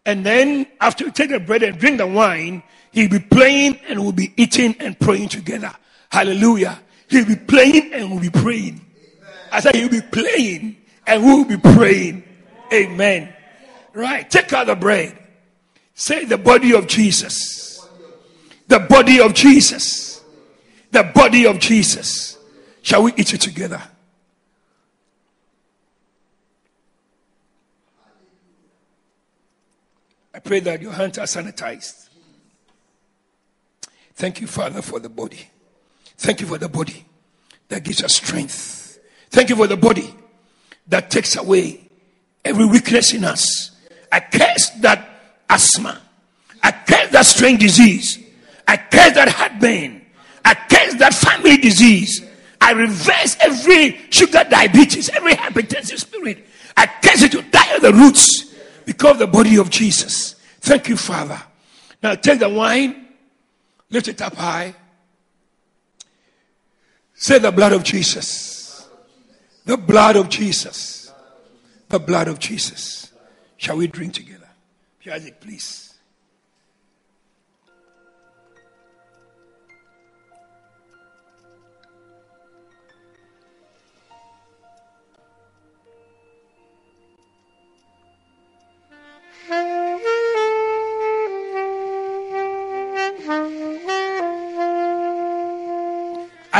And 0.06 0.24
then 0.24 0.66
after 0.80 1.04
you 1.04 1.10
take 1.10 1.30
the 1.30 1.40
bread 1.40 1.62
and 1.62 1.78
drink 1.78 1.98
the 1.98 2.06
wine, 2.06 2.62
he'll 2.92 3.10
be 3.10 3.18
playing 3.18 3.78
and 3.88 4.00
we'll 4.00 4.12
be 4.12 4.32
eating 4.36 4.74
and 4.80 4.98
praying 4.98 5.28
together. 5.28 5.72
Hallelujah. 6.10 6.80
He'll 7.08 7.26
be 7.26 7.36
playing 7.36 7.92
and 7.92 8.10
we'll 8.10 8.20
be 8.20 8.30
praying. 8.30 8.84
I 9.52 9.60
said 9.60 9.74
he'll 9.74 9.88
be 9.88 10.00
playing 10.00 10.76
and 11.06 11.24
we'll 11.24 11.44
be 11.44 11.56
praying. 11.56 12.22
Amen. 12.72 13.34
Right. 13.92 14.28
Take 14.30 14.52
out 14.52 14.68
the 14.68 14.76
bread. 14.76 15.18
Say 15.94 16.24
the 16.24 16.38
body 16.38 16.72
of 16.72 16.86
Jesus. 16.86 17.86
The 18.68 18.78
body 18.78 19.20
of 19.20 19.34
Jesus. 19.34 20.09
The 20.90 21.04
body 21.04 21.46
of 21.46 21.58
Jesus. 21.58 22.38
Shall 22.82 23.04
we 23.04 23.12
eat 23.16 23.34
it 23.34 23.40
together? 23.40 23.82
I 30.32 30.38
pray 30.38 30.60
that 30.60 30.80
your 30.80 30.92
hands 30.92 31.18
are 31.18 31.26
sanitized. 31.26 32.08
Thank 34.14 34.40
you, 34.40 34.46
Father, 34.46 34.82
for 34.82 34.98
the 34.98 35.08
body. 35.08 35.48
Thank 36.16 36.40
you 36.40 36.46
for 36.46 36.58
the 36.58 36.68
body 36.68 37.04
that 37.68 37.84
gives 37.84 38.02
us 38.02 38.16
strength. 38.16 38.98
Thank 39.30 39.50
you 39.50 39.56
for 39.56 39.66
the 39.66 39.76
body 39.76 40.14
that 40.88 41.10
takes 41.10 41.36
away 41.36 41.88
every 42.44 42.66
weakness 42.66 43.14
in 43.14 43.24
us. 43.24 43.70
I 44.10 44.20
curse 44.20 44.70
that 44.80 45.08
asthma. 45.48 46.00
I 46.62 46.72
curse 46.72 47.10
that 47.10 47.26
strange 47.26 47.60
disease. 47.60 48.18
I 48.66 48.76
curse 48.76 49.14
that 49.14 49.28
heartburn. 49.28 49.99
I 50.44 50.54
that 51.00 51.14
family 51.14 51.56
disease. 51.56 52.24
I 52.60 52.72
reverse 52.72 53.36
every 53.40 53.98
sugar 54.10 54.44
diabetes, 54.48 55.08
every 55.08 55.32
hypertensive 55.32 55.98
spirit. 55.98 56.46
I 56.76 56.86
curse 56.86 57.22
it 57.22 57.32
to 57.32 57.42
die 57.42 57.74
at 57.74 57.82
the 57.82 57.92
roots 57.92 58.54
because 58.84 59.18
the 59.18 59.26
body 59.26 59.56
of 59.56 59.70
Jesus. 59.70 60.34
Thank 60.60 60.88
you, 60.88 60.96
Father. 60.96 61.40
Now 62.02 62.14
take 62.14 62.38
the 62.38 62.48
wine, 62.48 63.08
lift 63.90 64.08
it 64.08 64.22
up 64.22 64.34
high. 64.34 64.74
Say 67.14 67.38
the 67.38 67.50
blood 67.50 67.72
of 67.72 67.82
Jesus. 67.82 68.88
The 69.64 69.76
blood 69.76 70.16
of 70.16 70.28
Jesus. 70.28 71.12
The 71.88 71.98
blood 71.98 72.28
of 72.28 72.38
Jesus. 72.38 73.12
Shall 73.56 73.76
we 73.76 73.86
drink 73.86 74.14
together? 74.14 74.48
Isaac, 75.10 75.40
please. 75.40 75.89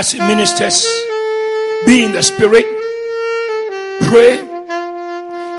As 0.01 0.15
ministers, 0.15 0.87
be 1.85 2.03
in 2.05 2.13
the 2.13 2.23
spirit, 2.23 2.65
pray. 4.09 4.41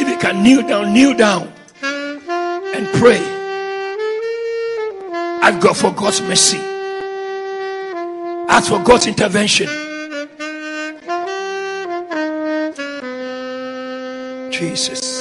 If 0.01 0.09
you 0.09 0.17
can 0.17 0.41
kneel 0.41 0.67
down, 0.67 0.93
kneel 0.93 1.13
down 1.13 1.53
and 1.83 2.87
pray. 2.97 3.21
Ask 5.43 5.59
God 5.61 5.77
for 5.77 5.91
God's 5.93 6.23
mercy. 6.23 6.57
Ask 8.49 8.69
for 8.69 8.79
God's 8.79 9.05
intervention. 9.05 9.67
Jesus. 14.51 15.20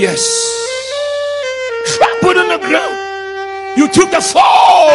Yes. 0.00 0.24
Trampled 1.96 2.36
on 2.36 2.48
the 2.48 2.58
ground. 2.58 2.96
You 3.76 3.88
took 3.88 4.10
the 4.10 4.20
fall. 4.20 4.90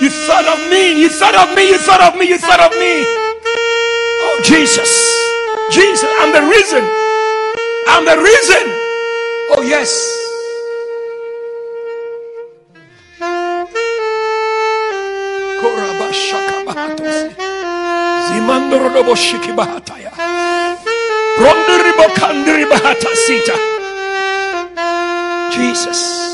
You 0.00 0.10
thought 0.10 0.46
of 0.46 0.70
me. 0.70 1.00
You 1.00 1.08
thought 1.08 1.34
of 1.34 1.56
me. 1.56 1.68
You 1.68 1.78
thought 1.78 2.02
of 2.02 2.18
me. 2.18 2.28
You 2.28 2.38
thought 2.38 2.60
of 2.60 2.72
me. 2.72 3.04
Oh, 4.22 4.40
Jesus. 4.44 4.90
Jesus, 5.70 6.08
I'm 6.20 6.32
the 6.32 6.42
reason. 6.50 6.84
I'm 7.88 8.04
the 8.04 8.18
reason. 8.22 8.64
Oh, 9.52 9.62
yes. 9.62 9.90
Jesus. 21.40 23.54
Jesus. 25.52 26.29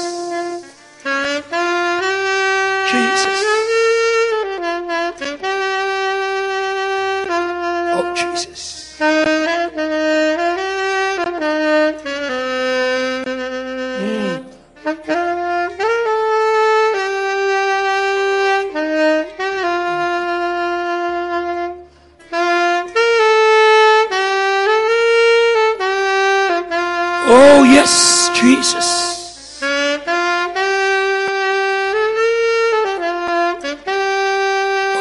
Jesus. 28.67 29.61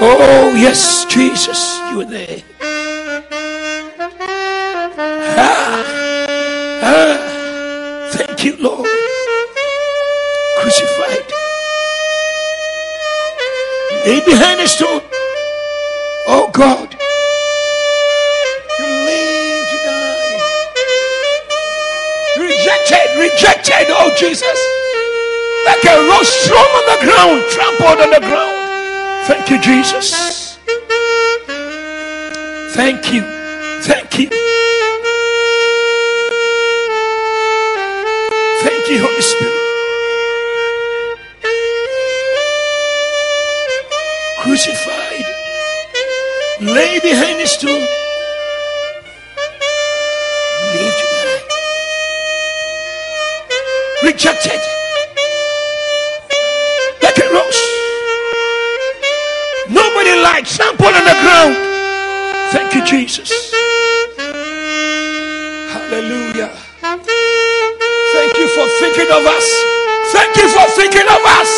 Oh, 0.01 0.53
yes, 0.55 1.05
Jesus, 1.05 1.79
you 1.89 2.01
are 2.01 2.05
there. 2.05 2.43
Ah, 5.23 5.83
ah, 6.83 8.09
thank 8.11 8.45
you, 8.45 8.55
Lord. 8.57 8.87
Crucified. 10.59 11.25
Lay 14.05 14.23
behind 14.25 14.59
the 14.59 14.67
stone. 14.67 15.01
Oh, 16.27 16.51
God. 16.53 16.84
Jesus. 24.17 24.59
Like 25.65 25.83
a 25.83 25.95
rose 26.07 26.31
thrown 26.45 26.59
on 26.59 26.85
the 26.87 26.99
ground, 27.03 27.43
trampled 27.51 27.99
on 28.01 28.09
the 28.11 28.19
ground. 28.19 28.55
Thank 29.27 29.49
you, 29.49 29.59
Jesus. 29.59 30.57
Thank 32.75 33.13
you. 33.13 33.23
Thank 33.81 34.19
you. 34.19 34.44
Rejected 54.05 54.61
like 57.03 57.17
a 57.19 57.27
rose. 57.33 57.61
Nobody 59.69 60.15
likes 60.21 60.57
trampled 60.57 60.93
on 60.95 61.05
the 61.05 61.17
ground. 61.23 61.77
Thank 62.51 62.75
you, 62.75 62.85
Jesus. 62.85 63.53
Hallelujah. 65.59 66.51
Thank 68.13 68.37
you 68.37 68.47
for 68.49 68.67
thinking 68.79 69.07
of 69.11 69.25
us. 69.25 69.47
Thank 70.13 70.37
you 70.37 70.49
for 70.49 70.67
thinking 70.77 71.07
of 71.07 71.21
us. 71.25 71.51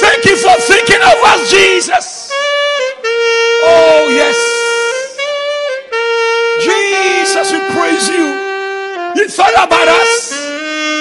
Thank 0.00 0.24
you 0.26 0.36
for 0.36 0.54
thinking 0.62 1.02
of 1.02 1.18
us, 1.32 1.50
Jesus. 1.50 2.30
Oh, 3.50 4.08
yes. 4.10 4.38
Jesus, 6.60 7.52
we 7.52 7.60
praise 7.74 8.08
you. 8.08 8.26
You 9.16 9.28
thought 9.28 9.54
about 9.54 9.88
us. 9.88 10.23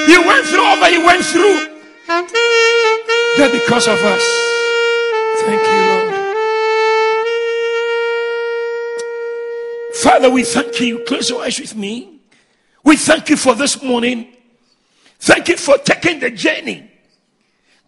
You 0.07 0.21
went 0.27 0.45
through 0.45 0.63
all 0.63 0.79
that 0.79 0.91
you 0.91 1.05
went 1.05 1.23
through. 1.23 1.69
That 3.37 3.51
because 3.51 3.87
of 3.87 3.99
us. 4.03 4.23
Thank 5.45 5.61
you, 5.65 5.79
Lord. 5.89 6.13
Father, 9.95 10.29
we 10.29 10.43
thank 10.43 10.79
you. 10.81 11.03
Close 11.05 11.29
your 11.29 11.43
eyes 11.43 11.59
with 11.59 11.75
me. 11.75 12.19
We 12.83 12.97
thank 12.97 13.29
you 13.29 13.37
for 13.37 13.55
this 13.55 13.81
morning. 13.81 14.35
Thank 15.19 15.47
you 15.47 15.55
for 15.55 15.77
taking 15.77 16.19
the 16.19 16.31
journey, 16.31 16.91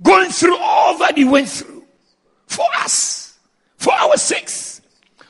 going 0.01 0.29
through 0.29 0.57
all 0.57 0.97
that 0.99 1.17
you 1.17 1.29
went 1.29 1.49
through 1.49 1.83
for 2.47 2.65
us, 2.77 3.37
for 3.75 3.91
our 3.91 4.15
sakes, 4.15 4.81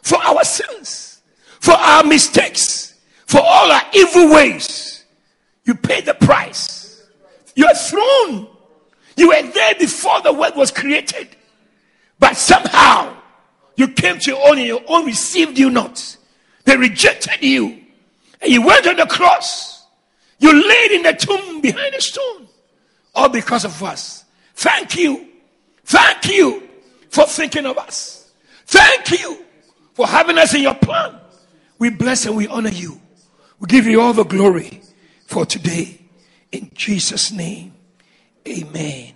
for 0.03 0.21
our 0.23 0.43
sins, 0.43 1.21
for 1.59 1.73
our 1.73 2.03
mistakes, 2.03 2.93
for 3.25 3.41
all 3.41 3.71
our 3.71 3.81
evil 3.93 4.29
ways. 4.35 5.03
You 5.63 5.73
paid 5.73 6.05
the 6.05 6.13
price. 6.13 6.74
Your 7.55 7.73
throne. 7.73 8.47
You 9.17 9.29
were 9.29 9.41
there 9.41 9.75
before 9.75 10.21
the 10.21 10.33
world 10.33 10.55
was 10.55 10.71
created. 10.71 11.29
But 12.19 12.37
somehow 12.37 13.15
you 13.75 13.89
came 13.89 14.19
to 14.19 14.31
your 14.31 14.47
own 14.47 14.57
and 14.57 14.67
your 14.67 14.83
own 14.87 15.05
received 15.05 15.57
you 15.57 15.69
not. 15.69 16.17
They 16.65 16.77
rejected 16.77 17.41
you. 17.41 17.81
And 18.41 18.51
you 18.51 18.61
went 18.61 18.87
on 18.87 18.97
the 18.97 19.05
cross. 19.05 19.85
You 20.39 20.51
laid 20.67 20.91
in 20.91 21.03
the 21.03 21.13
tomb 21.13 21.61
behind 21.61 21.95
a 21.95 22.01
stone. 22.01 22.47
All 23.13 23.29
because 23.29 23.63
of 23.65 23.81
us. 23.81 24.25
Thank 24.55 24.97
you. 24.97 25.27
Thank 25.85 26.27
you 26.27 26.67
for 27.09 27.25
thinking 27.25 27.65
of 27.65 27.77
us. 27.77 28.31
Thank 28.65 29.19
you 29.19 29.45
for 29.93 30.07
having 30.07 30.37
us 30.37 30.53
in 30.53 30.61
your 30.61 30.75
plan. 30.75 31.19
We 31.79 31.89
bless 31.89 32.25
and 32.25 32.35
we 32.35 32.47
honor 32.47 32.69
you. 32.69 32.99
We 33.59 33.67
give 33.67 33.85
you 33.85 34.01
all 34.01 34.13
the 34.13 34.23
glory 34.23 34.81
for 35.25 35.45
today. 35.45 36.01
In 36.55 36.71
Jesus' 36.73 37.33
name. 37.33 37.73
Amen. 38.47 39.11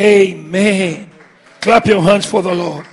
Amen. 0.00 1.10
Clap 1.60 1.86
your 1.86 2.00
hands 2.00 2.24
for 2.24 2.42
the 2.42 2.54
Lord. 2.54 2.86